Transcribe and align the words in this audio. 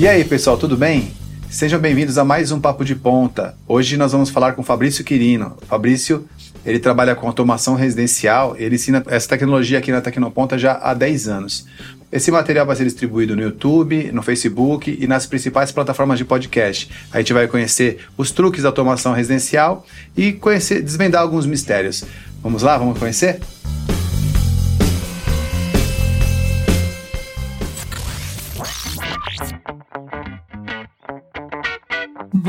E 0.00 0.08
aí, 0.08 0.24
pessoal, 0.24 0.56
tudo 0.56 0.78
bem? 0.78 1.12
Sejam 1.50 1.78
bem-vindos 1.78 2.16
a 2.16 2.24
mais 2.24 2.50
um 2.50 2.58
Papo 2.58 2.86
de 2.86 2.94
Ponta. 2.94 3.54
Hoje 3.68 3.98
nós 3.98 4.12
vamos 4.12 4.30
falar 4.30 4.54
com 4.54 4.62
Fabrício 4.62 5.04
Quirino. 5.04 5.58
Fabrício, 5.68 6.26
ele 6.64 6.78
trabalha 6.78 7.14
com 7.14 7.26
automação 7.26 7.74
residencial, 7.74 8.56
ele 8.58 8.76
ensina 8.76 9.04
essa 9.08 9.28
tecnologia 9.28 9.78
aqui 9.78 9.92
na 9.92 10.00
Tecnoponta 10.00 10.56
já 10.56 10.72
há 10.82 10.94
10 10.94 11.28
anos. 11.28 11.66
Esse 12.10 12.30
material 12.30 12.64
vai 12.64 12.76
ser 12.76 12.84
distribuído 12.84 13.36
no 13.36 13.42
YouTube, 13.42 14.10
no 14.10 14.22
Facebook 14.22 14.96
e 14.98 15.06
nas 15.06 15.26
principais 15.26 15.70
plataformas 15.70 16.16
de 16.16 16.24
podcast. 16.24 16.88
A 17.12 17.18
gente 17.18 17.34
vai 17.34 17.46
conhecer 17.46 17.98
os 18.16 18.30
truques 18.30 18.62
da 18.62 18.70
automação 18.70 19.12
residencial 19.12 19.84
e 20.16 20.32
conhecer, 20.32 20.80
desvendar 20.80 21.20
alguns 21.20 21.44
mistérios. 21.44 22.04
Vamos 22.42 22.62
lá, 22.62 22.78
vamos 22.78 22.98
conhecer? 22.98 23.38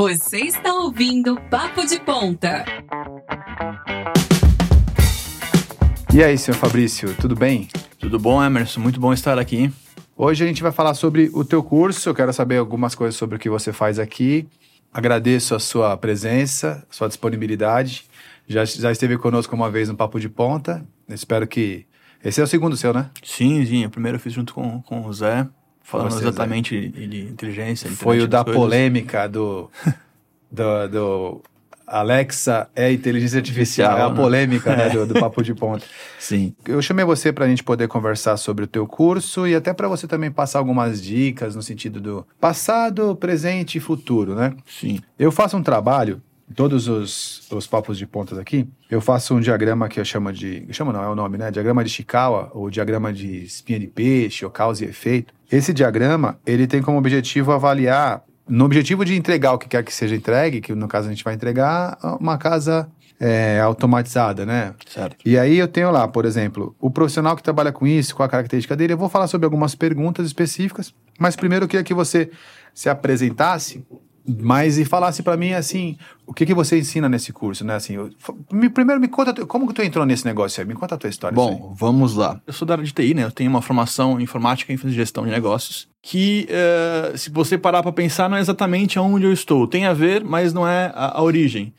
Você 0.02 0.40
está 0.40 0.74
ouvindo 0.74 1.40
Papo 1.42 1.86
de 1.86 2.00
Ponta. 2.00 2.66
E 6.12 6.24
aí, 6.24 6.36
senhor 6.40 6.58
Fabrício, 6.58 7.16
tudo 7.18 7.36
bem? 7.36 7.68
Tudo 8.00 8.18
bom, 8.18 8.44
Emerson? 8.44 8.80
Muito 8.80 9.00
bom 9.00 9.14
estar 9.14 9.38
aqui. 9.38 9.72
Hoje 10.18 10.44
a 10.44 10.48
gente 10.48 10.64
vai 10.64 10.72
falar 10.72 10.96
sobre 10.96 11.30
o 11.36 11.46
teu 11.46 11.62
curso. 11.62 12.10
Eu 12.10 12.16
quero 12.16 12.34
saber 12.34 12.58
algumas 12.58 12.96
coisas 12.96 13.16
sobre 13.16 13.36
o 13.36 13.40
que 13.40 13.48
você 13.48 13.72
faz 13.72 14.00
aqui. 14.00 14.48
Agradeço 14.92 15.54
a 15.54 15.60
sua 15.60 15.96
presença, 15.96 16.84
a 16.90 16.94
sua 16.94 17.08
disponibilidade. 17.08 18.06
Já, 18.48 18.66
já 18.66 18.92
esteve 18.92 19.20
conosco 19.20 19.56
uma 19.56 19.70
vez 19.70 19.88
no 19.88 19.96
Papo 19.96 20.20
de 20.20 20.30
Ponta. 20.30 20.84
Espero 21.10 21.46
que. 21.46 21.86
Esse 22.26 22.42
é 22.42 22.44
o 22.44 22.48
segundo 22.48 22.76
seu, 22.76 22.92
né? 22.92 23.12
Sim, 23.24 23.64
sim. 23.68 23.86
O 23.86 23.90
primeiro 23.92 24.16
eu 24.16 24.20
fiz 24.20 24.34
junto 24.34 24.52
com, 24.52 24.82
com 24.82 25.06
o 25.06 25.14
Zé, 25.14 25.48
falando 25.92 26.12
Você, 26.12 26.24
exatamente 26.24 26.90
de, 26.90 27.08
de 27.08 27.22
inteligência. 27.24 27.90
Foi 27.92 28.22
o 28.22 28.28
da 28.28 28.44
coisas. 28.44 28.62
polêmica 28.62 29.28
do, 29.28 29.70
do, 30.50 30.88
do 30.88 31.42
Alexa 31.86 32.70
é 32.74 32.90
inteligência 32.90 33.38
artificial, 33.38 33.98
é 33.98 34.02
a 34.04 34.10
né? 34.10 34.16
polêmica 34.16 34.74
né, 34.74 34.90
do, 34.90 35.06
do 35.06 35.14
Papo 35.20 35.44
de 35.44 35.54
Ponta. 35.54 35.86
Sim. 36.18 36.56
Eu 36.66 36.82
chamei 36.82 37.04
você 37.04 37.34
para 37.34 37.44
a 37.44 37.48
gente 37.50 37.62
poder 37.62 37.90
conversar 37.90 38.38
sobre 38.38 38.64
o 38.64 38.68
teu 38.68 38.88
curso 38.88 39.46
e 39.46 39.54
até 39.54 39.74
para 39.74 39.90
você 39.90 40.08
também 40.08 40.32
passar 40.32 40.60
algumas 40.60 41.02
dicas 41.02 41.54
no 41.54 41.62
sentido 41.62 42.00
do 42.00 42.26
passado, 42.40 43.14
presente 43.18 43.78
e 43.78 43.82
futuro, 43.82 44.34
né? 44.34 44.54
Sim. 44.66 45.02
Eu 45.20 45.32
faço 45.34 45.58
um 45.58 45.64
trabalho, 45.64 46.22
todos 46.52 46.88
os, 46.88 47.50
os 47.52 47.68
papos 47.68 47.98
de 47.98 48.06
pontas 48.06 48.38
aqui, 48.38 48.68
eu 48.90 49.02
faço 49.02 49.36
um 49.36 49.40
diagrama 49.40 49.88
que 49.88 50.00
eu 50.00 50.06
chamo 50.06 50.32
de. 50.32 50.66
Eu 50.68 50.74
chamo 50.74 50.92
não, 50.92 51.04
é 51.04 51.10
o 51.10 51.16
nome, 51.16 51.38
né? 51.38 51.50
Diagrama 51.52 51.84
de 51.84 51.90
Chikawa, 51.90 52.52
ou 52.54 52.70
diagrama 52.70 53.12
de 53.12 53.44
espinha 53.44 53.80
de 53.80 53.88
peixe, 53.88 54.46
ou 54.46 54.52
causa 54.52 54.86
e 54.86 54.88
efeito. 54.88 55.34
Esse 55.52 55.74
diagrama, 55.74 56.40
ele 56.46 56.68
tem 56.68 56.82
como 56.82 56.98
objetivo 56.98 57.52
avaliar, 57.52 58.24
no 58.48 58.66
objetivo 58.66 59.06
de 59.06 59.16
entregar 59.16 59.54
o 59.54 59.58
que 59.58 59.68
quer 59.68 59.84
que 59.84 59.94
seja 59.94 60.16
entregue, 60.16 60.62
que 60.62 60.74
no 60.74 60.88
caso 60.88 61.08
a 61.08 61.12
gente 61.12 61.24
vai 61.24 61.34
entregar 61.34 61.98
uma 62.20 62.38
casa 62.38 62.90
é, 63.20 63.60
automatizada, 63.60 64.46
né? 64.46 64.74
Certo. 64.88 65.16
E 65.24 65.38
aí 65.38 65.58
eu 65.58 65.68
tenho 65.68 65.92
lá, 65.92 66.08
por 66.08 66.26
exemplo, 66.26 66.76
o 66.80 66.90
profissional 66.90 67.36
que 67.36 67.44
trabalha 67.44 67.72
com 67.72 67.86
isso, 67.86 68.16
qual 68.16 68.26
a 68.26 68.30
característica 68.30 68.76
dele. 68.76 68.94
Eu 68.94 68.98
vou 68.98 69.10
falar 69.10 69.28
sobre 69.28 69.46
algumas 69.46 69.76
perguntas 69.76 70.26
específicas, 70.26 70.94
mas 71.20 71.36
primeiro 71.36 71.66
eu 71.66 71.70
queria 71.70 71.84
que 71.84 71.94
você 71.94 72.32
se 72.74 72.90
apresentasse, 72.90 73.86
mas 74.40 74.78
e 74.78 74.86
falasse 74.86 75.22
para 75.24 75.36
mim 75.38 75.54
assim, 75.54 75.98
o 76.26 76.34
que 76.34 76.46
que 76.46 76.54
você 76.54 76.80
ensina 76.80 77.10
nesse 77.10 77.34
curso, 77.34 77.66
né? 77.66 77.76
Assim, 77.76 77.94
eu- 77.96 78.10
me- 78.52 78.70
primeiro 78.70 79.02
me 79.02 79.08
conta, 79.08 79.34
como 79.46 79.68
que 79.68 79.74
tu 79.74 79.82
entrou 79.82 80.06
nesse 80.06 80.26
negócio 80.26 80.62
aí? 80.62 80.68
Me 80.68 80.74
conta 80.74 80.96
a 80.96 80.98
tua 80.98 81.10
história. 81.10 81.36
Bom, 81.36 81.74
vamos 81.78 82.16
lá. 82.16 82.40
Eu 82.46 82.54
sou 82.54 82.66
da 82.66 82.76
área 82.76 82.84
de 82.86 82.92
TI, 82.94 83.14
né? 83.14 83.24
Eu 83.24 83.32
tenho 83.32 83.50
uma 83.50 83.62
formação 83.62 84.20
em 84.20 84.24
informática 84.24 84.72
e 84.72 84.76
em 84.76 84.90
gestão 84.92 85.24
de 85.26 85.32
negócios. 85.32 85.88
Que, 86.02 86.48
eh, 86.50 87.14
se 87.16 87.30
você 87.30 87.58
parar 87.58 87.84
para 87.84 87.92
pensar, 87.92 88.30
não 88.30 88.38
é 88.38 88.40
exatamente 88.40 88.98
aonde 88.98 89.26
eu 89.26 89.34
estou. 89.34 89.68
Tem 89.68 89.86
a 89.86 89.94
ver, 89.94 90.24
mas 90.24 90.54
não 90.54 90.68
é 90.68 90.92
a, 90.96 91.20
a 91.20 91.22
origem. 91.22 91.74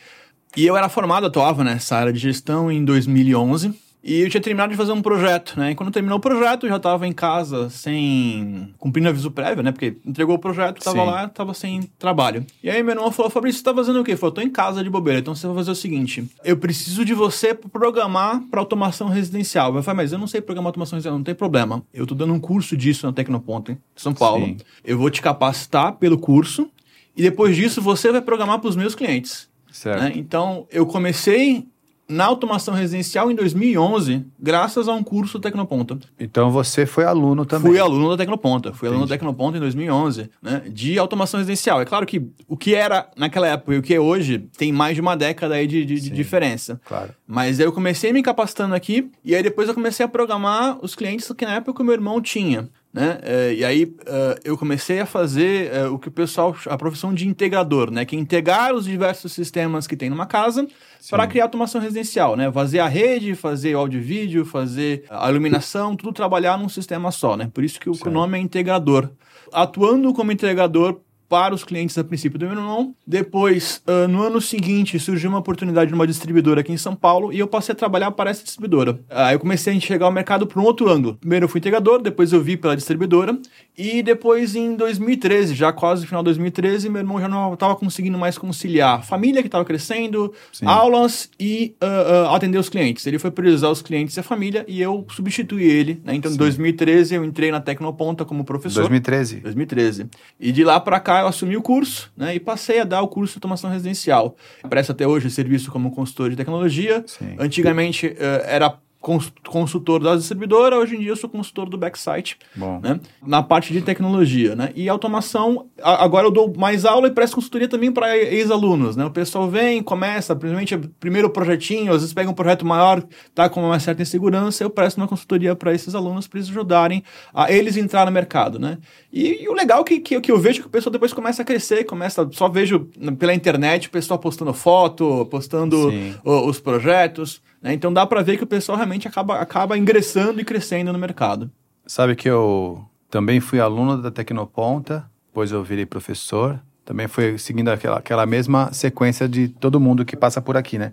E 0.57 0.67
eu 0.67 0.77
era 0.77 0.89
formado, 0.89 1.27
atuava 1.27 1.65
nessa 1.65 1.97
área 1.97 2.13
de 2.13 2.19
gestão 2.19 2.71
em 2.71 2.85
2011. 2.85 3.73
E 4.03 4.21
eu 4.21 4.29
tinha 4.29 4.41
terminado 4.41 4.73
de 4.73 4.77
fazer 4.77 4.91
um 4.93 5.01
projeto, 5.01 5.59
né? 5.59 5.71
E 5.71 5.75
quando 5.75 5.93
terminou 5.93 6.19
o 6.19 6.21
projeto, 6.21 6.67
eu 6.67 6.71
já 6.71 6.77
estava 6.77 7.07
em 7.07 7.13
casa 7.13 7.71
sem... 7.71 8.75
Cumprindo 8.79 9.09
aviso 9.09 9.31
prévio, 9.31 9.63
né? 9.63 9.71
Porque 9.71 9.97
entregou 10.05 10.35
o 10.35 10.39
projeto, 10.39 10.79
estava 10.79 10.99
Sim. 10.99 11.07
lá, 11.07 11.25
estava 11.27 11.55
sem 11.55 11.83
trabalho. 11.99 12.45
E 12.63 12.69
aí 12.69 12.83
meu 12.83 12.95
irmão 12.95 13.13
falou, 13.13 13.31
Fabrício, 13.31 13.59
você 13.59 13.65
tá 13.65 13.75
fazendo 13.75 14.01
o 14.01 14.05
quê? 14.05 14.13
Eu 14.13 14.19
falei, 14.19 14.35
tô 14.35 14.41
em 14.41 14.51
casa 14.51 14.83
de 14.83 14.91
bobeira, 14.91 15.21
então 15.21 15.35
você 15.35 15.47
vai 15.47 15.55
fazer 15.57 15.71
o 15.71 15.75
seguinte, 15.75 16.29
eu 16.45 16.57
preciso 16.57 17.05
de 17.05 17.15
você 17.15 17.55
programar 17.55 18.43
para 18.51 18.61
automação 18.61 19.09
residencial. 19.09 19.75
Eu 19.77 19.83
falei, 19.83 19.99
mas 19.99 20.13
eu 20.13 20.19
não 20.19 20.27
sei 20.27 20.41
programar 20.41 20.71
automação 20.71 20.97
residencial, 20.97 21.17
não 21.17 21.25
tem 21.25 21.35
problema. 21.35 21.83
Eu 21.95 22.07
tô 22.07 22.15
dando 22.15 22.33
um 22.33 22.41
curso 22.41 22.77
disso 22.77 23.07
na 23.07 23.13
Tecnoponto, 23.13 23.71
em 23.71 23.79
São 23.95 24.13
Paulo. 24.13 24.45
Sim. 24.47 24.57
Eu 24.85 24.99
vou 24.99 25.11
te 25.11 25.23
capacitar 25.23 25.93
pelo 25.95 26.19
curso 26.19 26.69
e 27.17 27.23
depois 27.23 27.55
disso 27.55 27.81
você 27.81 28.11
vai 28.11 28.21
programar 28.21 28.59
para 28.59 28.69
os 28.69 28.77
meus 28.77 28.95
clientes. 28.95 29.49
certo. 29.71 30.01
né? 30.01 30.13
Então, 30.17 30.67
eu 30.71 30.87
comecei 30.87 31.67
na 32.13 32.25
automação 32.27 32.75
residencial 32.75 33.31
em 33.31 33.35
2011, 33.35 34.25
graças 34.39 34.89
a 34.89 34.93
um 34.93 35.03
curso 35.03 35.39
Tecnoponta. 35.41 35.99
Então 36.19 36.51
você 36.51 36.85
foi 36.87 37.05
aluno 37.05 37.45
também. 37.47 37.73
Fui 37.73 37.81
aluno 37.81 38.11
da 38.11 38.17
Tecnoponta. 38.17 38.73
Fui 38.73 38.89
aluno 38.89 39.03
da 39.07 39.15
Entendi. 39.15 39.19
Tecnoponta 39.21 39.57
em 39.57 39.61
2011, 39.61 40.31
né? 40.43 40.63
De 40.69 40.99
automação 40.99 41.39
residencial. 41.39 41.81
É 41.81 41.85
claro 41.85 42.05
que 42.07 42.23
o 42.47 42.57
que 42.57 42.75
era 42.75 43.09
naquela 43.17 43.49
época 43.49 43.75
e 43.75 43.79
o 43.79 43.83
que 43.83 43.95
é 43.95 44.01
hoje 44.01 44.39
tem 44.57 44.73
mais 44.73 44.95
de 44.95 45.01
uma 45.01 45.17
década 45.17 45.55
aí 45.55 45.67
de, 45.67 45.85
de- 45.85 45.95
de 46.01 46.09
Sim. 46.09 46.15
diferença. 46.15 46.81
Claro. 46.85 47.11
Mas 47.27 47.59
aí 47.59 47.67
eu 47.67 47.73
comecei 47.73 48.13
me 48.13 48.23
capacitando 48.23 48.75
aqui 48.75 49.11
e 49.25 49.35
aí 49.35 49.43
depois 49.43 49.69
eu 49.69 49.75
comecei 49.75 50.05
a 50.05 50.09
programar 50.09 50.79
os 50.83 50.95
clientes 50.95 51.31
que 51.37 51.45
na 51.47 51.55
época 51.55 51.83
o 51.83 51.85
meu 51.85 51.95
irmão 51.95 52.21
tinha. 52.21 52.69
Né? 52.93 53.19
Eh, 53.23 53.55
e 53.55 53.65
aí 53.65 53.97
eh, 54.05 54.41
eu 54.45 54.59
comecei 54.59 55.01
a 55.01 55.07
fazer 55.07 55.73
eh, 55.73 55.87
o 55.87 55.99
que 55.99 56.09
o 56.09 56.11
pessoal, 56.11 56.55
a 56.67 56.77
profissão 56.77 57.15
de 57.15 57.27
integrador, 57.27 57.91
né? 57.91 58.05
Que 58.05 58.15
é 58.15 58.19
integrar 58.19 58.75
os 58.75 58.85
diversos 58.85 59.33
sistemas 59.33 59.87
que 59.87 59.97
tem 59.97 60.11
numa 60.11 60.27
casa 60.27 60.69
para 61.09 61.27
criar 61.27 61.45
automação 61.45 61.81
residencial, 61.81 62.37
né? 62.37 62.53
Fazer 62.53 62.81
a 62.81 62.89
rede, 62.89 63.35
fazer 63.35 63.75
o 63.75 63.79
áudio 63.79 63.99
e 63.99 64.03
vídeo, 64.03 64.45
fazer 64.45 65.05
a 65.09 65.31
iluminação, 65.31 65.97
tudo 65.97 66.13
trabalhar 66.13 66.59
num 66.59 66.69
sistema 66.69 67.11
só, 67.11 67.35
né? 67.35 67.51
Por 67.55 67.65
isso 67.65 67.81
que 67.81 67.89
o, 67.89 68.11
nome 68.11 68.37
é 68.37 68.43
integrador. 68.43 69.09
Atuando 69.51 70.13
como 70.13 70.31
integrador 70.31 71.01
para 71.33 71.55
os 71.55 71.65
clientes 71.65 71.97
a 71.97 72.05
princípio 72.05 72.39
do 72.39 72.45
meu 72.45 72.55
irmão. 72.55 72.95
Depois, 73.07 73.83
ah, 73.87 74.07
no 74.07 74.23
ano 74.23 74.39
seguinte, 74.39 74.99
surgiu 74.99 75.31
uma 75.31 75.39
oportunidade 75.39 75.91
numa 75.91 76.07
distribuidora 76.07 76.61
aqui 76.61 76.71
em 76.71 76.77
São 76.77 76.95
Paulo 76.95 77.33
e 77.33 77.39
eu 77.39 77.47
passei 77.47 77.73
a 77.73 77.75
trabalhar 77.75 78.11
para 78.11 78.29
essa 78.29 78.45
distribuidora. 78.45 79.01
Aí 79.09 79.35
eu 79.35 79.41
comecei 79.41 79.73
a 79.73 79.77
enxergar 79.77 80.09
o 80.09 80.13
mercado 80.13 80.47
por 80.47 80.61
um 80.61 80.63
outro 80.63 80.91
ângulo. 80.91 81.15
Primeiro 81.15 81.45
eu 81.45 81.49
fui 81.49 81.59
integrador, 81.59 82.03
depois 82.03 82.35
eu 82.35 82.43
vi 82.43 82.59
pela 82.59 82.77
distribuidora 82.77 83.35
e 83.77 84.03
depois 84.03 84.55
em 84.55 84.77
2013, 84.77 85.55
já 85.55 85.73
quase 85.73 86.03
no 86.03 86.09
final 86.09 86.23
de 86.23 86.27
2013, 86.27 86.91
meu 86.91 87.01
irmão 87.01 87.21
já 87.21 87.29
não 87.29 87.55
estava 87.55 87.75
conseguindo 87.75 88.19
mais 88.19 88.37
conciliar 88.37 88.99
a 88.99 89.03
família 89.03 89.41
que 89.43 89.49
estava 89.49 89.65
crescendo, 89.65 90.33
Sim. 90.53 90.67
aulas 90.67 91.31
e 91.41 91.75
ah, 91.81 92.29
ah, 92.31 92.37
atender 92.37 92.59
os 92.59 92.69
clientes. 92.69 93.07
Ele 93.07 93.19
foi 93.19 93.31
priorizar 93.31 93.71
os 93.71 93.81
clientes 93.81 94.17
e 94.17 94.21
a 94.21 94.23
família 94.23 94.65
e 94.69 94.81
eu 94.81 95.07
substituí 95.11 95.65
ele. 95.65 96.03
né? 96.05 96.15
Então, 96.15 96.31
em 96.31 96.37
2013 96.37 97.15
eu 97.15 97.25
entrei 97.25 97.51
na 97.51 97.61
Tecnoponta 97.61 98.25
como 98.25 98.45
professor. 98.45 98.81
2013. 98.81 99.37
2013. 99.41 100.07
E 100.39 100.53
de 100.53 100.65
lá 100.65 100.79
pra 100.79 101.01
cá 101.01 101.21
eu 101.21 101.27
assumi 101.27 101.57
o 101.57 101.63
curso, 101.63 102.13
né? 102.17 102.35
E 102.35 102.41
passei 102.41 102.81
a 102.81 102.85
dar 102.85 103.01
o 103.01 103.09
curso 103.09 103.35
de 103.35 103.39
automação 103.39 103.71
residencial. 103.71 104.37
Presto 104.69 104.93
até 104.93 105.07
hoje 105.07 105.31
serviço 105.31 105.71
como 105.71 105.91
consultor 105.93 106.29
de 106.31 106.37
tecnologia. 106.37 107.03
Sim. 107.07 107.37
Antigamente 107.39 108.15
eh, 108.19 108.45
era 108.47 108.77
consultor 109.03 110.01
da 110.03 110.15
distribuidora, 110.17 110.79
hoje 110.79 110.95
em 110.97 111.01
dia 111.01 111.11
eu 111.11 111.17
sou 111.17 111.29
consultor 111.29 111.69
do 111.69 111.77
backsite, 111.77 112.39
Bom. 112.55 112.81
né? 112.81 113.01
Na 113.27 113.43
parte 113.43 113.73
de 113.73 113.83
tecnologia, 113.83 114.55
né? 114.55 114.71
E 114.77 114.89
automação, 114.89 115.67
a- 115.83 116.05
agora 116.05 116.27
eu 116.27 116.31
dou 116.31 116.53
mais 116.57 116.85
aula 116.85 117.09
e 117.09 117.11
presto 117.11 117.35
consultoria 117.35 117.69
também 117.69 117.91
para 117.91 118.17
ex-alunos, 118.17 118.97
né? 118.97 119.05
O 119.05 119.11
pessoal 119.11 119.49
vem, 119.51 119.83
começa, 119.83 120.35
principalmente 120.37 120.79
primeiro 121.01 121.29
projetinho, 121.29 121.93
às 121.93 122.01
vezes 122.01 122.15
pega 122.15 122.31
um 122.31 122.35
projeto 122.35 122.65
maior, 122.65 123.03
tá 123.35 123.49
com 123.49 123.63
uma 123.63 123.81
certa 123.81 124.03
insegurança, 124.03 124.63
eu 124.63 124.71
presto 124.71 124.99
uma 124.99 125.09
consultoria 125.09 125.55
para 125.57 125.75
esses 125.75 125.95
alunos 125.95 126.27
para 126.29 126.39
eles 126.39 126.49
ajudarem 126.49 127.03
a 127.35 127.51
eles 127.51 127.77
entrar 127.77 128.07
no 128.07 128.13
mercado, 128.13 128.59
né? 128.59 128.79
E, 129.13 129.43
e 129.43 129.49
o 129.49 129.53
legal 129.53 129.83
que, 129.85 129.99
que, 129.99 130.21
que 130.21 130.31
eu 130.33 130.39
vejo 130.39 130.61
é 130.61 130.63
que 130.63 130.69
o 130.69 130.71
pessoal 130.71 130.93
depois 130.93 131.13
começa 131.13 131.43
a 131.43 131.45
crescer, 131.45 131.85
começa, 131.85 132.29
só 132.33 132.49
vejo 132.49 132.89
pela 133.19 133.35
internet 133.35 133.89
o 133.89 133.91
pessoal 133.91 134.19
postando 134.19 134.53
foto, 134.55 135.27
postando 135.27 135.91
o- 136.25 136.47
os 136.49 136.61
projetos, 136.61 137.43
né? 137.63 137.73
Então 137.73 137.93
dá 137.93 138.05
para 138.05 138.23
ver 138.23 138.37
que 138.37 138.45
o 138.45 138.47
pessoal 138.47 138.77
realmente 138.77 139.07
acaba, 139.07 139.39
acaba 139.39 139.79
ingressando 139.79 140.41
e 140.41 140.45
crescendo 140.45 140.93
no 140.93 140.99
mercado. 140.99 141.51
Sabe 141.87 142.17
que 142.17 142.29
eu 142.29 142.85
também 143.11 143.41
fui 143.41 143.61
aluno 143.61 144.01
da 144.01 144.11
Tecnoponta, 144.11 145.09
depois 145.29 145.53
eu 145.53 145.63
virei 145.63 145.87
professor. 145.87 146.61
Também 146.85 147.07
fui 147.07 147.39
seguindo 147.39 147.69
aquela, 147.69 147.99
aquela 147.99 148.27
mesma 148.27 148.73
sequência 148.73 149.29
de 149.29 149.49
todo 149.49 149.79
mundo 149.79 150.05
que 150.05 150.17
passa 150.17 150.43
por 150.43 150.57
aqui, 150.57 150.79
né? 150.79 150.93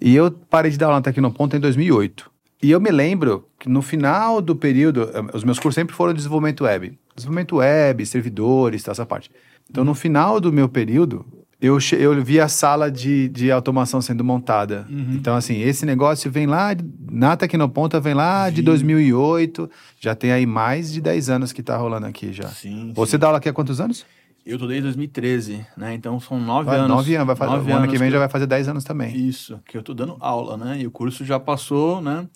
E 0.00 0.14
eu 0.14 0.30
parei 0.30 0.70
de 0.70 0.76
dar 0.78 0.86
aula 0.86 0.98
na 0.98 1.02
Tecnoponta 1.02 1.56
em 1.56 1.60
2008. 1.60 2.30
E 2.62 2.70
eu 2.70 2.80
me 2.80 2.90
lembro 2.90 3.48
que 3.58 3.68
no 3.68 3.80
final 3.80 4.42
do 4.42 4.54
período, 4.54 5.10
eh, 5.14 5.24
os 5.32 5.42
meus 5.42 5.58
cursos 5.58 5.74
sempre 5.74 5.94
foram 5.94 6.12
de 6.12 6.18
desenvolvimento 6.18 6.64
web. 6.64 6.98
Desenvolvimento 7.16 7.56
web, 7.56 8.04
servidores, 8.04 8.82
toda 8.82 8.92
essa 8.92 9.06
parte. 9.06 9.30
Então, 9.70 9.82
no 9.82 9.94
final 9.94 10.40
do 10.40 10.52
meu 10.52 10.68
período, 10.68 11.24
eu, 11.60 11.78
eu 11.98 12.24
vi 12.24 12.40
a 12.40 12.48
sala 12.48 12.90
de, 12.90 13.28
de 13.28 13.50
automação 13.50 14.00
sendo 14.00 14.24
montada. 14.24 14.86
Uhum. 14.88 15.12
Então, 15.14 15.36
assim, 15.36 15.60
esse 15.60 15.84
negócio 15.84 16.30
vem 16.30 16.46
lá, 16.46 16.70
na 17.10 17.36
Tecnoponta 17.36 18.00
vem 18.00 18.14
lá 18.14 18.48
de 18.48 18.56
Vi. 18.56 18.62
2008, 18.62 19.70
já 20.00 20.14
tem 20.14 20.32
aí 20.32 20.46
mais 20.46 20.90
de 20.92 21.00
10 21.00 21.28
anos 21.28 21.52
que 21.52 21.62
tá 21.62 21.76
rolando 21.76 22.06
aqui 22.06 22.32
já. 22.32 22.48
Sim. 22.48 22.92
Você 22.94 23.18
dá 23.18 23.26
aula 23.26 23.38
aqui 23.38 23.48
há 23.48 23.52
quantos 23.52 23.80
anos? 23.80 24.06
Eu 24.44 24.58
tô 24.58 24.66
desde 24.66 24.84
2013, 24.84 25.66
né? 25.76 25.92
Então 25.94 26.18
são 26.18 26.40
nove 26.40 26.64
Vai, 26.64 26.78
anos. 26.78 26.88
nove 26.88 27.14
anos, 27.14 27.26
vai 27.26 27.36
fazer, 27.36 27.50
nove 27.52 27.70
o 27.70 27.76
ano 27.76 27.88
que 27.88 27.98
vem 27.98 28.10
já 28.10 28.18
vai 28.18 28.28
fazer 28.28 28.46
10 28.46 28.68
anos 28.68 28.84
também. 28.84 29.14
Isso, 29.14 29.60
que 29.66 29.76
eu 29.76 29.82
tô 29.82 29.92
dando 29.92 30.16
aula, 30.18 30.56
né? 30.56 30.80
E 30.80 30.86
o 30.86 30.90
curso 30.90 31.26
já 31.26 31.38
passou, 31.38 32.00
né? 32.00 32.26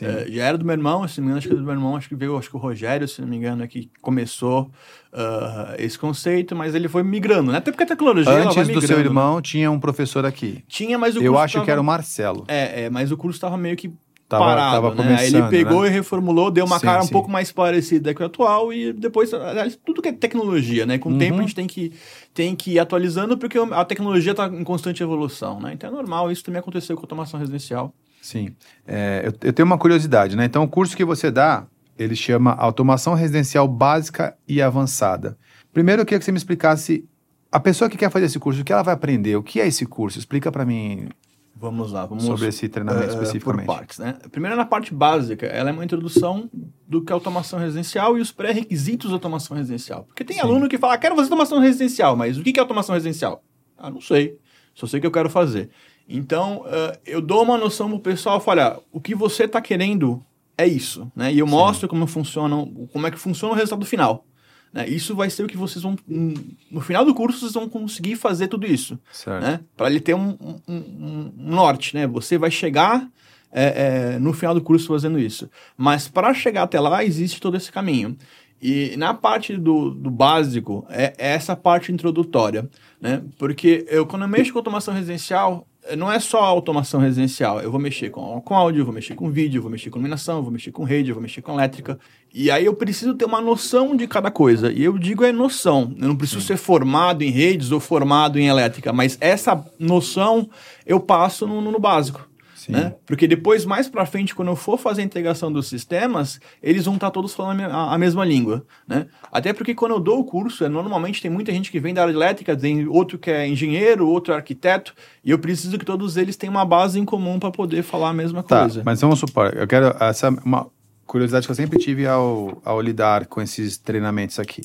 É, 0.00 0.26
já 0.30 0.44
era 0.44 0.56
do 0.58 0.64
meu 0.64 0.72
irmão, 0.74 1.06
se 1.06 1.20
não 1.20 1.26
me 1.26 1.30
engano, 1.30 1.38
acho 1.38 1.48
que 1.48 1.54
é 1.54 1.56
do 1.56 1.62
meu 1.62 1.72
irmão, 1.74 1.96
acho 1.96 2.08
que 2.08 2.14
veio, 2.14 2.36
acho 2.38 2.48
que 2.48 2.56
o 2.56 2.58
Rogério, 2.58 3.06
se 3.06 3.20
não 3.20 3.28
me 3.28 3.36
engano, 3.36 3.62
é 3.62 3.66
que 3.66 3.90
começou 4.00 4.70
ah, 5.12 5.74
esse 5.78 5.98
conceito, 5.98 6.54
mas 6.56 6.74
ele 6.74 6.88
foi 6.88 7.02
migrando, 7.02 7.52
né? 7.52 7.58
Até 7.58 7.70
porque 7.70 7.84
a 7.84 7.86
tecnologia 7.86 8.32
Antes 8.32 8.54
do 8.56 8.60
migrando, 8.66 8.86
seu 8.86 8.96
né? 8.98 9.04
irmão, 9.04 9.42
tinha 9.42 9.70
um 9.70 9.78
professor 9.78 10.24
aqui. 10.24 10.64
Tinha, 10.68 10.98
mas 10.98 11.14
o 11.16 11.18
Eu 11.22 11.32
curso 11.32 11.44
acho 11.44 11.52
tava- 11.54 11.64
que 11.64 11.70
era 11.70 11.80
o 11.80 11.84
Marcelo. 11.84 12.44
É, 12.48 12.84
é, 12.84 12.90
mas 12.90 13.10
o 13.12 13.16
curso 13.16 13.36
estava 13.36 13.56
meio 13.56 13.76
que 13.76 13.92
Tava- 14.28 14.46
parado, 14.46 14.72
tava 14.90 14.94
né? 15.04 15.16
Aí 15.18 15.26
ele 15.26 15.32
começando, 15.32 15.50
pegou 15.50 15.82
né? 15.82 15.88
e 15.88 15.90
reformulou, 15.90 16.50
deu 16.50 16.64
uma 16.64 16.78
Sim, 16.78 16.86
cara 16.86 17.02
um 17.02 17.06
sim. 17.06 17.12
pouco 17.12 17.30
mais 17.30 17.52
parecida 17.52 18.14
com 18.14 18.22
a 18.22 18.26
atual 18.26 18.72
e 18.72 18.90
depois, 18.90 19.34
aliás, 19.34 19.78
tudo 19.84 20.00
que 20.00 20.08
é 20.08 20.12
tecnologia, 20.12 20.86
né? 20.86 20.96
Com 20.96 21.10
o 21.10 21.12
Uhum. 21.12 21.18
tempo 21.18 21.38
a 21.38 21.42
gente 21.42 21.54
tem 21.54 21.66
que, 21.66 21.92
tem 22.32 22.56
que 22.56 22.72
ir 22.72 22.78
atualizando 22.78 23.36
porque 23.36 23.58
a 23.58 23.84
tecnologia 23.84 24.30
está 24.32 24.46
em 24.46 24.64
constante 24.64 25.02
evolução, 25.02 25.60
né? 25.60 25.72
Então 25.74 25.90
é 25.90 25.92
normal, 25.92 26.32
isso 26.32 26.42
também 26.42 26.60
aconteceu 26.60 26.96
com 26.96 27.02
a 27.02 27.04
automação 27.04 27.38
residencial. 27.38 27.92
Sim. 28.22 28.54
É, 28.86 29.24
eu, 29.26 29.48
eu 29.48 29.52
tenho 29.52 29.66
uma 29.66 29.76
curiosidade, 29.76 30.36
né? 30.36 30.44
Então, 30.44 30.62
o 30.62 30.68
curso 30.68 30.96
que 30.96 31.04
você 31.04 31.30
dá, 31.30 31.66
ele 31.98 32.16
chama 32.16 32.52
Automação 32.52 33.14
Residencial 33.14 33.66
Básica 33.66 34.34
e 34.48 34.62
Avançada. 34.62 35.36
Primeiro, 35.72 36.02
eu 36.02 36.06
queria 36.06 36.20
que 36.20 36.24
você 36.24 36.32
me 36.32 36.38
explicasse, 36.38 37.04
a 37.50 37.58
pessoa 37.58 37.90
que 37.90 37.96
quer 37.96 38.10
fazer 38.10 38.26
esse 38.26 38.38
curso, 38.38 38.62
o 38.62 38.64
que 38.64 38.72
ela 38.72 38.82
vai 38.82 38.94
aprender? 38.94 39.36
O 39.36 39.42
que 39.42 39.60
é 39.60 39.66
esse 39.66 39.84
curso? 39.84 40.18
Explica 40.18 40.52
para 40.52 40.64
mim 40.64 41.08
Vamos 41.54 41.92
lá, 41.92 42.06
vamos 42.06 42.24
sobre 42.24 42.48
esse 42.48 42.68
treinamento 42.68 43.04
eh, 43.04 43.08
especificamente. 43.08 43.66
por 43.66 43.76
partes, 43.76 43.98
né? 43.98 44.16
Primeiro 44.32 44.56
na 44.56 44.64
parte 44.64 44.92
básica, 44.92 45.46
ela 45.46 45.70
é 45.70 45.72
uma 45.72 45.84
introdução 45.84 46.50
do 46.88 47.04
que 47.04 47.12
é 47.12 47.14
automação 47.14 47.56
residencial 47.58 48.18
e 48.18 48.20
os 48.20 48.32
pré-requisitos 48.32 49.10
da 49.10 49.16
automação 49.16 49.56
residencial. 49.56 50.04
Porque 50.04 50.24
tem 50.24 50.36
Sim. 50.38 50.42
aluno 50.42 50.68
que 50.68 50.76
fala, 50.76 50.94
"Ah, 50.94 50.98
quero 50.98 51.14
fazer 51.14 51.26
automação 51.26 51.60
residencial, 51.60 52.16
mas 52.16 52.36
o 52.36 52.42
que 52.42 52.52
que 52.52 52.58
é 52.58 52.62
automação 52.62 52.94
residencial? 52.94 53.44
Ah, 53.78 53.90
não 53.90 54.00
sei. 54.00 54.38
Só 54.74 54.86
sei 54.88 55.00
que 55.00 55.06
eu 55.06 55.12
quero 55.12 55.30
fazer. 55.30 55.70
Então, 56.14 56.64
eh, 56.66 56.98
eu 57.06 57.20
dou 57.22 57.42
uma 57.42 57.56
noção 57.56 57.88
pro 57.88 57.98
pessoal, 57.98 58.38
falo, 58.40 58.60
olha, 58.60 58.78
o 58.92 59.00
que 59.00 59.14
você 59.14 59.44
está 59.44 59.60
querendo 59.60 60.22
é 60.58 60.66
isso, 60.66 61.10
né? 61.16 61.32
E 61.32 61.38
eu 61.38 61.46
mostro 61.46 61.88
como 61.88 62.06
funciona, 62.06 62.54
como 62.92 63.06
é 63.06 63.10
que 63.10 63.18
funciona 63.18 63.54
o 63.54 63.56
resultado 63.56 63.86
final. 63.86 64.24
Né? 64.72 64.88
Isso 64.88 65.14
vai 65.14 65.28
ser 65.30 65.42
o 65.44 65.46
que 65.46 65.56
vocês 65.56 65.82
vão, 65.82 65.96
hum, 66.08 66.34
no 66.70 66.80
final 66.80 67.04
do 67.04 67.14
curso, 67.14 67.40
vocês 67.40 67.52
vão 67.54 67.68
conseguir 67.68 68.16
fazer 68.16 68.48
tudo 68.48 68.66
isso 68.66 68.98
Certo. 69.12 69.42
né? 69.42 69.60
Para 69.76 69.88
ele 69.90 70.00
ter 70.00 70.14
um, 70.14 70.36
um- 70.68 70.74
um- 70.74 71.32
norte, 71.36 71.94
né? 71.94 72.06
Você 72.06 72.36
vai 72.38 72.50
chegar 72.50 73.08
é, 73.54 74.14
é, 74.14 74.18
no 74.18 74.32
final 74.32 74.54
do 74.54 74.62
curso 74.62 74.88
fazendo 74.88 75.18
isso. 75.18 75.48
Mas 75.76 76.08
para 76.08 76.32
chegar 76.32 76.62
até 76.62 76.80
lá, 76.80 77.04
existe 77.04 77.38
todo 77.40 77.54
esse 77.56 77.70
caminho. 77.70 78.16
E 78.62 78.96
na 78.96 79.12
parte 79.12 79.56
do, 79.58 79.90
do 79.90 80.10
básico, 80.10 80.86
é, 80.88 81.12
é 81.18 81.32
essa 81.32 81.54
parte 81.54 81.92
introdutória, 81.92 82.66
né? 83.00 83.22
Porque 83.38 83.84
eu, 83.90 84.06
quando 84.06 84.22
eu 84.22 84.28
mexo 84.28 84.52
com 84.52 84.58
automação 84.58 84.94
residencial, 84.94 85.66
não 85.96 86.10
é 86.10 86.20
só 86.20 86.40
automação 86.42 87.00
residencial. 87.00 87.60
Eu 87.60 87.70
vou 87.70 87.80
mexer 87.80 88.10
com, 88.10 88.40
com 88.40 88.54
áudio, 88.54 88.84
vou 88.84 88.94
mexer 88.94 89.14
com 89.14 89.30
vídeo, 89.30 89.60
vou 89.60 89.70
mexer 89.70 89.90
com 89.90 89.98
iluminação, 89.98 90.42
vou 90.42 90.52
mexer 90.52 90.70
com 90.70 90.84
rede, 90.84 91.12
vou 91.12 91.20
mexer 91.20 91.42
com 91.42 91.52
elétrica. 91.52 91.98
E 92.32 92.50
aí 92.50 92.64
eu 92.64 92.74
preciso 92.74 93.14
ter 93.14 93.24
uma 93.24 93.40
noção 93.40 93.96
de 93.96 94.06
cada 94.06 94.30
coisa. 94.30 94.72
E 94.72 94.82
eu 94.82 94.96
digo 94.96 95.24
é 95.24 95.32
noção. 95.32 95.94
Eu 95.98 96.08
não 96.08 96.16
preciso 96.16 96.40
ser 96.40 96.56
formado 96.56 97.22
em 97.22 97.30
redes 97.30 97.72
ou 97.72 97.80
formado 97.80 98.38
em 98.38 98.46
elétrica, 98.46 98.92
mas 98.92 99.18
essa 99.20 99.64
noção 99.78 100.48
eu 100.86 101.00
passo 101.00 101.46
no, 101.46 101.60
no 101.60 101.78
básico. 101.80 102.31
Né? 102.70 102.94
Porque 103.06 103.26
depois, 103.26 103.64
mais 103.64 103.88
pra 103.88 104.04
frente, 104.06 104.34
quando 104.34 104.48
eu 104.48 104.56
for 104.56 104.78
fazer 104.78 105.00
a 105.02 105.04
integração 105.04 105.50
dos 105.50 105.66
sistemas, 105.66 106.38
eles 106.62 106.84
vão 106.84 106.94
estar 106.94 107.10
todos 107.10 107.34
falando 107.34 107.60
a 107.62 107.68
me- 107.68 107.72
a, 107.74 107.94
a 107.94 107.98
mesma 107.98 108.24
língua, 108.24 108.64
né? 108.86 109.06
Até 109.32 109.52
porque 109.52 109.74
quando 109.74 109.92
eu 109.92 110.00
dou 110.00 110.20
o 110.20 110.24
curso, 110.24 110.64
é, 110.64 110.68
normalmente 110.68 111.20
tem 111.22 111.30
muita 111.30 111.50
gente 111.50 111.70
que 111.70 111.80
vem 111.80 111.94
da 111.94 112.02
área 112.02 112.12
elétrica, 112.12 112.56
tem 112.56 112.86
outro 112.86 113.18
que 113.18 113.30
é 113.30 113.48
engenheiro, 113.48 114.06
outro 114.08 114.32
é 114.32 114.36
arquiteto, 114.36 114.94
e 115.24 115.30
eu 115.30 115.38
preciso 115.38 115.78
que 115.78 115.84
todos 115.84 116.16
eles 116.16 116.36
tenham 116.36 116.52
uma 116.54 116.64
base 116.64 116.98
em 117.00 117.04
comum 117.04 117.38
para 117.38 117.50
poder 117.50 117.82
falar 117.82 118.10
a 118.10 118.12
mesma 118.12 118.42
Tá, 118.42 118.60
coisa. 118.60 118.82
mas 118.84 119.00
vamos 119.00 119.18
supor, 119.18 119.52
eu 119.56 119.66
quero 119.66 119.96
essa 119.98 120.26
é 120.26 120.30
uma 120.44 120.66
curiosidade 121.06 121.46
que 121.46 121.50
eu 121.50 121.56
sempre 121.56 121.78
tive 121.78 122.06
ao, 122.06 122.60
ao 122.64 122.80
lidar 122.80 123.26
com 123.26 123.40
esses 123.42 123.76
treinamentos 123.78 124.38
aqui. 124.38 124.62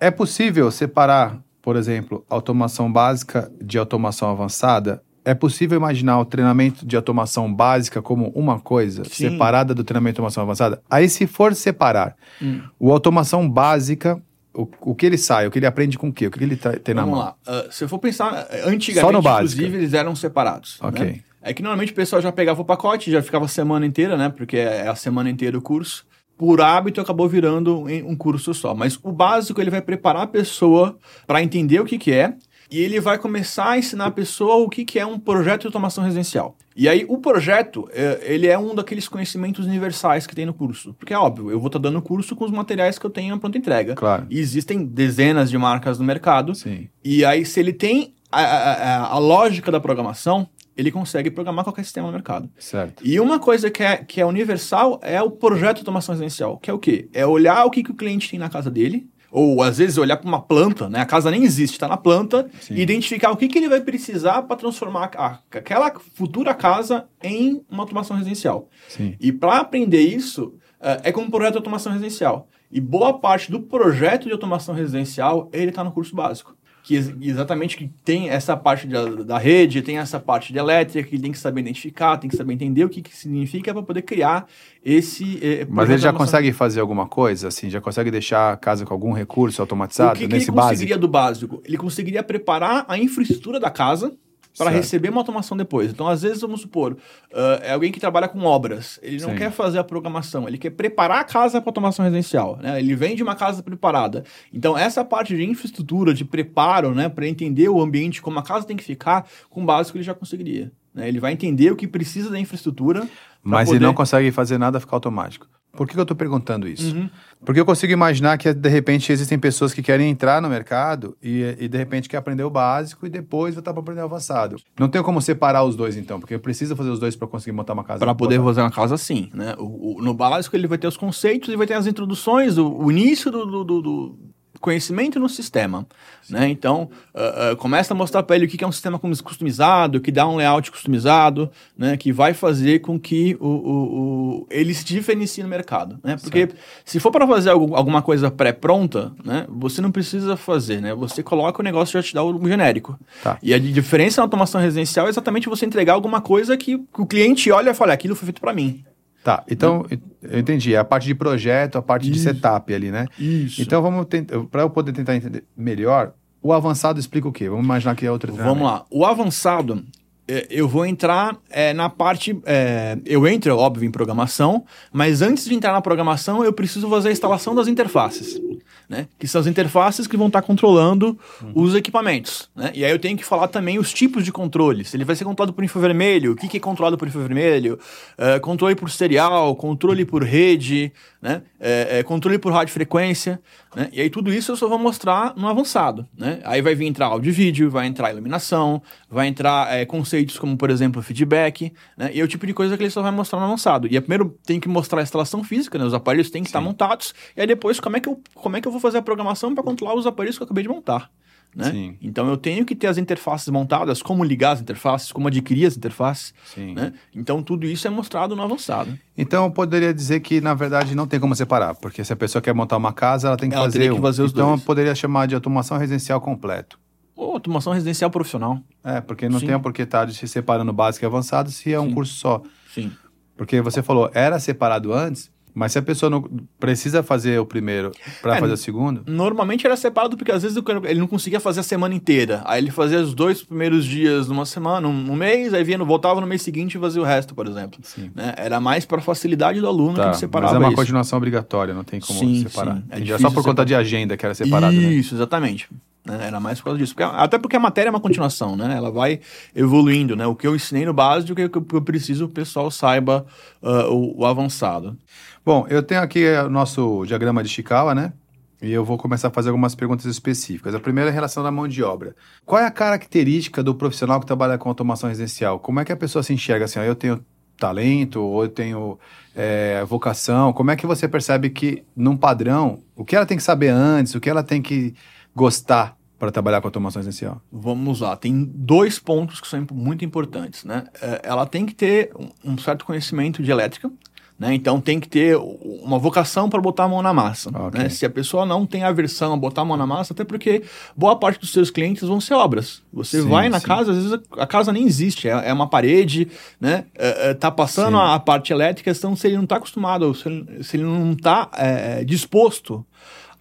É 0.00 0.10
possível 0.10 0.70
separar, 0.70 1.38
por 1.62 1.76
exemplo, 1.76 2.24
automação 2.28 2.90
básica 2.92 3.50
de 3.60 3.78
automação 3.78 4.30
avançada? 4.30 5.02
É 5.26 5.34
possível 5.34 5.76
imaginar 5.76 6.20
o 6.20 6.24
treinamento 6.24 6.86
de 6.86 6.94
automação 6.94 7.52
básica 7.52 8.00
como 8.00 8.28
uma 8.28 8.60
coisa, 8.60 9.02
Sim. 9.04 9.30
separada 9.30 9.74
do 9.74 9.82
treinamento 9.82 10.14
de 10.14 10.20
automação 10.20 10.44
avançada? 10.44 10.80
Aí, 10.88 11.08
se 11.08 11.26
for 11.26 11.52
separar, 11.54 12.14
Hum. 12.40 12.62
o 12.78 12.92
automação 12.92 13.50
básica, 13.50 14.22
o, 14.54 14.68
o 14.82 14.94
que 14.94 15.04
ele 15.04 15.18
sai, 15.18 15.46
o 15.46 15.50
que 15.50 15.58
ele 15.58 15.66
aprende 15.66 15.98
com 15.98 16.08
o 16.08 16.12
quê? 16.12 16.28
O 16.28 16.30
que 16.30 16.42
ele 16.44 16.54
tem 16.56 16.94
na 16.94 17.02
Vamos 17.02 17.18
mão? 17.18 17.26
lá. 17.26 17.34
Ah, 17.44 17.66
se 17.72 17.82
eu 17.82 17.88
for 17.88 17.98
pensar, 17.98 18.46
eh, 18.50 18.62
antigamente, 18.66 19.18
inclusive, 19.28 19.76
eles 19.76 19.92
eram 19.92 20.14
separados. 20.14 20.78
Ok. 20.80 21.04
né? 21.04 21.20
É 21.42 21.52
que 21.52 21.62
normalmente 21.62 21.92
o 21.92 21.94
pessoal 21.94 22.22
já 22.22 22.30
pegava 22.32 22.62
o 22.62 22.64
pacote, 22.64 23.10
já 23.10 23.20
ficava 23.20 23.44
a 23.44 23.48
semana 23.48 23.84
inteira, 23.84 24.16
né? 24.16 24.28
Porque 24.28 24.56
é 24.56 24.86
a 24.88 24.94
semana 24.94 25.28
inteira 25.28 25.58
o 25.58 25.60
curso. 25.62 26.04
Por 26.38 26.60
hábito, 26.60 27.00
acabou 27.00 27.28
virando 27.28 27.84
um 28.04 28.14
curso 28.14 28.52
só. 28.54 28.74
Mas 28.74 28.98
o 29.02 29.10
básico, 29.10 29.60
ele 29.60 29.70
vai 29.70 29.80
preparar 29.80 30.22
a 30.22 30.26
pessoa 30.26 30.98
para 31.26 31.42
entender 31.42 31.80
o 31.80 31.84
que, 31.84 31.98
que 31.98 32.12
é. 32.12 32.34
E 32.70 32.80
ele 32.80 33.00
vai 33.00 33.16
começar 33.18 33.70
a 33.70 33.78
ensinar 33.78 34.06
a 34.06 34.10
pessoa 34.10 34.56
o 34.56 34.68
que, 34.68 34.84
que 34.84 34.98
é 34.98 35.06
um 35.06 35.18
projeto 35.18 35.62
de 35.62 35.66
automação 35.68 36.02
residencial. 36.04 36.56
E 36.74 36.88
aí, 36.88 37.06
o 37.08 37.18
projeto, 37.18 37.88
é, 37.92 38.20
ele 38.22 38.46
é 38.48 38.58
um 38.58 38.74
daqueles 38.74 39.08
conhecimentos 39.08 39.64
universais 39.66 40.26
que 40.26 40.34
tem 40.34 40.44
no 40.44 40.52
curso. 40.52 40.92
Porque 40.94 41.14
é 41.14 41.18
óbvio, 41.18 41.50
eu 41.50 41.58
vou 41.58 41.68
estar 41.68 41.78
dando 41.78 42.02
curso 42.02 42.36
com 42.36 42.44
os 42.44 42.50
materiais 42.50 42.98
que 42.98 43.06
eu 43.06 43.10
tenho 43.10 43.34
na 43.34 43.40
pronta 43.40 43.56
entrega. 43.56 43.94
Claro. 43.94 44.26
E 44.28 44.38
existem 44.38 44.84
dezenas 44.84 45.48
de 45.48 45.56
marcas 45.56 45.98
no 45.98 46.04
mercado. 46.04 46.54
Sim. 46.54 46.88
E 47.04 47.24
aí, 47.24 47.46
se 47.46 47.60
ele 47.60 47.72
tem 47.72 48.14
a, 48.30 48.40
a- 48.42 48.72
a- 48.72 49.06
a 49.14 49.18
lógica 49.18 49.70
da 49.72 49.80
programação, 49.80 50.46
ele 50.76 50.90
consegue 50.90 51.30
programar 51.30 51.64
qualquer 51.64 51.84
sistema 51.84 52.08
no 52.08 52.12
mercado. 52.12 52.50
Certo. 52.58 53.02
E 53.06 53.18
uma 53.18 53.38
coisa 53.38 53.70
que 53.70 53.82
é, 53.82 53.96
que 53.96 54.20
é 54.20 54.26
universal 54.26 55.00
é 55.02 55.22
o 55.22 55.30
projeto 55.30 55.76
de 55.76 55.80
automação 55.80 56.12
residencial, 56.14 56.58
que 56.58 56.70
é 56.70 56.74
o 56.74 56.78
quê? 56.78 57.08
É 57.14 57.24
olhar 57.26 57.64
o 57.64 57.70
que, 57.70 57.82
que 57.82 57.90
o 57.90 57.94
cliente 57.94 58.28
tem 58.28 58.38
na 58.38 58.50
casa 58.50 58.70
dele, 58.70 59.06
ou 59.30 59.62
às 59.62 59.78
vezes 59.78 59.98
olhar 59.98 60.16
para 60.16 60.28
uma 60.28 60.40
planta, 60.40 60.88
né? 60.88 61.00
A 61.00 61.06
casa 61.06 61.30
nem 61.30 61.44
existe, 61.44 61.74
está 61.74 61.86
na 61.88 61.96
planta, 61.96 62.48
Sim. 62.60 62.74
e 62.74 62.80
identificar 62.80 63.30
o 63.30 63.36
que, 63.36 63.48
que 63.48 63.58
ele 63.58 63.68
vai 63.68 63.80
precisar 63.80 64.42
para 64.42 64.56
transformar 64.56 65.10
a- 65.16 65.38
aquela 65.50 65.92
futura 66.14 66.54
casa 66.54 67.06
em 67.22 67.62
uma 67.70 67.82
automação 67.82 68.16
residencial. 68.16 68.68
Sim. 68.88 69.14
E 69.20 69.32
para 69.32 69.58
aprender 69.58 70.00
isso, 70.00 70.54
eh, 70.80 71.00
é 71.04 71.12
como 71.12 71.26
um 71.26 71.30
projeto 71.30 71.52
de 71.52 71.58
automação 71.58 71.92
residencial. 71.92 72.48
E 72.70 72.80
boa 72.80 73.18
parte 73.18 73.50
do 73.50 73.60
projeto 73.60 74.24
de 74.24 74.32
automação 74.32 74.74
residencial, 74.74 75.48
ele 75.52 75.68
está 75.70 75.84
no 75.84 75.92
curso 75.92 76.14
básico. 76.16 76.55
Que 76.86 76.94
ex- 76.94 77.12
exatamente 77.20 77.76
que 77.76 77.90
tem 78.04 78.28
essa 78.30 78.56
parte 78.56 78.86
da, 78.86 79.04
da 79.06 79.38
rede, 79.38 79.82
tem 79.82 79.98
essa 79.98 80.20
parte 80.20 80.52
de 80.52 80.58
elétrica, 80.60 81.08
que 81.08 81.18
tem 81.18 81.32
que 81.32 81.38
saber 81.38 81.60
identificar, 81.62 82.16
tem 82.16 82.30
que 82.30 82.36
saber 82.36 82.52
entender 82.52 82.84
o 82.84 82.88
que, 82.88 83.02
que 83.02 83.16
significa 83.16 83.74
para 83.74 83.82
poder 83.82 84.02
criar 84.02 84.46
esse. 84.84 85.40
eh, 85.42 85.66
Mas 85.68 85.90
ele 85.90 85.98
já 85.98 86.12
consegue 86.12 86.52
fazer 86.52 86.78
alguma 86.80 87.08
coisa, 87.08 87.48
assim? 87.48 87.68
Já 87.68 87.80
consegue 87.80 88.08
deixar 88.08 88.52
a 88.52 88.56
casa 88.56 88.84
com 88.86 88.94
algum 88.94 89.10
recurso 89.12 89.60
automatizado 89.60 90.12
o 90.12 90.14
que, 90.14 90.28
que 90.28 90.32
nesse 90.32 90.48
ele 90.50 90.54
básico? 90.56 90.74
conseguiria 90.74 90.98
do 90.98 91.08
básico? 91.08 91.62
Ele 91.64 91.76
conseguiria 91.76 92.22
preparar 92.22 92.84
a 92.88 92.96
infraestrutura 92.96 93.58
da 93.58 93.68
casa 93.70 94.14
para 94.56 94.70
receber 94.70 95.10
uma 95.10 95.20
automação 95.20 95.56
depois. 95.56 95.90
Então, 95.90 96.08
às 96.08 96.22
vezes, 96.22 96.40
vamos 96.40 96.60
supor, 96.60 96.96
ah, 97.32 97.60
é 97.62 97.72
alguém 97.72 97.92
que 97.92 98.00
trabalha 98.00 98.28
com 98.28 98.42
obras. 98.44 98.98
Ele 99.02 99.20
não 99.20 99.30
Sim. 99.30 99.36
quer 99.36 99.50
fazer 99.50 99.78
a 99.78 99.84
programação, 99.84 100.48
ele 100.48 100.58
quer 100.58 100.70
preparar 100.70 101.20
a 101.20 101.24
casa 101.24 101.60
para 101.60 101.68
automação 101.68 102.04
residencial. 102.04 102.58
Né? 102.60 102.78
Ele 102.78 102.94
vende 102.94 103.22
uma 103.22 103.34
casa 103.34 103.62
preparada. 103.62 104.24
Então, 104.52 104.76
essa 104.76 105.04
parte 105.04 105.36
de 105.36 105.44
infraestrutura, 105.44 106.14
de 106.14 106.24
preparo, 106.24 106.94
né, 106.94 107.08
para 107.08 107.26
entender 107.26 107.68
o 107.68 107.80
ambiente, 107.80 108.22
como 108.22 108.38
a 108.38 108.42
casa 108.42 108.66
tem 108.66 108.76
que 108.76 108.84
ficar, 108.84 109.26
com 109.50 109.62
o 109.62 109.64
básico 109.64 109.98
ele 109.98 110.04
já 110.04 110.14
conseguiria. 110.14 110.72
né? 110.94 111.08
Ele 111.08 111.20
vai 111.20 111.32
entender 111.32 111.70
o 111.70 111.76
que 111.76 111.86
precisa 111.86 112.30
da 112.30 112.38
infraestrutura. 112.38 113.06
Mas 113.42 113.68
poder... 113.68 113.78
ele 113.78 113.86
não 113.86 113.94
consegue 113.94 114.32
fazer 114.32 114.58
nada 114.58 114.80
ficar 114.80 114.96
automático. 114.96 115.46
Por 115.76 115.86
que, 115.86 115.96
eu 115.98 116.02
estou 116.02 116.16
perguntando 116.16 116.66
isso? 116.66 116.94
Uhum. 116.96 117.08
Porque 117.44 117.60
eu 117.60 117.64
consigo 117.66 117.92
imaginar 117.92 118.36
que, 118.38 118.52
de 118.52 118.68
repente, 118.68 119.12
existem 119.12 119.38
pessoas 119.38 119.72
que 119.74 119.82
querem 119.82 120.10
entrar 120.10 120.40
no 120.42 120.48
mercado 120.48 121.16
e, 121.22 121.42
e 121.60 121.68
de 121.68 121.76
repente, 121.78 122.08
quer 122.08 122.16
aprender 122.16 122.42
o 122.42 122.50
básico 122.50 123.06
e 123.06 123.10
depois 123.10 123.54
voltar 123.54 123.72
para 123.72 123.82
aprender 123.82 124.00
o 124.00 124.04
avançado. 124.04 124.56
Não 124.78 124.88
tem 124.88 125.02
como 125.02 125.20
separar 125.20 125.62
os 125.64 125.76
dois, 125.76 125.96
então, 125.96 126.18
porque 126.18 126.38
precisa 126.38 126.74
fazer 126.74 126.90
os 126.90 126.98
dois 126.98 127.14
para 127.14 127.28
conseguir 127.28 127.52
montar 127.54 127.74
uma 127.74 127.84
casa. 127.84 128.00
Para 128.00 128.14
poder 128.14 128.38
botar- 128.38 128.48
fazer 128.50 128.60
uma 128.62 128.70
casa 128.70 128.94
assim, 128.94 129.30
né? 129.34 129.54
O, 129.58 129.98
o- 129.98 130.02
no 130.02 130.14
básico 130.14 130.56
ele 130.56 130.66
vai 130.66 130.78
ter 130.78 130.86
os 130.86 130.96
conceitos 130.96 131.48
e 131.50 131.56
vai 131.56 131.66
ter 131.66 131.74
as 131.74 131.86
introduções, 131.86 132.56
o, 132.58 132.68
o 132.68 132.90
início 132.90 133.30
do, 133.30 133.46
do- 133.46 133.64
do- 133.82 134.18
conhecimento 134.60 135.18
no 135.18 135.28
sistema. 135.28 135.86
Né? 136.28 136.48
Então, 136.48 136.90
uh, 137.14 137.52
uh, 137.52 137.56
começa 137.56 137.94
a 137.94 137.96
mostrar 137.96 138.22
para 138.22 138.36
ele 138.36 138.46
o 138.46 138.48
que 138.48 138.62
é 138.62 138.66
um 138.66 138.72
sistema 138.72 138.98
customizado, 138.98 140.00
que 140.00 140.10
dá 140.10 140.26
um 140.26 140.36
layout 140.36 140.70
customizado, 140.70 141.50
né? 141.76 141.96
que 141.96 142.12
vai 142.12 142.34
fazer 142.34 142.80
com 142.80 142.98
que 142.98 143.36
o, 143.40 143.46
o, 143.46 144.40
o 144.40 144.46
ele 144.50 144.74
se 144.74 144.84
diferencie 144.84 145.42
no 145.42 145.48
mercado. 145.48 145.98
Né? 146.02 146.16
Porque 146.16 146.40
certo. 146.40 146.56
se 146.84 146.98
for 146.98 147.10
para 147.10 147.26
fazer 147.26 147.50
algo, 147.50 147.74
alguma 147.74 148.02
coisa 148.02 148.30
pré-pronta, 148.30 149.12
né? 149.24 149.46
você 149.48 149.80
não 149.80 149.90
precisa 149.90 150.36
fazer. 150.36 150.80
Né? 150.80 150.94
Você 150.94 151.22
coloca 151.22 151.60
o 151.60 151.64
negócio 151.64 151.96
e 151.96 152.02
já 152.02 152.08
te 152.08 152.14
dá 152.14 152.24
o 152.24 152.48
genérico. 152.48 152.98
Tá. 153.22 153.38
E 153.42 153.54
a 153.54 153.58
diferença 153.58 154.20
na 154.20 154.24
automação 154.24 154.60
residencial 154.60 155.06
é 155.06 155.10
exatamente 155.10 155.48
você 155.48 155.64
entregar 155.64 155.92
alguma 155.94 156.20
coisa 156.20 156.56
que, 156.56 156.78
que 156.78 157.00
o 157.00 157.06
cliente 157.06 157.50
olha 157.50 157.70
e 157.70 157.74
fala, 157.74 157.92
aquilo 157.92 158.16
foi 158.16 158.26
feito 158.26 158.40
para 158.40 158.52
mim. 158.52 158.84
Tá, 159.26 159.42
então 159.50 159.84
eu 160.22 160.38
entendi. 160.38 160.72
É 160.72 160.78
a 160.78 160.84
parte 160.84 161.08
de 161.08 161.12
projeto, 161.12 161.76
a 161.76 161.82
parte 161.82 162.04
Isso. 162.04 162.12
de 162.12 162.20
setup 162.20 162.72
ali, 162.72 162.92
né? 162.92 163.08
Isso. 163.18 163.60
Então 163.60 163.82
vamos 163.82 164.06
tentar, 164.06 164.38
para 164.44 164.62
eu 164.62 164.70
poder 164.70 164.92
tentar 164.92 165.16
entender 165.16 165.42
melhor, 165.56 166.12
o 166.40 166.52
avançado 166.52 167.00
explica 167.00 167.26
o 167.26 167.32
quê? 167.32 167.48
Vamos 167.48 167.64
imaginar 167.64 167.96
que 167.96 168.06
é 168.06 168.10
outro 168.12 168.32
Vamos 168.32 168.62
lá. 168.62 168.84
O 168.88 169.04
avançado, 169.04 169.84
é, 170.28 170.46
eu 170.48 170.68
vou 170.68 170.86
entrar 170.86 171.36
é, 171.50 171.74
na 171.74 171.90
parte. 171.90 172.40
É, 172.46 172.96
eu 173.04 173.26
entro, 173.26 173.56
óbvio, 173.56 173.84
em 173.84 173.90
programação, 173.90 174.64
mas 174.92 175.22
antes 175.22 175.44
de 175.44 175.56
entrar 175.56 175.72
na 175.72 175.80
programação, 175.80 176.44
eu 176.44 176.52
preciso 176.52 176.88
fazer 176.88 177.08
a 177.08 177.12
instalação 177.12 177.52
das 177.52 177.66
interfaces 177.66 178.40
né? 178.88 179.08
Que 179.18 179.26
são 179.26 179.40
as 179.40 179.46
interfaces 179.46 180.06
que 180.06 180.16
vão 180.16 180.28
estar 180.28 180.42
controlando 180.42 181.18
uhum. 181.42 181.52
os 181.54 181.74
equipamentos, 181.74 182.48
né? 182.54 182.70
E 182.74 182.84
aí 182.84 182.90
eu 182.90 182.98
tenho 182.98 183.16
que 183.16 183.24
falar 183.24 183.48
também 183.48 183.78
os 183.78 183.92
tipos 183.92 184.24
de 184.24 184.32
controle. 184.32 184.84
Se 184.84 184.96
ele 184.96 185.04
vai 185.04 185.16
ser 185.16 185.24
controlado 185.24 185.52
por 185.52 185.64
infravermelho, 185.64 186.32
o 186.32 186.36
que, 186.36 186.48
que 186.48 186.56
é 186.56 186.60
controlado 186.60 186.96
por 186.96 187.08
infravermelho, 187.08 187.78
uh, 188.18 188.40
controle 188.40 188.74
por 188.74 188.90
serial, 188.90 189.54
controle 189.56 190.04
por 190.04 190.22
rede, 190.22 190.92
né? 191.20 191.42
É, 191.58 191.98
é, 191.98 192.02
controle 192.02 192.38
por 192.38 192.52
radiofrequência, 192.52 193.40
né? 193.74 193.88
E 193.92 194.00
aí 194.00 194.08
tudo 194.08 194.32
isso 194.32 194.52
eu 194.52 194.56
só 194.56 194.68
vou 194.68 194.78
mostrar 194.78 195.34
no 195.36 195.48
avançado, 195.48 196.06
né? 196.16 196.40
Aí 196.44 196.62
vai 196.62 196.74
vir 196.74 196.86
entrar 196.86 197.06
áudio 197.06 197.30
e 197.30 197.32
vídeo, 197.32 197.70
vai 197.70 197.86
entrar 197.86 198.12
iluminação, 198.12 198.80
vai 199.08 199.28
entrar 199.28 199.72
é, 199.72 199.84
conceitos 199.84 200.38
como, 200.38 200.56
por 200.56 200.70
exemplo, 200.70 201.02
feedback, 201.02 201.72
né? 201.96 202.10
E 202.12 202.20
é 202.20 202.24
o 202.24 202.28
tipo 202.28 202.46
de 202.46 202.52
coisa 202.52 202.76
que 202.76 202.82
ele 202.82 202.90
só 202.90 203.02
vai 203.02 203.12
mostrar 203.12 203.38
no 203.38 203.44
avançado. 203.44 203.86
E 203.86 204.00
primeiro 204.00 204.36
tem 204.44 204.58
que 204.58 204.68
mostrar 204.68 205.00
a 205.00 205.02
instalação 205.02 205.44
física, 205.44 205.78
né? 205.78 205.84
Os 205.84 205.94
aparelhos 205.94 206.30
têm 206.30 206.42
que 206.42 206.48
Sim. 206.48 206.50
estar 206.50 206.60
montados, 206.60 207.14
e 207.36 207.40
aí 207.40 207.46
depois 207.46 207.78
como 207.80 207.96
é 207.96 208.00
que 208.00 208.08
eu, 208.08 208.20
como 208.34 208.56
é 208.56 208.60
que 208.60 208.68
eu 208.68 208.72
vou 208.72 208.80
fazer 208.80 208.98
a 208.98 209.02
programação 209.02 209.54
para 209.54 209.62
controlar 209.62 209.94
os 209.94 210.06
aparelhos 210.06 210.36
que 210.36 210.42
eu 210.42 210.46
acabei 210.46 210.62
de 210.62 210.68
montar. 210.68 211.10
Né? 211.54 211.70
Sim. 211.70 211.96
Então 212.02 212.28
eu 212.28 212.36
tenho 212.36 212.66
que 212.66 212.74
ter 212.74 212.86
as 212.86 212.98
interfaces 212.98 213.48
montadas, 213.48 214.02
como 214.02 214.22
ligar 214.22 214.52
as 214.52 214.60
interfaces, 214.60 215.10
como 215.10 215.28
adquirir 215.28 215.64
as 215.64 215.74
interfaces. 215.74 216.34
Né? 216.54 216.92
Então 217.14 217.42
tudo 217.42 217.66
isso 217.66 217.86
é 217.86 217.90
mostrado 217.90 218.36
no 218.36 218.42
avançado. 218.42 218.98
Então 219.16 219.44
eu 219.44 219.50
poderia 219.50 219.94
dizer 219.94 220.20
que 220.20 220.38
na 220.40 220.52
verdade 220.52 220.94
não 220.94 221.06
tem 221.06 221.18
como 221.18 221.34
separar, 221.34 221.74
porque 221.74 222.04
se 222.04 222.12
a 222.12 222.16
pessoa 222.16 222.42
quer 222.42 222.52
montar 222.52 222.76
uma 222.76 222.92
casa, 222.92 223.28
ela 223.28 223.36
tem 223.38 223.48
que 223.48 223.56
ela 223.56 223.64
fazer, 223.64 223.90
que 223.90 224.00
fazer 224.00 224.24
então 224.26 224.48
dois. 224.48 224.60
eu 224.60 224.66
poderia 224.66 224.94
chamar 224.94 225.26
de 225.26 225.34
automação 225.34 225.78
residencial 225.78 226.20
completo. 226.20 226.78
Ou 227.16 227.32
automação 227.32 227.72
residencial 227.72 228.10
profissional. 228.10 228.60
É, 228.84 229.00
porque 229.00 229.28
não 229.28 229.40
Sim. 229.40 229.46
tem 229.46 229.58
por 229.58 229.72
que 229.72 229.82
estar 229.82 230.08
se 230.10 230.28
separando 230.28 230.72
básico 230.72 231.04
e 231.04 231.06
avançado 231.06 231.50
se 231.50 231.72
é 231.72 231.80
um 231.80 231.92
curso 231.92 232.14
só. 232.14 232.42
Sim. 232.72 232.92
Porque 233.36 233.60
você 233.60 233.82
falou, 233.82 234.10
era 234.14 234.38
separado 234.38 234.92
antes, 234.92 235.30
mas 235.56 235.72
se 235.72 235.78
a 235.78 235.82
pessoa 235.82 236.10
não 236.10 236.22
precisa 236.60 237.02
fazer 237.02 237.40
o 237.40 237.46
primeiro 237.46 237.90
para 238.20 238.36
é, 238.36 238.40
fazer 238.40 238.52
o 238.52 238.56
segundo? 238.58 239.02
Normalmente 239.06 239.66
era 239.66 239.74
separado 239.74 240.14
porque 240.14 240.30
às 240.30 240.42
vezes 240.42 240.62
ele 240.84 241.00
não 241.00 241.06
conseguia 241.06 241.40
fazer 241.40 241.60
a 241.60 241.62
semana 241.62 241.94
inteira. 241.94 242.42
Aí 242.44 242.62
ele 242.62 242.70
fazia 242.70 243.00
os 243.00 243.14
dois 243.14 243.42
primeiros 243.42 243.86
dias 243.86 244.28
numa 244.28 244.44
semana, 244.44 244.86
um, 244.86 245.16
mês, 245.16 245.54
aí 245.54 245.64
vinha, 245.64 245.78
voltava 245.78 246.20
no 246.20 246.26
mês 246.26 246.42
seguinte 246.42 246.74
e 246.74 246.78
fazia 246.78 247.00
o 247.00 247.04
resto, 247.06 247.34
por 247.34 247.46
exemplo. 247.46 247.80
Né? 248.14 248.34
Era 248.36 248.60
mais 248.60 248.84
para 248.84 249.00
facilidade 249.00 249.58
do 249.58 249.66
aluno 249.66 249.96
tá, 249.96 250.10
que 250.10 250.18
separava 250.18 250.52
Mas 250.52 250.62
é 250.62 250.64
uma 250.66 250.68
isso. 250.72 250.76
continuação 250.76 251.16
obrigatória, 251.16 251.72
não 251.72 251.84
tem 251.84 252.00
como 252.00 252.18
sim, 252.18 252.42
separar. 252.46 252.76
Sim, 252.76 252.84
é, 252.90 253.10
é 253.14 253.18
só 253.18 253.30
por 253.30 253.42
conta 253.42 253.64
de 253.64 253.74
agenda 253.74 254.14
que 254.14 254.26
era 254.26 254.34
separado. 254.34 254.76
Né? 254.76 254.92
Isso, 254.92 255.14
né? 255.14 255.20
exatamente. 255.20 255.70
Era 256.08 256.38
mais 256.40 256.58
por 256.58 256.66
causa 256.66 256.78
disso. 256.78 256.94
Porque, 256.94 257.04
até 257.04 257.38
porque 257.38 257.56
a 257.56 257.60
matéria 257.60 257.88
é 257.88 257.90
uma 257.90 258.00
continuação, 258.00 258.56
né? 258.56 258.76
Ela 258.76 258.90
vai 258.90 259.20
evoluindo, 259.54 260.14
né? 260.14 260.26
O 260.26 260.34
que 260.34 260.46
eu 260.46 260.54
ensinei 260.54 260.84
no 260.84 260.92
básico, 260.92 261.32
o 261.32 261.50
que 261.50 261.76
eu 261.76 261.82
preciso 261.82 262.26
o 262.26 262.28
pessoal 262.28 262.70
saiba 262.70 263.26
uh, 263.62 263.92
o, 263.92 264.20
o 264.20 264.26
avançado. 264.26 264.96
Bom, 265.44 265.66
eu 265.68 265.82
tenho 265.82 266.00
aqui 266.00 266.24
o 266.44 266.50
nosso 266.50 267.04
diagrama 267.06 267.42
de 267.42 267.48
Chikawa, 267.48 267.94
né? 267.94 268.12
E 268.60 268.72
eu 268.72 268.84
vou 268.84 268.96
começar 268.96 269.28
a 269.28 269.30
fazer 269.30 269.50
algumas 269.50 269.74
perguntas 269.74 270.06
específicas. 270.06 270.74
A 270.74 270.80
primeira 270.80 271.10
é 271.10 271.12
em 271.12 271.14
relação 271.14 271.44
à 271.44 271.50
mão 271.50 271.68
de 271.68 271.82
obra. 271.82 272.16
Qual 272.44 272.60
é 272.60 272.66
a 272.66 272.70
característica 272.70 273.62
do 273.62 273.74
profissional 273.74 274.18
que 274.18 274.26
trabalha 274.26 274.56
com 274.56 274.68
automação 274.68 275.08
residencial? 275.08 275.60
Como 275.60 275.78
é 275.78 275.84
que 275.84 275.92
a 275.92 275.96
pessoa 275.96 276.22
se 276.22 276.32
enxerga 276.32 276.64
assim? 276.64 276.78
Ó, 276.78 276.82
eu 276.82 276.94
tenho 276.94 277.22
talento 277.58 278.20
ou 278.20 278.44
eu 278.44 278.48
tenho 278.48 278.98
é, 279.34 279.84
vocação? 279.84 280.52
Como 280.52 280.70
é 280.70 280.76
que 280.76 280.86
você 280.86 281.06
percebe 281.06 281.50
que, 281.50 281.84
num 281.94 282.16
padrão, 282.16 282.82
o 282.94 283.04
que 283.04 283.14
ela 283.14 283.26
tem 283.26 283.36
que 283.36 283.42
saber 283.42 283.68
antes, 283.68 284.14
o 284.14 284.20
que 284.20 284.30
ela 284.30 284.42
tem 284.42 284.62
que 284.62 284.94
gostar 285.36 285.96
para 286.18 286.32
trabalhar 286.32 286.62
com 286.62 286.66
automação 286.66 287.00
residencial? 287.00 287.42
Vamos 287.52 288.00
lá, 288.00 288.16
tem 288.16 288.42
dois 288.42 288.98
pontos 288.98 289.38
que 289.38 289.46
são 289.46 289.66
muito 289.70 290.04
importantes, 290.04 290.64
né? 290.64 290.84
É, 291.00 291.20
ela 291.24 291.46
tem 291.46 291.66
que 291.66 291.74
ter 291.74 292.10
um 292.42 292.56
certo 292.56 292.86
conhecimento 292.86 293.42
de 293.42 293.50
elétrica, 293.50 293.92
né? 294.38 294.54
Então 294.54 294.80
tem 294.80 294.98
que 294.98 295.08
ter 295.08 295.36
uma 295.36 295.98
vocação 295.98 296.48
para 296.48 296.60
botar 296.60 296.84
a 296.84 296.88
mão 296.88 297.02
na 297.02 297.12
massa. 297.12 297.50
Okay. 297.50 297.82
Né? 297.82 297.88
Se 297.90 298.04
a 298.06 298.10
pessoa 298.10 298.46
não 298.46 298.66
tem 298.66 298.82
aversão 298.82 299.34
a 299.34 299.36
botar 299.36 299.62
a 299.62 299.64
mão 299.64 299.76
na 299.76 299.86
massa, 299.86 300.14
até 300.14 300.24
porque 300.24 300.62
boa 300.96 301.16
parte 301.16 301.40
dos 301.40 301.52
seus 301.52 301.70
clientes 301.70 302.06
vão 302.06 302.20
ser 302.20 302.34
obras. 302.34 302.82
Você 302.92 303.20
sim, 303.20 303.28
vai 303.28 303.50
na 303.50 303.60
sim. 303.60 303.66
casa, 303.66 303.92
às 303.92 303.96
vezes 303.96 304.20
a 304.38 304.46
casa 304.46 304.72
nem 304.72 304.86
existe, 304.86 305.28
é, 305.28 305.48
é 305.48 305.52
uma 305.52 305.68
parede, 305.68 306.28
né? 306.58 306.84
É, 306.94 307.30
é, 307.30 307.34
tá 307.34 307.50
passando 307.50 307.98
a, 307.98 308.14
a, 308.14 308.20
parte 308.20 308.52
elétrica, 308.52 308.90
então 308.90 309.14
se 309.14 309.26
ele 309.26 309.36
não 309.36 309.44
está 309.44 309.56
acostumado, 309.56 310.14
se 310.14 310.28
ele, 310.28 310.64
se 310.64 310.76
ele 310.76 310.84
não 310.84 311.12
está 311.12 311.50
é, 311.54 312.04
disposto 312.04 312.84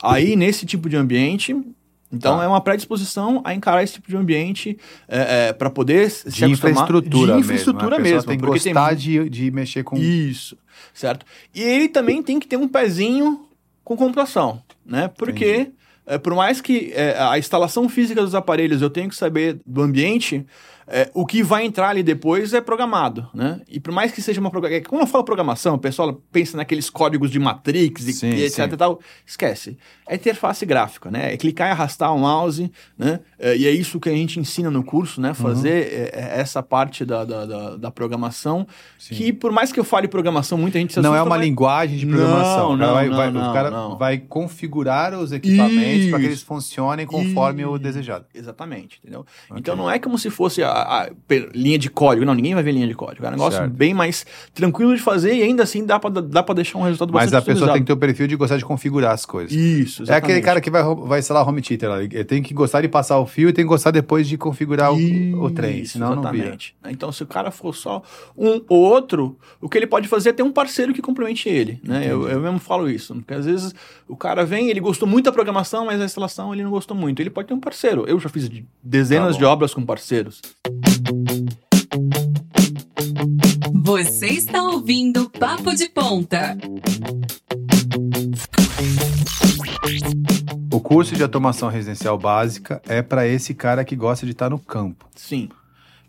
aí 0.01 0.35
nesse 0.35 0.65
tipo 0.65 0.89
de 0.89 0.95
ambiente, 0.95 1.55
então 2.15 2.37
tá. 2.37 2.43
é 2.43 2.47
uma 2.47 2.61
predisposição 2.61 3.41
a 3.43 3.53
encarar 3.53 3.83
esse 3.83 3.93
tipo 3.93 4.09
de 4.09 4.17
ambiente 4.17 4.77
é, 5.07 5.49
é, 5.49 5.53
para 5.53 5.69
poder 5.69 6.07
de 6.07 6.31
se 6.31 6.45
infraestrutura 6.45 7.33
de 7.33 7.39
infraestrutura 7.39 7.99
mesmo, 7.99 8.15
mesmo 8.15 8.29
tem 8.29 8.39
que 8.39 8.45
gostar 8.45 8.89
tem... 8.89 8.97
de, 8.97 9.29
de 9.29 9.51
mexer 9.51 9.83
com 9.83 9.97
isso 9.97 10.57
certo? 10.93 11.25
E 11.53 11.61
ele 11.61 11.87
também 11.87 12.23
tem 12.23 12.39
que 12.39 12.47
ter 12.47 12.57
um 12.57 12.67
pezinho 12.67 13.45
com 13.83 13.95
computação, 13.95 14.61
né? 14.85 15.09
Porque 15.15 15.71
é, 16.05 16.17
por 16.17 16.33
mais 16.33 16.61
que 16.61 16.91
é, 16.93 17.17
a 17.19 17.37
instalação 17.37 17.87
física 17.89 18.21
dos 18.21 18.33
aparelhos 18.33 18.81
eu 18.81 18.89
tenho 18.89 19.09
que 19.09 19.15
saber 19.15 19.59
do 19.65 19.81
ambiente, 19.81 20.45
é, 20.87 21.09
o 21.13 21.25
que 21.25 21.41
vai 21.41 21.65
entrar 21.65 21.89
ali 21.89 22.03
depois 22.03 22.53
é 22.53 22.61
programado, 22.61 23.27
né? 23.33 23.59
E 23.67 23.79
por 23.79 23.91
mais 23.91 24.11
que 24.11 24.21
seja 24.21 24.39
uma 24.39 24.51
programação. 24.51 24.77
É 24.77 24.81
quando 24.81 25.01
eu 25.01 25.07
falo 25.07 25.23
programação, 25.23 25.75
o 25.75 25.79
pessoal 25.79 26.13
pensa 26.31 26.57
naqueles 26.57 26.89
códigos 26.89 27.31
de 27.31 27.39
Matrix 27.39 28.07
e, 28.07 28.13
sim, 28.13 28.29
e 28.29 28.43
etc 28.43 28.71
e 28.71 28.77
tal. 28.77 28.99
Esquece. 29.25 29.77
É 30.07 30.15
interface 30.15 30.65
gráfica, 30.65 31.09
né? 31.09 31.33
É 31.33 31.37
clicar 31.37 31.69
e 31.69 31.71
arrastar 31.71 32.13
o 32.13 32.19
mouse, 32.19 32.71
né? 32.97 33.19
É, 33.39 33.57
e 33.57 33.65
é 33.65 33.71
isso 33.71 33.99
que 33.99 34.09
a 34.09 34.11
gente 34.11 34.39
ensina 34.39 34.69
no 34.69 34.83
curso, 34.83 35.19
né? 35.19 35.33
Fazer 35.33 35.69
uhum. 35.69 36.19
É, 36.21 36.35
é, 36.37 36.39
essa 36.39 36.61
parte 36.61 37.03
da, 37.03 37.25
da, 37.25 37.45
da, 37.45 37.75
da 37.77 37.91
programação. 37.91 38.67
Sim. 38.99 39.15
Que 39.15 39.33
por 39.33 39.51
mais 39.51 39.71
que 39.71 39.79
eu 39.79 39.83
fale 39.83 40.07
programação, 40.07 40.55
muita 40.57 40.77
gente 40.77 40.93
se 40.93 41.01
Não 41.01 41.15
é 41.15 41.21
uma 41.21 41.37
vai... 41.37 41.45
linguagem 41.45 41.97
de 41.97 42.05
programação. 42.05 42.77
Não, 42.77 42.87
não, 42.87 42.93
vai, 42.93 43.09
não, 43.09 43.17
vai, 43.17 43.31
não, 43.31 43.49
O 43.49 43.53
cara 43.53 43.71
não. 43.71 43.97
vai 43.97 44.19
configurar 44.19 45.17
os 45.17 45.31
equipamentos 45.31 46.09
para 46.09 46.19
que 46.19 46.25
eles 46.25 46.43
funcionem 46.43 47.07
conforme 47.07 47.63
isso. 47.63 47.71
o 47.71 47.79
desejado. 47.79 48.25
Exatamente, 48.33 48.99
entendeu? 48.99 49.25
Okay. 49.49 49.59
Então 49.59 49.75
não 49.75 49.89
é 49.89 49.97
como 49.97 50.17
se 50.19 50.29
fosse 50.29 50.61
a, 50.61 50.74
a, 50.75 51.09
linha 51.53 51.77
de 51.77 51.89
código. 51.89 52.25
Não, 52.25 52.33
ninguém 52.33 52.53
vai 52.53 52.63
ver 52.63 52.71
linha 52.71 52.87
de 52.87 52.95
código. 52.95 53.25
É 53.25 53.29
um 53.29 53.31
negócio 53.31 53.59
certo. 53.59 53.71
bem 53.71 53.93
mais 53.93 54.25
tranquilo 54.53 54.95
de 54.95 55.01
fazer 55.01 55.33
e 55.35 55.41
ainda 55.41 55.63
assim 55.63 55.85
dá 55.85 55.99
para 55.99 56.21
dá 56.21 56.43
pra 56.43 56.55
deixar 56.55 56.77
um 56.77 56.83
resultado 56.83 57.13
Mas 57.13 57.33
a 57.33 57.41
pessoa 57.41 57.71
tem 57.73 57.81
que 57.81 57.87
ter 57.87 57.93
o 57.93 57.97
perfil 57.97 58.27
de 58.27 58.35
gostar 58.35 58.57
de 58.57 58.65
configurar 58.65 59.11
as 59.11 59.25
coisas. 59.25 59.51
Isso, 59.51 60.03
exatamente. 60.03 60.11
É 60.11 60.15
aquele 60.15 60.41
cara 60.41 60.61
que 60.61 60.69
vai, 60.69 60.83
vai 60.83 61.19
instalar 61.19 61.47
home 61.47 61.61
theater. 61.61 61.89
Ele 62.11 62.23
tem 62.23 62.41
que 62.41 62.53
gostar 62.53 62.81
de 62.81 62.87
passar 62.87 63.17
o 63.19 63.25
fio 63.25 63.49
e 63.49 63.53
tem 63.53 63.63
que 63.63 63.69
gostar 63.69 63.91
depois 63.91 64.27
de 64.27 64.37
configurar 64.37 64.93
o, 64.93 65.43
o 65.43 65.51
trem, 65.51 65.85
senão 65.85 66.13
exatamente. 66.13 66.75
não 66.81 66.89
vira. 66.89 66.93
Então, 66.93 67.11
se 67.11 67.23
o 67.23 67.27
cara 67.27 67.51
for 67.51 67.73
só 67.73 68.01
um 68.37 68.61
ou 68.67 68.79
outro, 68.79 69.37
o 69.61 69.69
que 69.69 69.77
ele 69.77 69.87
pode 69.87 70.07
fazer 70.07 70.29
é 70.29 70.33
ter 70.33 70.43
um 70.43 70.51
parceiro 70.51 70.93
que 70.93 71.01
complemente 71.01 71.47
ele. 71.47 71.79
Né? 71.83 72.05
Eu, 72.05 72.27
eu 72.27 72.39
mesmo 72.41 72.59
falo 72.59 72.89
isso. 72.89 73.15
Porque 73.15 73.33
às 73.33 73.45
vezes 73.45 73.73
o 74.07 74.15
cara 74.15 74.45
vem, 74.45 74.69
ele 74.69 74.79
gostou 74.79 75.07
muito 75.07 75.25
da 75.25 75.31
programação, 75.31 75.85
mas 75.85 76.01
a 76.01 76.05
instalação 76.05 76.53
ele 76.53 76.63
não 76.63 76.71
gostou 76.71 76.95
muito. 76.95 77.21
Ele 77.21 77.29
pode 77.29 77.47
ter 77.47 77.53
um 77.53 77.59
parceiro. 77.59 78.05
Eu 78.07 78.19
já 78.19 78.29
fiz 78.29 78.49
dezenas 78.83 79.33
tá 79.33 79.39
de 79.39 79.45
obras 79.45 79.73
com 79.73 79.85
parceiros. 79.85 80.41
Você 83.83 84.27
está 84.27 84.63
ouvindo 84.63 85.29
Papo 85.29 85.75
de 85.75 85.87
Ponta. 85.89 86.57
O 90.71 90.79
curso 90.79 91.15
de 91.15 91.21
automação 91.21 91.69
residencial 91.69 92.17
básica 92.17 92.81
é 92.87 93.03
para 93.03 93.27
esse 93.27 93.53
cara 93.53 93.85
que 93.85 93.95
gosta 93.95 94.25
de 94.25 94.31
estar 94.31 94.49
no 94.49 94.57
campo. 94.57 95.07
Sim. 95.15 95.49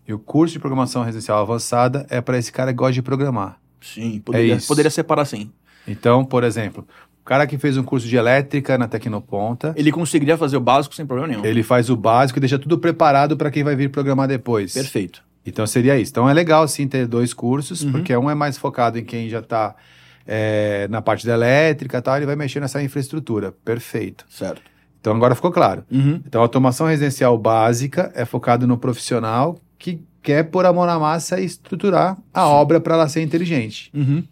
E 0.09 0.15
o 0.15 0.19
curso 0.19 0.55
de 0.55 0.59
programação 0.59 1.03
residencial 1.03 1.39
avançada 1.39 2.07
é 2.09 2.23
para 2.23 2.39
esse 2.39 2.51
cara 2.51 2.73
que 2.73 2.79
gosta 2.79 2.95
de 2.95 3.03
programar. 3.03 3.61
Sim, 3.81 4.21
poderia, 4.21 4.55
é 4.55 4.61
poderia 4.61 4.91
separar 4.91 5.27
sim. 5.27 5.51
Então, 5.87 6.25
por 6.25 6.43
exemplo, 6.43 6.87
cara 7.27 7.47
que 7.47 7.59
fez 7.59 7.77
um 7.77 7.83
curso 7.83 8.07
de 8.07 8.17
elétrica 8.17 8.79
na 8.79 8.87
Tecnoponta. 8.87 9.75
Ele 9.77 9.91
conseguiria 9.91 10.39
fazer 10.39 10.57
o 10.57 10.61
básico 10.61 10.95
sem 10.95 11.05
problema 11.05 11.29
nenhum. 11.29 11.45
Ele 11.45 11.63
faz 11.63 11.91
o 11.91 11.97
básico 11.97 12.39
e 12.39 12.41
deixa 12.41 12.59
tudo 12.59 12.79
preparado 12.79 13.37
para 13.37 13.51
quem 13.51 13.65
vai 13.65 13.75
vir 13.75 13.91
programar 13.91 14.29
depois. 14.29 14.73
Perfeito. 14.73 15.23
Então 15.45 15.67
seria 15.67 15.99
isso. 15.99 16.13
Então 16.13 16.29
é 16.29 16.33
legal 16.33 16.67
sim 16.67 16.87
ter 16.89 17.07
dois 17.07 17.35
cursos, 17.35 17.83
uhum. 17.83 17.93
porque 17.93 18.17
um 18.17 18.31
é 18.31 18.35
mais 18.35 18.57
focado 18.57 18.99
em 18.99 19.05
quem 19.05 19.29
já 19.29 19.41
está 19.41 19.75
é, 20.27 20.87
na 20.89 21.03
parte 21.03 21.27
da 21.27 21.35
elétrica 21.35 21.99
e 21.99 22.03
tal, 22.03 22.17
ele 22.17 22.27
vai 22.27 22.37
mexer 22.37 22.61
nessa 22.61 22.83
infraestrutura. 22.83 23.53
Perfeito. 23.65 24.25
Certo. 24.29 24.63
Então 25.01 25.15
agora 25.15 25.35
ficou 25.35 25.53
claro. 25.53 25.85
Uhum. 25.91 26.21
Então 26.27 26.41
a 26.41 26.45
automação 26.45 26.87
residencial 26.87 27.37
básica 27.39 28.11
é 28.15 28.25
focado 28.25 28.67
no 28.67 28.77
profissional 28.79 29.59
que 29.79 30.01
quer 30.23 30.45
pôr 30.45 30.67
a 30.67 30.73
mão 30.73 30.85
na 30.85 30.99
massa 30.99 31.41
e 31.41 31.45
estruturar 31.45 32.17
a 32.35 32.47
obra 32.49 32.81
para 32.81 32.95
ela 32.95 33.09
ser 33.09 33.23
inteligente. 33.23 33.91
Uhum. 33.95 34.25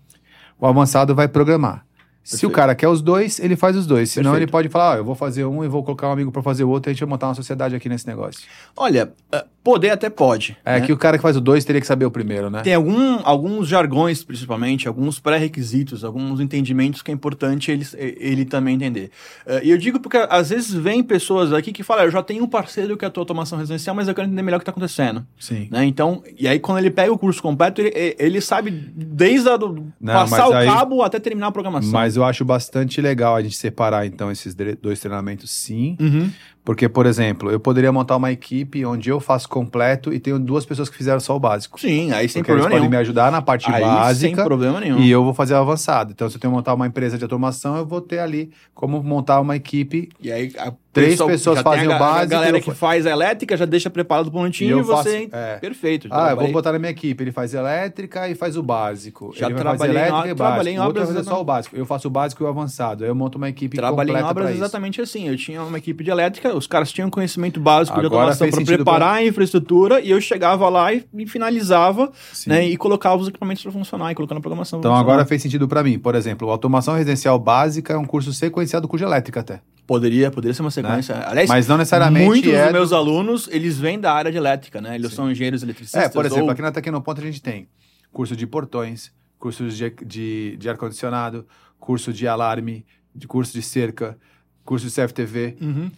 O 0.59 0.67
avançado 0.67 1.15
vai 1.15 1.29
programar. 1.29 1.85
Se 2.25 2.47
o 2.47 2.50
cara 2.50 2.75
quer 2.75 2.88
os 2.88 3.02
dois, 3.02 3.38
ele 3.38 3.54
faz 3.54 3.76
os 3.76 3.87
dois. 3.87 4.11
Senão 4.11 4.31
Perfeito. 4.33 4.45
ele 4.49 4.50
pode 4.50 4.69
falar, 4.71 4.95
ó, 4.95 4.97
eu 4.97 5.04
vou 5.04 5.14
fazer 5.14 5.45
um 5.45 5.62
e 5.62 5.69
vou 5.69 5.85
colocar 5.85 6.09
um 6.09 6.12
amigo 6.12 6.33
para 6.33 6.43
fazer 6.43 6.64
o 6.64 6.71
outro, 6.71 6.88
e 6.88 6.90
a 6.90 6.95
gente 6.95 7.00
vai 7.00 7.11
montar 7.11 7.28
uma 7.28 7.35
sociedade 7.35 7.76
aqui 7.76 7.88
nesse 7.88 8.07
negócio. 8.07 8.40
Olha, 8.76 9.12
eh, 9.31 9.45
poder 9.62 9.90
até 9.90 10.09
pode. 10.09 10.57
É 10.64 10.81
né? 10.81 10.87
que 10.87 10.93
o 10.93 10.97
cara 10.97 11.19
que 11.19 11.23
faz 11.23 11.37
o 11.37 11.40
dois 11.40 11.64
teria 11.64 11.81
que 11.83 11.87
saber 11.87 12.07
o 12.07 12.11
primeiro, 12.11 12.49
né? 12.49 12.62
Tem 12.62 12.75
algum, 12.75 13.21
alguns 13.25 13.69
jargões, 13.69 14.25
principalmente, 14.25 14.88
alguns 14.88 15.19
pré-requisitos, 15.21 16.02
alguns 16.02 16.40
entendimentos 16.40 17.02
que 17.02 17.11
é 17.11 17.14
importante 17.14 17.71
ele, 17.71 17.87
ele 17.99 18.45
também 18.47 18.75
entender. 18.75 19.11
Eh, 19.47 19.61
E 19.64 19.71
eu 19.71 19.76
digo 19.78 20.00
porque 20.00 20.16
às 20.16 20.49
vezes 20.50 20.73
vem 20.73 21.02
pessoas 21.02 21.52
aqui 21.52 21.73
que 21.73 21.83
falam, 21.83 22.04
"Ah, 22.04 22.07
eu 22.07 22.11
já 22.11 22.23
tenho 22.23 22.43
um 22.45 22.49
parceiro 22.49 22.97
que 22.97 23.04
atua 23.04 23.21
automação 23.21 23.59
residencial, 23.59 23.95
mas 23.95 24.09
eu 24.09 24.14
quero 24.14 24.26
entender 24.28 24.43
melhor 24.43 24.57
o 24.57 24.61
que 24.61 24.62
está 24.62 24.73
acontecendo. 24.73 25.26
Sim. 25.38 25.69
Né? 25.71 25.85
Então, 25.85 26.23
e 26.38 26.49
aí 26.49 26.59
quando 26.59 26.78
ele 26.78 26.90
pega 26.90 27.12
o 27.12 27.19
curso 27.19 27.43
completo, 27.43 27.83
ele, 27.83 28.14
ele 28.19 28.40
sabe 28.40 28.71
desde 28.71 29.49
a 29.50 29.57
do, 29.59 29.87
Não, 30.00 30.14
passar 30.14 30.49
o 30.49 30.54
aí- 30.54 30.66
cabo 30.66 31.02
até 31.02 31.19
terminar 31.21 31.49
a 31.49 31.52
programação. 31.52 31.90
Mas 31.93 32.13
eu 32.16 32.25
acho 32.25 32.44
bastante 32.44 33.00
legal 33.00 33.37
a 33.37 33.42
gente 33.42 33.56
separar, 33.56 34.06
então, 34.06 34.30
esses 34.30 34.54
dois 34.80 35.00
treinamentos, 35.00 35.50
sim. 35.50 35.97
Uhum. 36.00 36.30
Porque, 36.64 36.88
por 36.88 37.04
exemplo, 37.04 37.50
eu 37.50 37.61
poderia 37.61 37.92
montar 37.92 38.16
uma 38.16 38.33
equipe 38.33 38.87
onde 38.87 39.11
eu 39.11 39.21
faço 39.21 39.47
completo 39.49 40.12
e 40.14 40.18
tenho 40.18 40.38
duas 40.38 40.64
pessoas 40.64 40.88
que 40.88 40.97
fizeram 40.97 41.21
só 41.21 41.37
o 41.37 41.38
básico. 41.40 41.78
Sim, 41.78 42.11
aí 42.12 42.26
sem 42.26 42.40
Porque 42.42 42.52
eles 42.52 42.62
problema 42.62 42.62
podem 42.71 42.80
nenhum. 42.80 42.90
me 42.90 42.97
ajudar 42.97 43.30
na 43.30 43.42
parte 43.42 43.66
Aí 43.68 43.75
sem 43.75 43.83
básica 43.83 44.44
problema 44.44 44.80
nenhum. 44.80 44.99
e 44.99 45.11
eu 45.11 45.23
vou 45.23 45.35
fazer 45.35 45.52
o 45.52 45.59
avançado. 45.59 46.12
Então, 46.12 46.28
se 46.30 46.37
eu 46.37 46.40
tenho 46.40 46.50
que 46.50 46.56
montar 46.56 46.73
uma 46.73 46.87
empresa 46.87 47.18
de 47.18 47.25
automação, 47.25 47.76
eu 47.76 47.85
vou 47.85 48.00
ter 48.00 48.18
ali 48.18 48.50
como 48.75 49.02
montar 49.02 49.40
uma 49.40 49.54
equipe 49.56 50.09
E 50.23 50.33
aí, 50.33 50.52
a 50.59 50.73
Três 50.95 51.11
pessoa- 51.13 51.29
pessoas 51.31 51.61
fazem 51.61 51.93
a, 51.93 51.97
o 51.97 51.99
básico, 51.99 52.23
A 52.23 52.25
galera 52.27 52.61
que 52.61 52.67
fa- 52.71 52.75
faz 52.75 53.07
a 53.07 53.11
elétrica 53.11 53.57
já 53.57 53.65
deixa 53.65 53.91
preparado 53.91 54.31
bonitinho 54.31 54.79
E 54.79 54.81
e, 54.81 54.83
você. 54.83 55.29
faço- 55.29 55.29
é. 55.33 55.57
Perfeito. 55.59 56.09
Ah, 56.11 56.15
eu 56.15 56.19
vou 56.21 56.27
trabalhei- 56.29 56.53
botar 56.53 56.73
na 56.73 56.79
minha 56.79 56.91
equipe. 56.91 57.23
Ele 57.25 57.33
faz 57.33 57.53
elétrica 57.53 58.29
e 58.29 58.35
faz 58.35 58.57
o 58.57 58.63
básico. 58.63 59.33
Já 59.37 59.47
ele 59.47 59.55
vai 59.55 59.63
fazer 59.65 59.77
trabalhei 59.79 59.97
em 59.97 60.07
elétrica 60.07 60.29
e 60.31 60.35
trabalhei 60.35 60.73
em 60.73 60.77
básico. 60.77 60.87
O 60.87 60.91
obras 60.91 61.09
fazer 61.09 61.25
só 61.25 61.41
o 61.41 61.45
básico. 61.45 61.77
Eu 61.77 61.85
faço 61.87 62.09
o 62.09 62.11
básico 62.11 62.43
e 62.43 62.47
o 62.47 62.49
avançado. 62.49 63.05
Aí 63.05 63.11
eu 63.11 63.15
monto 63.15 63.37
uma 63.39 63.49
equipe 63.49 63.77
Trabalhei 63.77 64.15
em 64.15 64.23
obras 64.23 64.47
pra 64.47 64.55
exatamente 64.55 65.01
assim. 65.01 65.29
Eu 65.29 65.37
tinha 65.37 65.63
uma 65.63 65.79
equipe 65.79 66.03
de 66.05 66.11
elétrica, 66.11 66.55
os 66.57 66.67
caras 66.67 66.93
tinham 66.93 67.11
conhecimento 67.11 67.59
básico 67.61 67.99
de 68.01 68.07
Agora 68.07 68.23
automação 68.31 68.47
fez 68.51 68.55
para 68.67 68.77
preparar 68.77 69.15
a 69.17 69.25
infraestrutura 69.25 70.01
e 70.01 70.11
eu 70.11 70.21
chegava 70.21 70.69
lá 70.69 70.93
e, 70.93 71.05
e 71.19 71.27
finalizava 71.27 72.11
Sim. 72.33 72.51
né, 72.51 72.65
e 72.67 72.77
colocava 72.77 73.17
os 73.21 73.29
equipamentos 73.29 73.63
para 73.63 73.73
funcionar 73.73 74.13
e 74.13 74.15
colocando 74.15 74.39
a 74.39 74.41
programação 74.41 74.81
pra 74.81 74.89
Então 74.91 74.99
agora 74.99 75.25
fez 75.25 75.43
sentido 75.43 75.67
pra 75.67 75.83
mim. 75.83 75.99
Por 75.99 76.15
exemplo, 76.15 76.49
automação 76.51 76.95
residencial 76.95 77.39
básica 77.39 77.95
é 77.95 77.97
um 77.99 78.05
curso 78.05 78.33
sequenciado 78.33 78.83
do 78.87 78.89
curso 78.89 79.05
de 79.05 79.11
elétrica 79.11 79.41
até. 79.41 79.61
Poderia, 79.87 80.31
poderia 80.31 80.55
ser 80.55 80.62
uma 80.62 80.71
sequência. 80.71 81.14
Aliás, 81.29 81.49
Mas 81.49 81.69
não 81.69 81.76
necessariamente 81.76 82.25
muitos 82.26 82.50
é 82.53 82.59
dos 82.62 82.67
do- 82.69 82.73
meus 82.73 82.93
alunos, 82.93 83.49
eles 83.53 83.79
vêm 83.79 84.00
da 84.00 84.12
área 84.12 84.31
de 84.33 84.38
elétrica, 84.38 84.81
né? 84.81 84.95
Eles 84.95 85.12
são 85.12 85.31
engenheiros 85.31 85.62
eletricistas. 85.62 86.03
É, 86.05 86.09
por 86.09 86.25
exemplo, 86.25 86.45
ou- 86.45 86.50
aqui 86.50 86.62
na 86.62 86.73
Tecnoponto 86.73 87.21
a 87.21 87.25
gente 87.25 87.43
tem 87.43 87.69
curso 88.11 88.35
de 88.35 88.47
portões, 88.47 89.12
cursos 89.38 89.76
de, 89.76 89.91
de, 90.07 90.57
de 90.57 90.69
ar-condicionado, 90.71 91.47
curso 91.79 92.12
de 92.14 92.26
alarme, 92.26 92.87
de 93.14 93.26
curso 93.26 93.53
de 93.53 93.61
cerca, 93.61 94.17
curso 94.64 94.87
de 94.87 94.93
CFTV. 94.93 95.57
Uhum. 95.61 95.91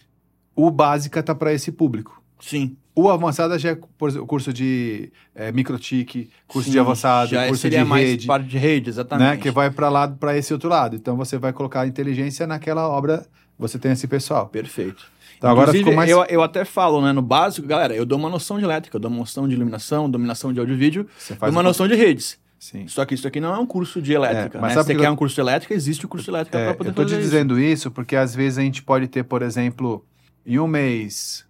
O 0.55 0.69
básica 0.69 1.23
tá 1.23 1.33
para 1.33 1.53
esse 1.53 1.71
público. 1.71 2.21
Sim. 2.39 2.75
O 2.93 3.09
avançado 3.09 3.57
já 3.57 3.69
é 3.69 3.75
curso 3.75 4.51
de 4.51 5.11
é, 5.35 5.51
microtique, 5.51 6.29
curso 6.47 6.65
Sim, 6.67 6.71
de 6.73 6.79
avançado, 6.79 7.29
já 7.29 7.47
curso 7.47 7.61
seria 7.61 7.79
de 7.79 7.85
mais 7.85 8.09
rede, 8.09 8.27
parte 8.27 8.47
de 8.47 8.57
rede, 8.57 8.89
exatamente. 8.89 9.27
né, 9.29 9.37
que 9.37 9.51
vai 9.51 9.69
para 9.69 9.87
lá 9.87 10.07
para 10.07 10.35
esse 10.35 10.51
outro 10.51 10.67
lado. 10.67 10.95
Então 10.95 11.15
você 11.15 11.37
vai 11.37 11.53
colocar 11.53 11.81
a 11.81 11.87
inteligência 11.87 12.45
naquela 12.47 12.87
obra, 12.89 13.25
você 13.57 13.77
tem 13.79 13.91
esse 13.91 14.07
pessoal. 14.07 14.47
Perfeito. 14.47 15.05
Então 15.37 15.49
agora 15.51 15.71
ficou 15.71 15.93
mais 15.93 16.09
eu, 16.09 16.23
eu 16.25 16.41
até 16.41 16.65
falo, 16.65 16.99
né, 17.01 17.11
no 17.11 17.21
básico, 17.21 17.67
galera, 17.67 17.95
eu 17.95 18.05
dou 18.05 18.17
uma 18.17 18.29
noção 18.29 18.57
de 18.57 18.63
elétrica, 18.63 18.97
eu 18.97 18.99
dou 18.99 19.09
uma 19.11 19.19
noção 19.19 19.47
de 19.47 19.53
iluminação, 19.53 20.09
dominação 20.09 20.51
de 20.51 20.59
áudio 20.59 20.73
e 20.73 20.77
vídeo, 20.77 21.07
uma 21.49 21.59
a- 21.59 21.63
noção 21.63 21.87
de 21.87 21.93
redes. 21.95 22.39
Sim. 22.59 22.87
Só 22.87 23.05
que 23.05 23.13
isso 23.13 23.27
aqui 23.27 23.39
não 23.39 23.53
é 23.53 23.59
um 23.59 23.67
curso 23.67 24.01
de 24.01 24.13
elétrica, 24.13 24.57
É, 24.57 24.61
mas 24.61 24.69
né? 24.71 24.73
sabe 24.75 24.87
Se 24.87 24.93
você 24.93 24.99
quer 24.99 25.07
eu- 25.07 25.13
um 25.13 25.15
curso 25.15 25.35
de 25.35 25.41
elétrica, 25.41 25.75
existe 25.75 26.05
o 26.05 26.09
curso 26.09 26.23
de 26.25 26.31
elétrica 26.31 26.57
É, 26.57 26.65
para 26.65 26.73
poder 26.73 26.89
eu 26.89 26.93
tô 26.95 27.05
te 27.05 27.11
isso. 27.11 27.19
dizendo 27.21 27.59
isso 27.59 27.91
porque 27.91 28.15
às 28.15 28.33
vezes 28.33 28.57
a 28.57 28.61
gente 28.63 28.81
pode 28.81 29.07
ter, 29.07 29.21
por 29.23 29.43
exemplo, 29.43 30.03
em 30.43 30.57
um 30.57 30.65
mês 30.65 31.45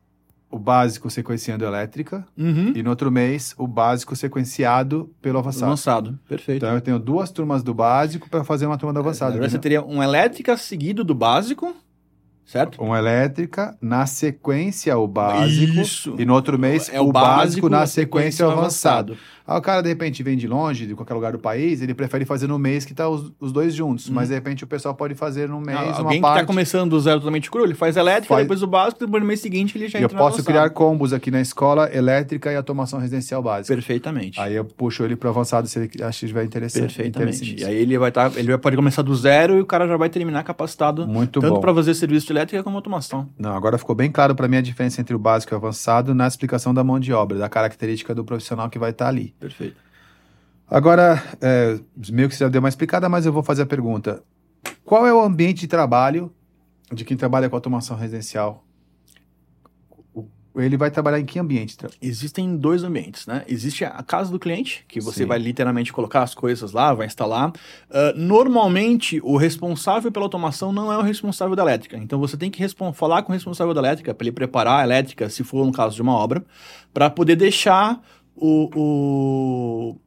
o 0.51 0.59
básico 0.59 1.09
sequenciando 1.09 1.63
elétrica 1.63 2.25
Uhum. 2.37 2.73
e 2.75 2.83
no 2.83 2.89
outro 2.89 3.09
mês 3.09 3.53
o 3.57 3.65
básico 3.67 4.17
sequenciado 4.17 5.09
pelo 5.21 5.39
avançado. 5.39 5.65
Avançado, 5.65 6.19
perfeito. 6.27 6.65
Então 6.65 6.75
eu 6.75 6.81
tenho 6.81 6.99
duas 6.99 7.31
turmas 7.31 7.63
do 7.63 7.73
básico 7.73 8.29
para 8.29 8.43
fazer 8.43 8.65
uma 8.65 8.77
turma 8.77 8.91
do 8.93 8.99
avançado. 8.99 9.35
Agora 9.35 9.49
você 9.49 9.59
teria 9.59 9.81
um 9.85 10.03
elétrica 10.03 10.57
seguido 10.57 11.05
do 11.05 11.15
básico, 11.15 11.73
certo? 12.47 12.81
Uma 12.81 12.97
elétrica, 12.97 13.77
na 13.81 14.05
sequência 14.07 14.97
o 14.97 15.07
básico. 15.07 15.79
Isso. 15.79 16.15
E 16.17 16.25
no 16.25 16.33
outro 16.33 16.57
mês 16.57 16.89
É 16.91 16.99
o, 16.99 17.11
básico, 17.11 17.69
na 17.69 17.85
sequência 17.85 18.47
o 18.47 18.51
avançado. 18.51 19.13
avançado. 19.13 19.17
Aí 19.47 19.57
o 19.57 19.61
cara, 19.61 19.81
de 19.81 19.87
repente, 19.87 20.21
vem 20.21 20.35
de 20.35 20.45
longe, 20.47 20.85
de 20.85 20.93
qualquer 20.93 21.13
lugar 21.13 21.31
do 21.31 21.39
país, 21.39 21.81
ele 21.81 21.93
prefere 21.93 22.25
fazer 22.25 22.47
no 22.47 22.59
mês 22.59 22.83
que 22.83 22.93
tá 22.93 23.07
os, 23.07 23.31
os 23.39 23.51
dois 23.53 23.73
juntos. 23.73 24.09
Mas, 24.09 24.27
de 24.27 24.35
repente, 24.35 24.63
o 24.63 24.67
pessoal 24.67 24.93
pode 24.93 25.15
fazer 25.15 25.47
no 25.47 25.61
mês 25.61 25.77
Não, 25.77 25.85
uma 25.85 25.91
Uhum. 25.91 25.97
alguém 25.99 26.17
que 26.17 26.21
parte. 26.21 26.35
está 26.41 26.45
começando 26.47 26.89
do 26.89 26.99
zero 26.99 27.19
totalmente 27.19 27.49
cru, 27.49 27.63
ele 27.63 27.73
faz 27.73 27.95
elétrica, 27.95 28.33
Faz- 28.33 28.43
depois 28.43 28.61
o 28.61 28.67
básico, 28.67 28.99
depois 29.05 29.21
no 29.23 29.27
mês 29.27 29.39
seguinte 29.39 29.77
ele 29.77 29.87
já 29.87 29.99
eu 29.99 30.03
entra 30.05 30.17
no 30.17 30.23
posso 30.23 30.43
criar 30.43 30.69
combos 30.71 31.13
aqui 31.13 31.31
na 31.31 31.39
escola, 31.39 31.89
elétrica 31.95 32.51
e 32.51 32.55
automação 32.57 32.99
residencial 32.99 33.41
básica. 33.41 33.73
Perfeitamente. 33.73 34.39
Aí 34.39 34.53
eu 34.55 34.65
puxo 34.65 35.03
ele 35.05 35.15
pro 35.15 35.29
avançado 35.29 35.65
se 35.67 35.79
ele 35.79 35.85
acha 36.03 36.19
que 36.19 36.25
estiver 36.25 36.43
interessante. 36.43 36.81
Perfeitamente. 36.81 37.37
interesse 37.51 37.63
E 37.63 37.65
aí 37.65 37.75
ele 37.77 37.97
vai 37.97 38.09
estar, 38.09 38.35
ele 38.37 38.47
vai 38.49 38.57
pode 38.57 38.75
começar 38.75 39.01
do 39.01 39.15
zero 39.15 39.57
e 39.57 39.61
o 39.61 39.65
cara 39.65 39.87
já 39.87 39.95
vai 39.95 40.09
terminar 40.09 40.43
capacitado 40.43 41.07
Muito 41.07 41.39
tanto 41.39 41.53
bom. 41.55 41.61
para 41.61 41.73
fazer 41.73 41.93
serviço 41.93 42.25
de 42.27 42.33
elétrica 42.33 42.63
como 42.63 42.75
automação. 42.75 43.29
Não, 43.39 43.55
agora 43.55 43.77
ficou 43.77 43.95
bem 43.95 44.11
claro 44.11 44.35
para 44.35 44.47
mim 44.47 44.57
a 44.57 44.61
diferença 44.61 44.99
entre 44.99 45.15
o 45.15 45.19
básico 45.19 45.53
e 45.53 45.55
o 45.55 45.57
avançado 45.57 46.13
na 46.13 46.27
explicação 46.27 46.73
da 46.73 46.83
mão 46.83 46.99
de 46.99 47.13
obra, 47.13 47.37
da 47.37 47.47
característica 47.47 48.13
do 48.13 48.25
profissional 48.25 48.69
que 48.69 48.77
vai 48.77 48.89
estar 48.91 49.07
ali. 49.07 49.33
Perfeito. 49.39 49.77
Agora, 50.69 51.23
é, 51.41 51.79
meio 52.09 52.27
que 52.27 52.35
você 52.35 52.43
já 52.43 52.49
deu 52.49 52.59
uma 52.59 52.69
explicada, 52.69 53.07
mas 53.07 53.25
eu 53.25 53.31
vou 53.31 53.41
fazer 53.43 53.61
a 53.61 53.65
pergunta. 53.65 54.21
Qual 54.83 55.07
é 55.07 55.13
o 55.13 55.21
ambiente 55.21 55.61
de 55.61 55.67
trabalho 55.67 56.33
de 56.91 57.05
quem 57.05 57.15
trabalha 57.15 57.49
com 57.49 57.55
automação 57.55 57.95
residencial? 57.95 58.63
Ele 60.55 60.75
vai 60.75 60.89
trabalhar 60.89 61.19
em 61.19 61.25
que 61.25 61.37
ambiente? 61.37 61.77
Existem 62.01 62.57
dois 62.57 62.83
ambientes, 62.83 63.27
né? 63.27 63.43
Existe 63.47 63.85
a 63.85 64.01
casa 64.01 64.31
do 64.31 64.39
cliente, 64.39 64.83
que 64.87 64.99
você 64.99 65.19
Sim. 65.19 65.25
vai 65.25 65.37
literalmente 65.37 65.93
colocar 65.93 66.23
as 66.23 66.33
coisas 66.33 66.71
lá, 66.71 66.93
vai 66.93 67.05
instalar. 67.05 67.53
Ah, 67.91 68.13
normalmente, 68.15 69.21
o 69.23 69.37
responsável 69.37 70.11
pela 70.11 70.25
automação 70.25 70.73
não 70.73 70.91
é 70.91 70.97
o 70.97 71.01
responsável 71.01 71.55
da 71.55 71.61
elétrica. 71.61 71.95
Então, 71.97 72.19
você 72.19 72.35
tem 72.35 72.49
que 72.49 72.65
falar 72.93 73.21
com 73.21 73.31
o 73.31 73.33
responsável 73.33 73.73
da 73.73 73.81
elétrica 73.81 74.15
para 74.15 74.25
ele 74.25 74.31
preparar 74.31 74.79
a 74.79 74.83
elétrica, 74.83 75.29
se 75.29 75.43
for 75.43 75.63
no 75.63 75.71
caso 75.71 75.95
de 75.95 76.01
uma 76.01 76.13
obra, 76.13 76.43
para 76.91 77.09
poder 77.09 77.35
deixar 77.35 78.01
o, 78.37 78.69
o, 78.75 79.99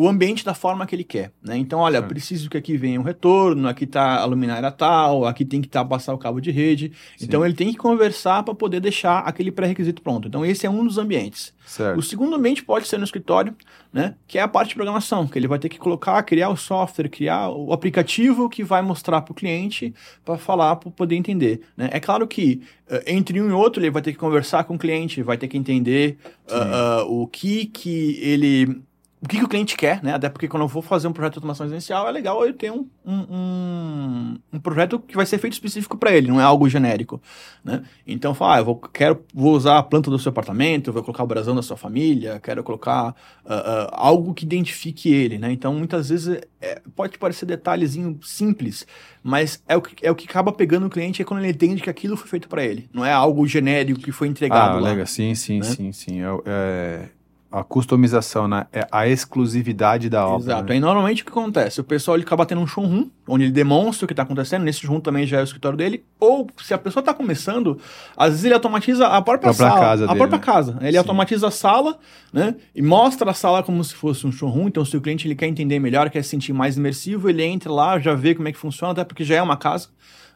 o 0.00 0.08
ambiente 0.08 0.42
da 0.42 0.54
forma 0.54 0.86
que 0.86 0.96
ele 0.96 1.04
quer. 1.04 1.30
Né? 1.42 1.58
Então, 1.58 1.80
olha, 1.80 1.98
Certo. 1.98 2.08
preciso 2.08 2.48
que 2.48 2.56
aqui 2.56 2.74
venha 2.74 2.98
um 2.98 3.02
retorno, 3.02 3.68
aqui 3.68 3.84
está 3.84 4.18
a 4.18 4.24
luminária 4.24 4.70
tal, 4.70 5.26
aqui 5.26 5.44
tem 5.44 5.60
que 5.60 5.68
tá, 5.68 5.84
passar 5.84 6.14
o 6.14 6.18
cabo 6.18 6.40
de 6.40 6.50
rede. 6.50 6.90
Sim. 7.18 7.26
Então, 7.26 7.44
ele 7.44 7.52
tem 7.52 7.70
que 7.70 7.76
conversar 7.76 8.42
para 8.42 8.54
poder 8.54 8.80
deixar 8.80 9.18
aquele 9.18 9.52
pré-requisito 9.52 10.00
pronto. 10.00 10.26
Então, 10.26 10.42
esse 10.42 10.64
é 10.64 10.70
um 10.70 10.86
dos 10.86 10.96
ambientes. 10.96 11.52
Certo. 11.66 11.98
O 11.98 12.02
segundo 12.02 12.34
ambiente 12.34 12.64
pode 12.64 12.88
ser 12.88 12.96
no 12.96 13.04
escritório, 13.04 13.54
né? 13.92 14.14
Que 14.26 14.38
é 14.38 14.40
a 14.40 14.48
parte 14.48 14.70
de 14.70 14.74
programação, 14.74 15.26
que 15.26 15.38
ele 15.38 15.46
vai 15.46 15.58
ter 15.58 15.68
que 15.68 15.78
colocar, 15.78 16.22
criar 16.22 16.48
o 16.48 16.56
software, 16.56 17.10
criar 17.10 17.50
o 17.50 17.70
aplicativo 17.70 18.48
que 18.48 18.64
vai 18.64 18.80
mostrar 18.80 19.20
para 19.20 19.32
o 19.32 19.34
cliente 19.34 19.94
para 20.24 20.38
falar, 20.38 20.76
para 20.76 20.90
poder 20.90 21.14
entender. 21.14 21.60
Né? 21.76 21.90
É 21.92 22.00
claro 22.00 22.26
que 22.26 22.62
eh, 22.88 23.04
entre 23.06 23.38
um 23.40 23.50
e 23.50 23.52
outro 23.52 23.82
ele 23.82 23.90
vai 23.90 24.00
ter 24.00 24.12
que 24.12 24.18
conversar 24.18 24.64
com 24.64 24.76
o 24.76 24.78
cliente, 24.78 25.22
vai 25.22 25.36
ter 25.36 25.46
que 25.46 25.58
entender 25.58 26.16
ah, 26.50 27.00
ah, 27.00 27.04
o 27.04 27.26
que 27.26 27.66
que 27.66 28.18
ele 28.20 28.82
o 29.22 29.28
que, 29.28 29.36
que 29.36 29.44
o 29.44 29.48
cliente 29.48 29.76
quer, 29.76 30.02
né? 30.02 30.14
Até 30.14 30.30
porque 30.30 30.48
quando 30.48 30.62
eu 30.62 30.68
vou 30.68 30.80
fazer 30.80 31.06
um 31.06 31.12
projeto 31.12 31.34
de 31.34 31.38
automação 31.40 31.64
residencial, 31.64 32.08
é 32.08 32.10
legal 32.10 32.44
eu 32.46 32.54
ter 32.54 32.72
um, 32.72 32.86
um, 33.04 34.38
um, 34.50 34.58
projeto 34.60 34.98
que 34.98 35.14
vai 35.14 35.26
ser 35.26 35.36
feito 35.36 35.52
específico 35.52 35.98
para 35.98 36.10
ele, 36.12 36.28
não 36.28 36.40
é 36.40 36.42
algo 36.42 36.66
genérico, 36.70 37.20
né? 37.62 37.82
Então, 38.06 38.34
fala, 38.34 38.56
ah, 38.56 38.58
eu 38.60 38.64
vou, 38.64 38.76
quero, 38.76 39.22
vou 39.34 39.54
usar 39.54 39.76
a 39.76 39.82
planta 39.82 40.10
do 40.10 40.18
seu 40.18 40.30
apartamento, 40.30 40.90
vou 40.90 41.02
colocar 41.02 41.22
o 41.22 41.26
brasão 41.26 41.54
da 41.54 41.60
sua 41.60 41.76
família, 41.76 42.40
quero 42.42 42.64
colocar 42.64 43.14
ah, 43.44 43.54
ah, 43.54 43.90
algo 43.92 44.32
que 44.32 44.46
identifique 44.46 45.12
ele, 45.12 45.36
né? 45.38 45.52
Então, 45.52 45.74
muitas 45.74 46.08
vezes, 46.08 46.40
é, 46.58 46.80
pode 46.96 47.18
parecer 47.18 47.44
detalhezinho 47.44 48.18
simples, 48.22 48.86
mas 49.22 49.62
é 49.68 49.76
o, 49.76 49.82
que, 49.82 50.06
é 50.06 50.10
o 50.10 50.14
que 50.14 50.26
acaba 50.26 50.50
pegando 50.50 50.86
o 50.86 50.90
cliente 50.90 51.20
é 51.20 51.26
quando 51.26 51.40
ele 51.40 51.52
entende 51.52 51.82
que 51.82 51.90
aquilo 51.90 52.16
foi 52.16 52.28
feito 52.28 52.48
para 52.48 52.64
ele, 52.64 52.88
não 52.90 53.04
é 53.04 53.12
algo 53.12 53.46
genérico 53.46 54.00
que 54.00 54.12
foi 54.12 54.28
entregado 54.28 54.78
Ah, 54.78 54.80
lá. 54.80 54.88
legal. 54.88 55.06
Sim, 55.06 55.34
sim, 55.34 55.58
né? 55.58 55.64
sim, 55.64 55.92
sim. 55.92 56.22
É, 56.22 56.26
é 56.46 57.19
a 57.52 57.64
customização, 57.64 58.46
né? 58.46 58.66
É 58.72 58.86
a 58.92 59.08
exclusividade 59.08 60.08
da 60.08 60.24
obra. 60.26 60.44
Exato. 60.52 60.68
né? 60.68 60.74
Aí 60.74 60.80
normalmente 60.80 61.22
o 61.22 61.24
que 61.24 61.30
acontece? 61.32 61.80
O 61.80 61.84
pessoal 61.84 62.16
ele 62.16 62.22
acaba 62.24 62.46
tendo 62.46 62.60
um 62.60 62.66
showroom, 62.66 63.08
onde 63.26 63.44
ele 63.44 63.52
demonstra 63.52 64.04
o 64.04 64.06
que 64.06 64.12
está 64.12 64.22
acontecendo. 64.22 64.62
Nesse 64.62 64.80
showroom 64.80 65.00
também 65.00 65.26
já 65.26 65.38
é 65.38 65.40
o 65.40 65.44
escritório 65.44 65.76
dele. 65.76 66.04
Ou 66.20 66.46
se 66.62 66.72
a 66.72 66.78
pessoa 66.78 67.00
está 67.00 67.12
começando, 67.12 67.78
às 68.16 68.30
vezes 68.30 68.44
ele 68.44 68.54
automatiza 68.54 69.06
a 69.06 69.20
própria, 69.20 69.52
Própria 69.52 69.68
sala. 69.68 69.80
casa 69.80 70.04
a 70.04 70.06
dele, 70.08 70.18
própria 70.18 70.38
né? 70.38 70.44
casa. 70.44 70.78
Ele 70.80 70.92
Sim. 70.92 70.98
automatiza 70.98 71.48
a 71.48 71.50
sala, 71.50 71.98
né? 72.32 72.54
E 72.74 72.80
mostra 72.82 73.30
a 73.30 73.34
sala 73.34 73.62
como 73.62 73.82
se 73.82 73.94
fosse 73.94 74.26
um 74.26 74.30
showroom. 74.32 74.68
Então, 74.68 74.84
se 74.84 74.96
o 74.96 75.00
cliente 75.00 75.26
ele 75.26 75.34
quer 75.34 75.46
entender 75.46 75.78
melhor, 75.80 76.08
quer 76.10 76.22
se 76.22 76.28
sentir 76.30 76.52
mais 76.52 76.76
imersivo, 76.76 77.28
ele 77.28 77.42
entra 77.42 77.72
lá, 77.72 77.98
já 77.98 78.14
vê 78.14 78.34
como 78.34 78.46
é 78.46 78.52
que 78.52 78.58
funciona, 78.58 78.92
até 78.92 79.02
porque 79.04 79.24
já 79.24 79.34
é 79.36 79.42
uma 79.42 79.56
casa. 79.56 79.88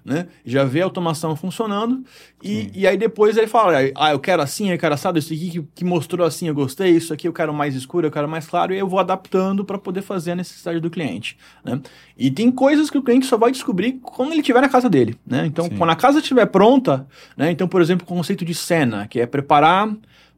Né? 0.04 0.26
Já 0.44 0.64
vê 0.64 0.82
a 0.82 0.84
automação 0.84 1.34
funcionando 1.34 2.04
e, 2.42 2.70
e 2.74 2.86
aí 2.86 2.96
depois 2.96 3.36
ele 3.36 3.46
fala, 3.46 3.78
ah, 3.94 4.12
eu 4.12 4.18
quero 4.18 4.42
assim, 4.42 4.70
eu 4.70 4.78
quero 4.78 4.94
assado, 4.94 5.18
isso 5.18 5.32
aqui 5.32 5.50
que, 5.50 5.62
que, 5.76 5.84
mostrou 5.84 6.26
assim, 6.26 6.46
eu 6.46 6.54
gostei, 6.54 6.90
isso 6.90 7.12
aqui 7.14 7.26
eu 7.26 7.32
quero 7.32 7.54
mais 7.54 7.74
escuro, 7.74 8.06
eu 8.06 8.10
quero 8.10 8.28
mais 8.28 8.46
claro, 8.46 8.74
e 8.74 8.78
eu 8.78 8.86
vou 8.86 8.98
adaptando 8.98 9.64
para 9.64 9.78
poder 9.78 10.02
fazer 10.02 10.32
a 10.32 10.36
necessidade 10.36 10.78
do 10.78 10.90
cliente, 10.90 11.38
né? 11.64 11.80
E 12.16 12.30
tem 12.30 12.50
coisas 12.50 12.90
que 12.90 12.98
o 12.98 13.02
cliente 13.02 13.26
só 13.26 13.38
vai 13.38 13.50
descobrir 13.50 13.94
quando 14.02 14.32
ele 14.32 14.40
estiver 14.40 14.60
na 14.60 14.68
casa 14.68 14.90
dele, 14.90 15.16
né? 15.26 15.46
Então, 15.46 15.64
Sim. 15.64 15.76
quando 15.76 15.90
a 15.90 15.96
casa 15.96 16.18
estiver 16.18 16.46
pronta, 16.46 17.06
né? 17.36 17.50
Então, 17.50 17.66
por 17.66 17.80
exemplo, 17.80 18.04
o 18.04 18.08
conceito 18.08 18.44
de 18.44 18.54
cena, 18.54 19.08
que 19.08 19.20
é 19.20 19.26
preparar 19.26 19.90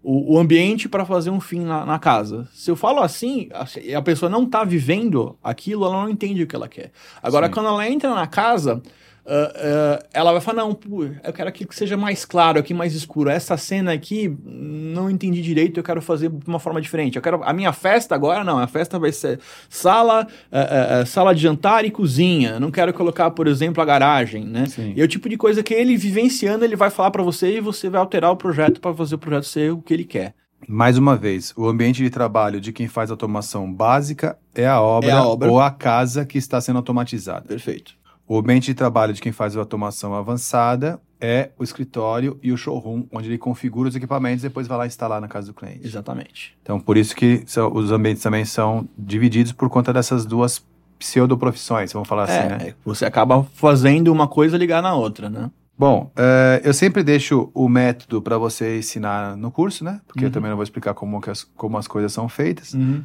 o, 0.08 0.38
ambiente 0.38 0.88
para 0.88 1.04
fazer 1.04 1.30
um 1.30 1.40
fim 1.40 1.60
na, 1.60 1.84
na, 1.84 1.98
casa. 1.98 2.46
Se 2.54 2.70
eu 2.70 2.76
falo 2.76 3.00
assim, 3.00 3.48
a, 3.52 3.98
a 3.98 4.02
pessoa 4.02 4.30
não 4.30 4.44
está 4.44 4.62
vivendo 4.62 5.36
aquilo, 5.42 5.84
ela 5.84 6.02
não 6.02 6.08
entende 6.08 6.44
o 6.44 6.46
que 6.46 6.54
ela 6.54 6.68
quer. 6.68 6.92
Agora, 7.20 7.48
Sim. 7.48 7.52
quando 7.52 7.66
ela 7.66 7.88
entra 7.88 8.14
na 8.14 8.26
casa, 8.28 8.80
Uh, 9.26 9.98
uh, 9.98 10.06
ela 10.14 10.30
vai 10.30 10.40
falar, 10.40 10.62
não, 10.62 10.72
pô, 10.72 11.02
eu 11.02 11.32
quero 11.32 11.48
aqui 11.48 11.66
que 11.66 11.74
seja 11.74 11.96
mais 11.96 12.24
claro, 12.24 12.60
aqui 12.60 12.72
mais 12.72 12.94
escuro. 12.94 13.28
Essa 13.28 13.56
cena 13.56 13.92
aqui, 13.92 14.32
não 14.44 15.10
entendi 15.10 15.42
direito, 15.42 15.80
eu 15.80 15.84
quero 15.84 16.00
fazer 16.00 16.30
de 16.30 16.46
uma 16.46 16.60
forma 16.60 16.80
diferente. 16.80 17.16
Eu 17.16 17.22
quero 17.22 17.42
a 17.42 17.52
minha 17.52 17.72
festa 17.72 18.14
agora, 18.14 18.44
não, 18.44 18.56
a 18.56 18.68
festa 18.68 19.00
vai 19.00 19.10
ser 19.10 19.40
sala, 19.68 20.28
uh, 20.52 21.04
sala 21.06 21.34
de 21.34 21.42
jantar 21.42 21.84
e 21.84 21.90
cozinha. 21.90 22.60
Não 22.60 22.70
quero 22.70 22.94
colocar, 22.94 23.32
por 23.32 23.48
exemplo, 23.48 23.82
a 23.82 23.84
garagem, 23.84 24.44
né? 24.44 24.66
Sim. 24.66 24.92
E 24.94 25.00
é 25.00 25.04
o 25.04 25.08
tipo 25.08 25.28
de 25.28 25.36
coisa 25.36 25.60
que 25.60 25.74
ele 25.74 25.96
vivenciando, 25.96 26.64
ele 26.64 26.76
vai 26.76 26.90
falar 26.90 27.10
para 27.10 27.22
você 27.22 27.56
e 27.56 27.60
você 27.60 27.90
vai 27.90 28.00
alterar 28.00 28.30
o 28.30 28.36
projeto 28.36 28.80
para 28.80 28.94
fazer 28.94 29.16
o 29.16 29.18
projeto 29.18 29.44
ser 29.44 29.72
o 29.72 29.78
que 29.78 29.92
ele 29.92 30.04
quer. 30.04 30.34
Mais 30.68 30.96
uma 30.96 31.16
vez, 31.16 31.52
o 31.56 31.66
ambiente 31.66 32.02
de 32.02 32.10
trabalho 32.10 32.60
de 32.60 32.72
quem 32.72 32.86
faz 32.86 33.10
automação 33.10 33.72
básica 33.72 34.38
é 34.54 34.66
a 34.66 34.80
obra, 34.80 35.10
é 35.10 35.12
a 35.12 35.24
obra. 35.24 35.50
ou 35.50 35.60
a 35.60 35.70
casa 35.70 36.24
que 36.24 36.38
está 36.38 36.60
sendo 36.60 36.76
automatizada. 36.76 37.46
Perfeito. 37.46 37.94
O 38.28 38.38
ambiente 38.38 38.66
de 38.66 38.74
trabalho 38.74 39.12
de 39.12 39.20
quem 39.20 39.32
faz 39.32 39.56
a 39.56 39.60
automação 39.60 40.14
avançada 40.14 41.00
é 41.20 41.50
o 41.58 41.64
escritório 41.64 42.38
e 42.42 42.52
o 42.52 42.56
showroom, 42.56 43.04
onde 43.12 43.28
ele 43.28 43.38
configura 43.38 43.88
os 43.88 43.96
equipamentos 43.96 44.44
e 44.44 44.48
depois 44.48 44.66
vai 44.66 44.78
lá 44.78 44.86
instalar 44.86 45.20
na 45.20 45.28
casa 45.28 45.46
do 45.46 45.54
cliente. 45.54 45.86
Exatamente. 45.86 46.56
Então, 46.62 46.78
por 46.80 46.96
isso 46.96 47.14
que 47.14 47.44
os 47.72 47.92
ambientes 47.92 48.22
também 48.22 48.44
são 48.44 48.88
divididos 48.98 49.52
por 49.52 49.70
conta 49.70 49.92
dessas 49.92 50.26
duas 50.26 50.64
pseudoprofissões, 50.98 51.92
vamos 51.92 52.08
falar 52.08 52.28
é, 52.28 52.38
assim, 52.38 52.48
né? 52.48 52.68
É, 52.70 52.74
você 52.84 53.04
acaba 53.04 53.44
fazendo 53.54 54.08
uma 54.08 54.26
coisa 54.26 54.56
ligar 54.56 54.82
na 54.82 54.94
outra, 54.94 55.28
né? 55.30 55.50
Bom, 55.78 56.10
uh, 56.16 56.60
eu 56.64 56.72
sempre 56.72 57.02
deixo 57.02 57.50
o 57.52 57.68
método 57.68 58.22
para 58.22 58.38
você 58.38 58.78
ensinar 58.78 59.36
no 59.36 59.50
curso, 59.50 59.84
né? 59.84 60.00
Porque 60.06 60.20
uhum. 60.20 60.28
eu 60.28 60.32
também 60.32 60.48
não 60.48 60.56
vou 60.56 60.64
explicar 60.64 60.94
como, 60.94 61.20
as, 61.26 61.44
como 61.44 61.76
as 61.76 61.86
coisas 61.86 62.12
são 62.12 62.28
feitas. 62.30 62.72
Uhum. 62.72 63.02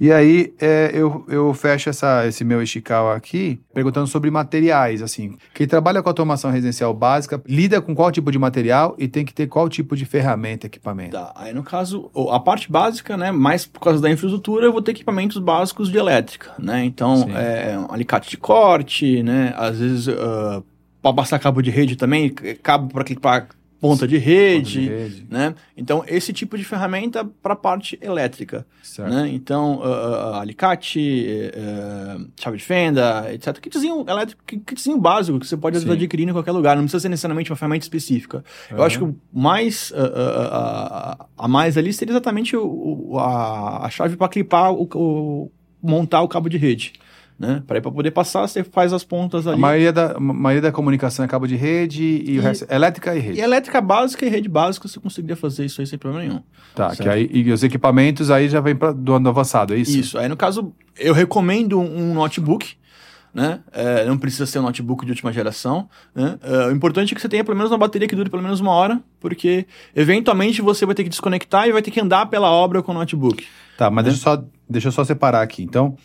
E 0.00 0.10
aí 0.12 0.52
é, 0.60 0.90
eu, 0.92 1.24
eu 1.28 1.54
fecho 1.54 1.88
essa, 1.88 2.26
esse 2.26 2.44
meu 2.44 2.62
estical 2.62 3.12
aqui 3.12 3.60
perguntando 3.72 4.06
sobre 4.06 4.30
materiais, 4.30 5.02
assim. 5.02 5.36
Quem 5.54 5.66
trabalha 5.66 6.02
com 6.02 6.08
automação 6.08 6.50
residencial 6.50 6.92
básica 6.92 7.40
lida 7.46 7.80
com 7.80 7.94
qual 7.94 8.10
tipo 8.10 8.30
de 8.30 8.38
material 8.38 8.94
e 8.98 9.06
tem 9.06 9.24
que 9.24 9.32
ter 9.32 9.46
qual 9.46 9.68
tipo 9.68 9.96
de 9.96 10.04
ferramenta, 10.04 10.66
equipamento. 10.66 11.12
Tá, 11.12 11.32
aí 11.36 11.52
no 11.52 11.62
caso, 11.62 12.10
a 12.30 12.40
parte 12.40 12.70
básica, 12.70 13.16
né, 13.16 13.30
mais 13.30 13.66
por 13.66 13.80
causa 13.80 14.00
da 14.00 14.10
infraestrutura, 14.10 14.66
eu 14.66 14.72
vou 14.72 14.82
ter 14.82 14.92
equipamentos 14.92 15.38
básicos 15.38 15.90
de 15.90 15.96
elétrica, 15.96 16.52
né? 16.58 16.84
Então, 16.84 17.28
é, 17.34 17.78
um 17.78 17.92
alicate 17.92 18.28
de 18.30 18.36
corte, 18.36 19.22
né? 19.22 19.54
Às 19.56 19.78
vezes, 19.78 20.06
uh, 20.08 20.64
para 21.00 21.12
passar 21.12 21.38
cabo 21.38 21.62
de 21.62 21.70
rede 21.70 21.96
também, 21.96 22.30
cabo 22.62 22.92
para 22.92 23.04
ponta 23.80 24.08
de 24.08 24.16
rede, 24.16 24.80
ponta 24.80 24.96
de 24.96 25.02
rede. 25.02 25.26
né? 25.30 25.54
Então, 25.76 26.04
esse 26.06 26.32
tipo 26.32 26.56
de 26.56 26.64
ferramenta 26.64 27.24
para 27.24 27.52
a 27.54 27.56
parte 27.56 27.98
elétrica, 28.00 28.66
certo. 28.82 29.12
né? 29.12 29.28
Então, 29.28 29.78
uh, 29.78 29.82
uh, 29.82 30.34
alicate, 30.36 31.50
uh, 31.54 32.26
chave 32.40 32.56
de 32.56 32.64
fenda, 32.64 33.32
etc. 33.32 33.58
Kitzinho 33.58 34.04
elétrico, 34.08 34.42
kitzinho 34.44 34.98
básico 34.98 35.38
que 35.38 35.46
você 35.46 35.56
pode 35.56 35.78
Sim. 35.80 35.90
adquirir 35.90 36.28
em 36.28 36.32
qualquer 36.32 36.52
lugar, 36.52 36.76
não 36.76 36.84
precisa 36.84 37.00
ser 37.00 37.08
necessariamente 37.08 37.50
uma 37.50 37.56
ferramenta 37.56 37.84
específica. 37.84 38.44
Uhum. 38.70 38.78
Eu 38.78 38.82
acho 38.82 38.98
que 38.98 39.04
o 39.04 39.16
mais, 39.32 39.92
a 41.36 41.48
mais 41.48 41.76
ali 41.76 41.92
seria 41.92 42.12
exatamente 42.12 42.56
o, 42.56 43.18
a, 43.18 43.86
a 43.86 43.90
chave 43.90 44.16
para 44.16 44.28
clipar, 44.28 44.72
o, 44.72 44.88
o, 44.94 45.50
montar 45.82 46.22
o 46.22 46.28
cabo 46.28 46.48
de 46.48 46.56
rede 46.56 46.92
né? 47.38 47.62
Para 47.66 47.80
poder 47.80 48.12
passar, 48.12 48.46
você 48.46 48.62
faz 48.62 48.92
as 48.92 49.02
pontas 49.02 49.46
ali. 49.46 49.56
A 49.56 49.60
maioria 49.60 49.92
da, 49.92 50.12
a 50.12 50.20
maioria 50.20 50.62
da 50.62 50.72
comunicação 50.72 51.24
é 51.24 51.28
cabo 51.28 51.46
de 51.46 51.56
rede 51.56 52.02
e, 52.02 52.32
e, 52.32 52.38
o 52.38 52.42
resto 52.42 52.66
elétrica 52.70 53.14
e 53.14 53.18
rede. 53.18 53.38
E 53.38 53.42
elétrica 53.42 53.80
básica 53.80 54.24
e 54.24 54.28
rede 54.28 54.48
básica, 54.48 54.86
você 54.86 55.00
conseguiria 55.00 55.36
fazer 55.36 55.64
isso 55.64 55.80
aí 55.80 55.86
sem 55.86 55.98
problema 55.98 56.24
nenhum. 56.24 56.40
Tá, 56.74 56.90
certo? 56.90 57.02
que 57.02 57.08
aí, 57.08 57.28
e 57.32 57.50
os 57.50 57.62
equipamentos 57.62 58.30
aí 58.30 58.48
já 58.48 58.60
vem 58.60 58.76
pra, 58.76 58.92
do 58.92 59.14
ano 59.14 59.28
avançado, 59.28 59.74
é 59.74 59.78
isso? 59.78 59.98
Isso, 59.98 60.18
aí 60.18 60.28
no 60.28 60.36
caso, 60.36 60.72
eu 60.96 61.12
recomendo 61.12 61.80
um 61.80 62.14
notebook, 62.14 62.76
né? 63.34 63.60
É, 63.72 64.04
não 64.04 64.16
precisa 64.16 64.46
ser 64.46 64.60
um 64.60 64.62
notebook 64.62 65.04
de 65.04 65.10
última 65.10 65.32
geração. 65.32 65.88
Né? 66.14 66.38
É, 66.40 66.66
o 66.68 66.70
importante 66.70 67.12
é 67.12 67.14
que 67.16 67.20
você 67.20 67.28
tenha 67.28 67.42
pelo 67.42 67.56
menos 67.56 67.72
uma 67.72 67.78
bateria 67.78 68.06
que 68.06 68.14
dure 68.14 68.30
pelo 68.30 68.42
menos 68.44 68.60
uma 68.60 68.70
hora, 68.70 69.02
porque 69.18 69.66
eventualmente 69.94 70.62
você 70.62 70.86
vai 70.86 70.94
ter 70.94 71.02
que 71.02 71.08
desconectar 71.10 71.66
e 71.66 71.72
vai 71.72 71.82
ter 71.82 71.90
que 71.90 72.00
andar 72.00 72.26
pela 72.26 72.48
obra 72.48 72.80
com 72.80 72.92
o 72.92 72.94
notebook. 72.94 73.44
Tá, 73.76 73.90
mas 73.90 74.04
né? 74.04 74.10
deixa, 74.12 74.30
eu 74.30 74.36
só, 74.36 74.44
deixa 74.70 74.88
eu 74.88 74.92
só 74.92 75.02
separar 75.02 75.42
aqui. 75.42 75.64
Então, 75.64 75.96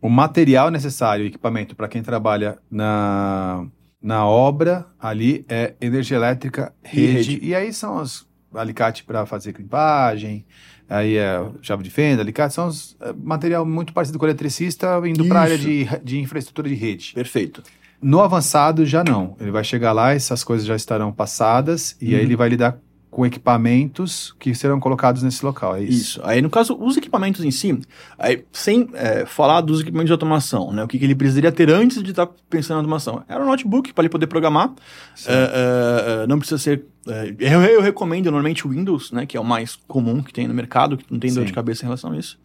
o 0.00 0.08
material 0.08 0.70
necessário, 0.70 1.24
o 1.24 1.28
equipamento 1.28 1.74
para 1.74 1.88
quem 1.88 2.02
trabalha 2.02 2.58
na, 2.70 3.66
na 4.02 4.26
obra 4.26 4.86
ali 5.00 5.44
é 5.48 5.74
energia 5.80 6.16
elétrica, 6.16 6.72
rede, 6.82 7.06
e, 7.06 7.34
rede. 7.34 7.40
e 7.42 7.54
aí 7.54 7.72
são 7.72 8.00
os 8.00 8.26
alicate 8.54 9.04
para 9.04 9.26
fazer 9.26 9.52
clipagem, 9.52 10.44
aí 10.88 11.16
é 11.16 11.44
chave 11.62 11.82
de 11.82 11.90
fenda, 11.90 12.22
alicate, 12.22 12.54
são 12.54 12.68
os, 12.68 12.96
é, 13.00 13.12
material 13.12 13.66
muito 13.66 13.92
parecido 13.92 14.18
com 14.18 14.24
o 14.24 14.28
eletricista 14.28 15.00
indo 15.04 15.26
para 15.26 15.40
a 15.40 15.42
área 15.42 15.58
de, 15.58 15.86
de 16.02 16.20
infraestrutura 16.20 16.68
de 16.68 16.74
rede. 16.74 17.12
Perfeito. 17.14 17.62
No 18.00 18.20
avançado 18.20 18.84
já 18.84 19.02
não. 19.02 19.34
Ele 19.40 19.50
vai 19.50 19.64
chegar 19.64 19.92
lá, 19.92 20.12
essas 20.12 20.44
coisas 20.44 20.66
já 20.66 20.76
estarão 20.76 21.12
passadas 21.12 21.96
e 22.00 22.08
aí 22.08 22.14
uhum. 22.14 22.20
ele 22.20 22.36
vai 22.36 22.48
lidar 22.48 22.78
com 23.16 23.24
equipamentos 23.24 24.36
que 24.38 24.54
serão 24.54 24.78
colocados 24.78 25.22
nesse 25.22 25.42
local, 25.42 25.74
é 25.74 25.82
isso? 25.82 25.92
Isso. 25.92 26.20
Aí, 26.22 26.42
no 26.42 26.50
caso, 26.50 26.76
os 26.78 26.98
equipamentos 26.98 27.42
em 27.42 27.50
si, 27.50 27.80
aí, 28.18 28.44
sem 28.52 28.90
é, 28.92 29.24
falar 29.24 29.62
dos 29.62 29.80
equipamentos 29.80 30.08
de 30.08 30.12
automação, 30.12 30.70
né? 30.70 30.84
O 30.84 30.86
que, 30.86 30.98
que 30.98 31.04
ele 31.06 31.14
precisaria 31.14 31.50
ter 31.50 31.70
antes 31.70 32.02
de 32.02 32.10
estar 32.10 32.26
tá 32.26 32.34
pensando 32.50 32.74
na 32.74 32.80
automação? 32.80 33.24
Era 33.26 33.42
um 33.42 33.46
notebook 33.46 33.94
para 33.94 34.02
ele 34.02 34.10
poder 34.10 34.26
programar. 34.26 34.70
É, 35.26 35.32
é, 35.32 36.24
é, 36.24 36.26
não 36.26 36.38
precisa 36.38 36.58
ser... 36.58 36.84
Eu, 37.38 37.62
eu, 37.62 37.80
recomendo 37.80 38.26
normalmente 38.26 38.66
o 38.66 38.70
Windows, 38.70 39.10
né? 39.10 39.24
Que 39.24 39.38
é 39.38 39.40
o 39.40 39.44
mais 39.44 39.76
comum 39.88 40.22
que 40.22 40.30
tem 40.30 40.46
no 40.46 40.52
mercado, 40.52 40.98
que 40.98 41.10
não 41.10 41.18
tem 41.18 41.30
Sim. 41.30 41.36
dor 41.36 41.46
de 41.46 41.54
cabeça 41.54 41.84
em 41.84 41.86
relação 41.86 42.12
a 42.12 42.18
isso. 42.18 42.38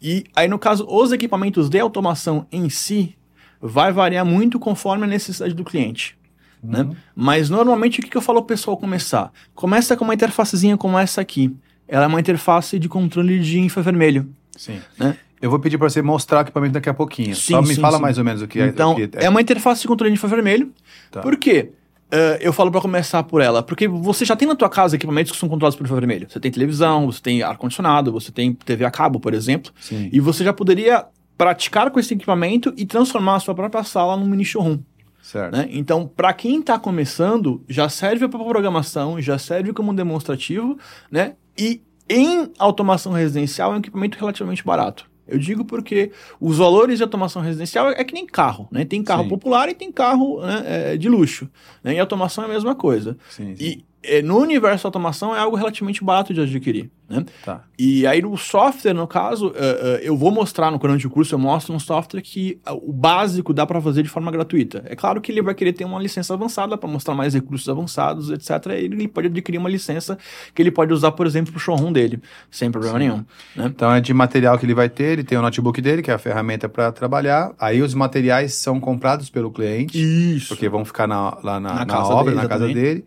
E 0.00 0.22
aí, 0.36 0.46
no 0.46 0.56
caso, 0.56 0.86
os 0.88 1.10
equipamentos 1.10 1.68
de 1.68 1.80
automação 1.80 2.46
em 2.52 2.70
si 2.70 3.16
vai 3.60 3.92
variar 3.92 4.24
muito 4.24 4.60
conforme 4.60 5.02
a 5.02 5.08
necessidade 5.08 5.52
do 5.52 5.64
cliente. 5.64 6.16
Né? 6.62 6.82
Uhum. 6.82 6.94
Mas 7.14 7.50
normalmente 7.50 7.98
o 7.98 8.02
que, 8.02 8.08
que 8.08 8.16
eu 8.16 8.22
falo 8.22 8.40
pro 8.40 8.54
pessoal 8.54 8.76
começar? 8.76 9.32
Começa 9.54 9.96
com 9.96 10.04
uma 10.04 10.14
interfacezinha 10.14 10.76
como 10.76 10.98
essa 10.98 11.20
aqui. 11.20 11.54
Ela 11.88 12.04
é 12.04 12.06
uma 12.06 12.20
interface 12.20 12.78
de 12.78 12.88
controle 12.88 13.40
de 13.40 13.58
infravermelho. 13.58 14.30
Sim. 14.56 14.80
Né? 14.98 15.16
Eu 15.40 15.50
vou 15.50 15.58
pedir 15.58 15.76
para 15.76 15.90
você 15.90 16.00
mostrar 16.00 16.38
o 16.38 16.42
equipamento 16.42 16.74
daqui 16.74 16.88
a 16.88 16.94
pouquinho. 16.94 17.34
Sim, 17.34 17.54
Só 17.54 17.62
me 17.62 17.74
sim, 17.74 17.80
fala 17.80 17.96
sim. 17.96 18.02
mais 18.02 18.16
ou 18.16 18.24
menos 18.24 18.42
o 18.42 18.46
que 18.46 18.60
é. 18.60 18.66
Então, 18.66 18.94
que 18.94 19.02
é. 19.02 19.24
é 19.24 19.28
uma 19.28 19.40
interface 19.40 19.82
de 19.82 19.88
controle 19.88 20.12
de 20.12 20.14
infravermelho. 20.14 20.72
Tá. 21.10 21.20
Por 21.20 21.36
quê? 21.36 21.72
Uh, 22.12 22.36
eu 22.40 22.52
falo 22.52 22.70
para 22.70 22.80
começar 22.80 23.22
por 23.22 23.40
ela, 23.40 23.62
porque 23.62 23.88
você 23.88 24.24
já 24.24 24.36
tem 24.36 24.46
na 24.46 24.54
tua 24.54 24.68
casa 24.68 24.94
equipamentos 24.94 25.32
que 25.32 25.38
são 25.38 25.48
controlados 25.48 25.76
por 25.76 25.84
infravermelho. 25.84 26.28
Você 26.30 26.38
tem 26.38 26.50
televisão, 26.50 27.06
você 27.06 27.20
tem 27.20 27.42
ar-condicionado, 27.42 28.12
você 28.12 28.30
tem 28.30 28.52
TV 28.52 28.84
a 28.84 28.90
cabo, 28.90 29.18
por 29.18 29.34
exemplo. 29.34 29.72
Sim. 29.80 30.10
E 30.12 30.20
você 30.20 30.44
já 30.44 30.52
poderia 30.52 31.06
praticar 31.36 31.90
com 31.90 31.98
esse 31.98 32.14
equipamento 32.14 32.72
e 32.76 32.86
transformar 32.86 33.36
a 33.36 33.40
sua 33.40 33.54
própria 33.54 33.82
sala 33.82 34.16
num 34.16 34.26
mini 34.26 34.44
showroom. 34.44 34.78
Certo. 35.22 35.56
Né? 35.56 35.68
Então, 35.70 36.06
para 36.06 36.32
quem 36.32 36.58
está 36.58 36.76
começando, 36.78 37.64
já 37.68 37.88
serve 37.88 38.26
para 38.28 38.44
programação, 38.44 39.20
já 39.20 39.38
serve 39.38 39.72
como 39.72 39.94
demonstrativo, 39.94 40.76
né? 41.10 41.36
E 41.56 41.80
em 42.08 42.50
automação 42.58 43.12
residencial 43.12 43.72
é 43.72 43.76
um 43.76 43.78
equipamento 43.78 44.18
relativamente 44.18 44.64
barato. 44.64 45.10
Eu 45.26 45.38
digo 45.38 45.64
porque 45.64 46.10
os 46.40 46.58
valores 46.58 46.98
de 46.98 47.04
automação 47.04 47.40
residencial 47.40 47.88
é 47.90 48.02
que 48.02 48.12
nem 48.12 48.26
carro, 48.26 48.68
né? 48.70 48.84
Tem 48.84 49.02
carro 49.02 49.22
sim. 49.22 49.28
popular 49.28 49.68
e 49.68 49.74
tem 49.74 49.92
carro 49.92 50.40
né, 50.44 50.64
é, 50.66 50.96
de 50.96 51.08
luxo. 51.08 51.48
Né? 51.84 51.94
E 51.94 52.00
automação 52.00 52.42
é 52.42 52.48
a 52.48 52.50
mesma 52.50 52.74
coisa. 52.74 53.16
Sim, 53.30 53.54
sim. 53.54 53.64
E 53.64 53.84
no 54.24 54.38
universo 54.38 54.86
automação 54.86 55.34
é 55.34 55.38
algo 55.38 55.56
relativamente 55.56 56.02
barato 56.04 56.34
de 56.34 56.40
adquirir. 56.40 56.90
Né? 57.08 57.24
Tá. 57.44 57.62
E 57.78 58.06
aí 58.06 58.22
no 58.22 58.36
software, 58.36 58.94
no 58.94 59.06
caso, 59.06 59.48
uh, 59.48 59.50
uh, 59.50 59.98
eu 60.02 60.16
vou 60.16 60.30
mostrar 60.30 60.70
no 60.70 60.78
durante 60.78 61.06
o 61.06 61.10
curso, 61.10 61.34
eu 61.34 61.38
mostro 61.38 61.74
um 61.74 61.78
software 61.78 62.20
que 62.20 62.58
o 62.66 62.92
básico 62.92 63.52
dá 63.52 63.66
para 63.66 63.80
fazer 63.80 64.02
de 64.02 64.08
forma 64.08 64.30
gratuita. 64.30 64.82
É 64.86 64.96
claro 64.96 65.20
que 65.20 65.30
ele 65.30 65.42
vai 65.42 65.54
querer 65.54 65.72
ter 65.72 65.84
uma 65.84 66.00
licença 66.00 66.34
avançada 66.34 66.76
para 66.76 66.88
mostrar 66.88 67.14
mais 67.14 67.34
recursos 67.34 67.68
avançados, 67.68 68.30
etc. 68.30 68.72
Ele 68.72 69.06
pode 69.06 69.28
adquirir 69.28 69.58
uma 69.58 69.68
licença 69.68 70.18
que 70.54 70.60
ele 70.60 70.70
pode 70.70 70.92
usar, 70.92 71.12
por 71.12 71.26
exemplo, 71.26 71.52
para 71.52 71.58
o 71.58 71.60
showroom 71.60 71.92
dele, 71.92 72.20
sem 72.50 72.70
problema 72.70 72.98
Sim. 72.98 73.04
nenhum. 73.04 73.24
Né? 73.54 73.66
Então 73.66 73.92
é 73.92 74.00
de 74.00 74.12
material 74.12 74.58
que 74.58 74.66
ele 74.66 74.74
vai 74.74 74.88
ter, 74.88 75.12
ele 75.12 75.24
tem 75.24 75.38
o 75.38 75.42
notebook 75.42 75.80
dele, 75.80 76.02
que 76.02 76.10
é 76.10 76.14
a 76.14 76.18
ferramenta 76.18 76.68
para 76.68 76.90
trabalhar. 76.90 77.52
Aí 77.58 77.80
os 77.82 77.94
materiais 77.94 78.54
são 78.54 78.80
comprados 78.80 79.30
pelo 79.30 79.50
cliente. 79.50 79.98
Isso. 79.98 80.48
Porque 80.48 80.68
vão 80.68 80.84
ficar 80.84 81.06
na, 81.06 81.38
lá 81.42 81.60
na, 81.60 81.74
na, 81.74 81.84
na 81.84 82.04
obra, 82.04 82.32
dele, 82.32 82.42
na 82.42 82.48
casa 82.48 82.66
dele. 82.66 83.04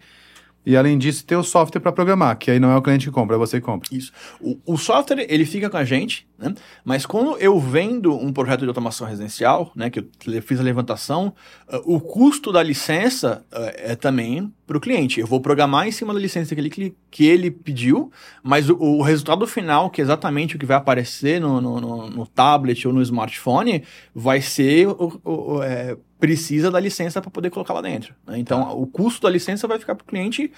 E 0.66 0.76
além 0.76 0.98
disso, 0.98 1.26
tem 1.26 1.38
o 1.38 1.44
software 1.44 1.80
para 1.80 1.92
programar, 1.92 2.38
que 2.38 2.50
aí 2.50 2.60
não 2.60 2.72
é 2.72 2.76
o 2.76 2.82
cliente 2.82 3.06
que 3.06 3.12
compra, 3.12 3.36
é 3.36 3.40
você 3.40 3.60
que 3.60 3.66
compra. 3.66 3.88
Isso. 3.96 4.12
O, 4.42 4.58
o 4.66 4.78
software, 4.78 5.26
ele 5.30 5.46
fica 5.46 5.70
com 5.70 5.78
a 5.78 5.84
gente, 5.84 6.28
né? 6.38 6.54
Mas 6.84 7.06
quando 7.06 7.38
eu 7.38 7.60
vendo 7.60 8.14
um 8.14 8.34
projeto 8.34 8.62
de 8.62 8.68
automação 8.68 9.08
residencial, 9.08 9.72
né, 9.76 9.90
que 9.90 10.00
eu 10.00 10.42
fiz 10.42 10.60
a 10.60 10.64
levantação, 10.64 11.34
uh, 11.72 11.82
o 11.86 12.00
custo 12.00 12.52
da 12.52 12.62
licença 12.62 13.46
uh, 13.52 13.72
é 13.76 13.96
também 13.96 14.52
para 14.68 14.78
o 14.78 14.82
cliente. 14.82 15.20
Eu 15.20 15.28
vou 15.28 15.40
programar 15.40 15.88
em 15.88 15.92
cima 15.92 16.14
da 16.14 16.20
licença 16.20 16.54
que 16.54 16.62
ele, 16.62 16.96
que 17.10 17.26
ele 17.26 17.52
pediu, 17.52 18.12
mas 18.44 18.70
o, 18.70 18.76
o 18.78 19.02
resultado 19.02 19.46
final, 19.48 19.90
que 19.90 20.02
é 20.02 20.04
exatamente 20.04 20.56
o 20.56 20.60
que 20.60 20.66
vai 20.66 20.78
aparecer 20.78 21.40
no, 21.40 21.62
no, 21.62 21.80
no, 21.80 22.10
no 22.10 22.28
tablet 22.28 22.88
ou 22.88 22.94
no 22.94 23.02
smartphone, 23.02 23.84
vai 24.14 24.42
ser 24.42 24.88
o, 24.88 25.22
o, 25.24 25.64
é, 25.64 25.96
precisa 26.20 26.72
da 26.72 26.80
licença 26.80 27.22
para 27.22 27.30
poder 27.30 27.50
colocar 27.50 27.74
lá 27.74 27.82
dentro. 27.82 28.16
Né? 28.26 28.40
Então, 28.40 28.64
tá. 28.64 28.72
o 28.74 28.88
custo 28.88 29.22
da 29.22 29.30
licença 29.30 29.68
vai 29.68 29.78
ficar 29.78 29.96
para 29.96 30.04
o 30.04 30.08
cliente 30.08 30.52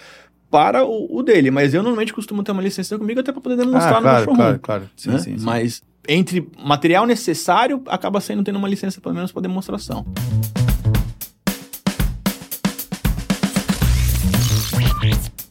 para 0.49 0.85
o, 0.85 1.17
o, 1.17 1.23
dele, 1.23 1.51
mas 1.51 1.73
eu 1.73 1.83
normalmente 1.83 2.13
costumo 2.13 2.43
ter 2.43 2.51
uma 2.51 2.61
licença 2.61 2.97
comigo 2.97 3.19
até 3.19 3.31
para 3.31 3.41
poder 3.41 3.57
demonstrar 3.57 3.97
ah, 3.97 4.01
claro, 4.01 4.19
no 4.19 4.25
showroom. 4.25 4.35
Claro, 4.35 4.59
claro, 4.59 4.89
sim, 4.95 5.09
né? 5.09 5.17
sim, 5.19 5.37
sim. 5.37 5.45
Mas 5.45 5.81
entre 6.07 6.47
material 6.57 7.05
necessário, 7.05 7.83
acaba 7.87 8.21
sendo 8.21 8.43
tendo 8.43 8.57
uma 8.57 8.67
licença 8.67 9.01
pelo 9.01 9.13
menos 9.13 9.31
para 9.31 9.41
demonstração. 9.41 10.05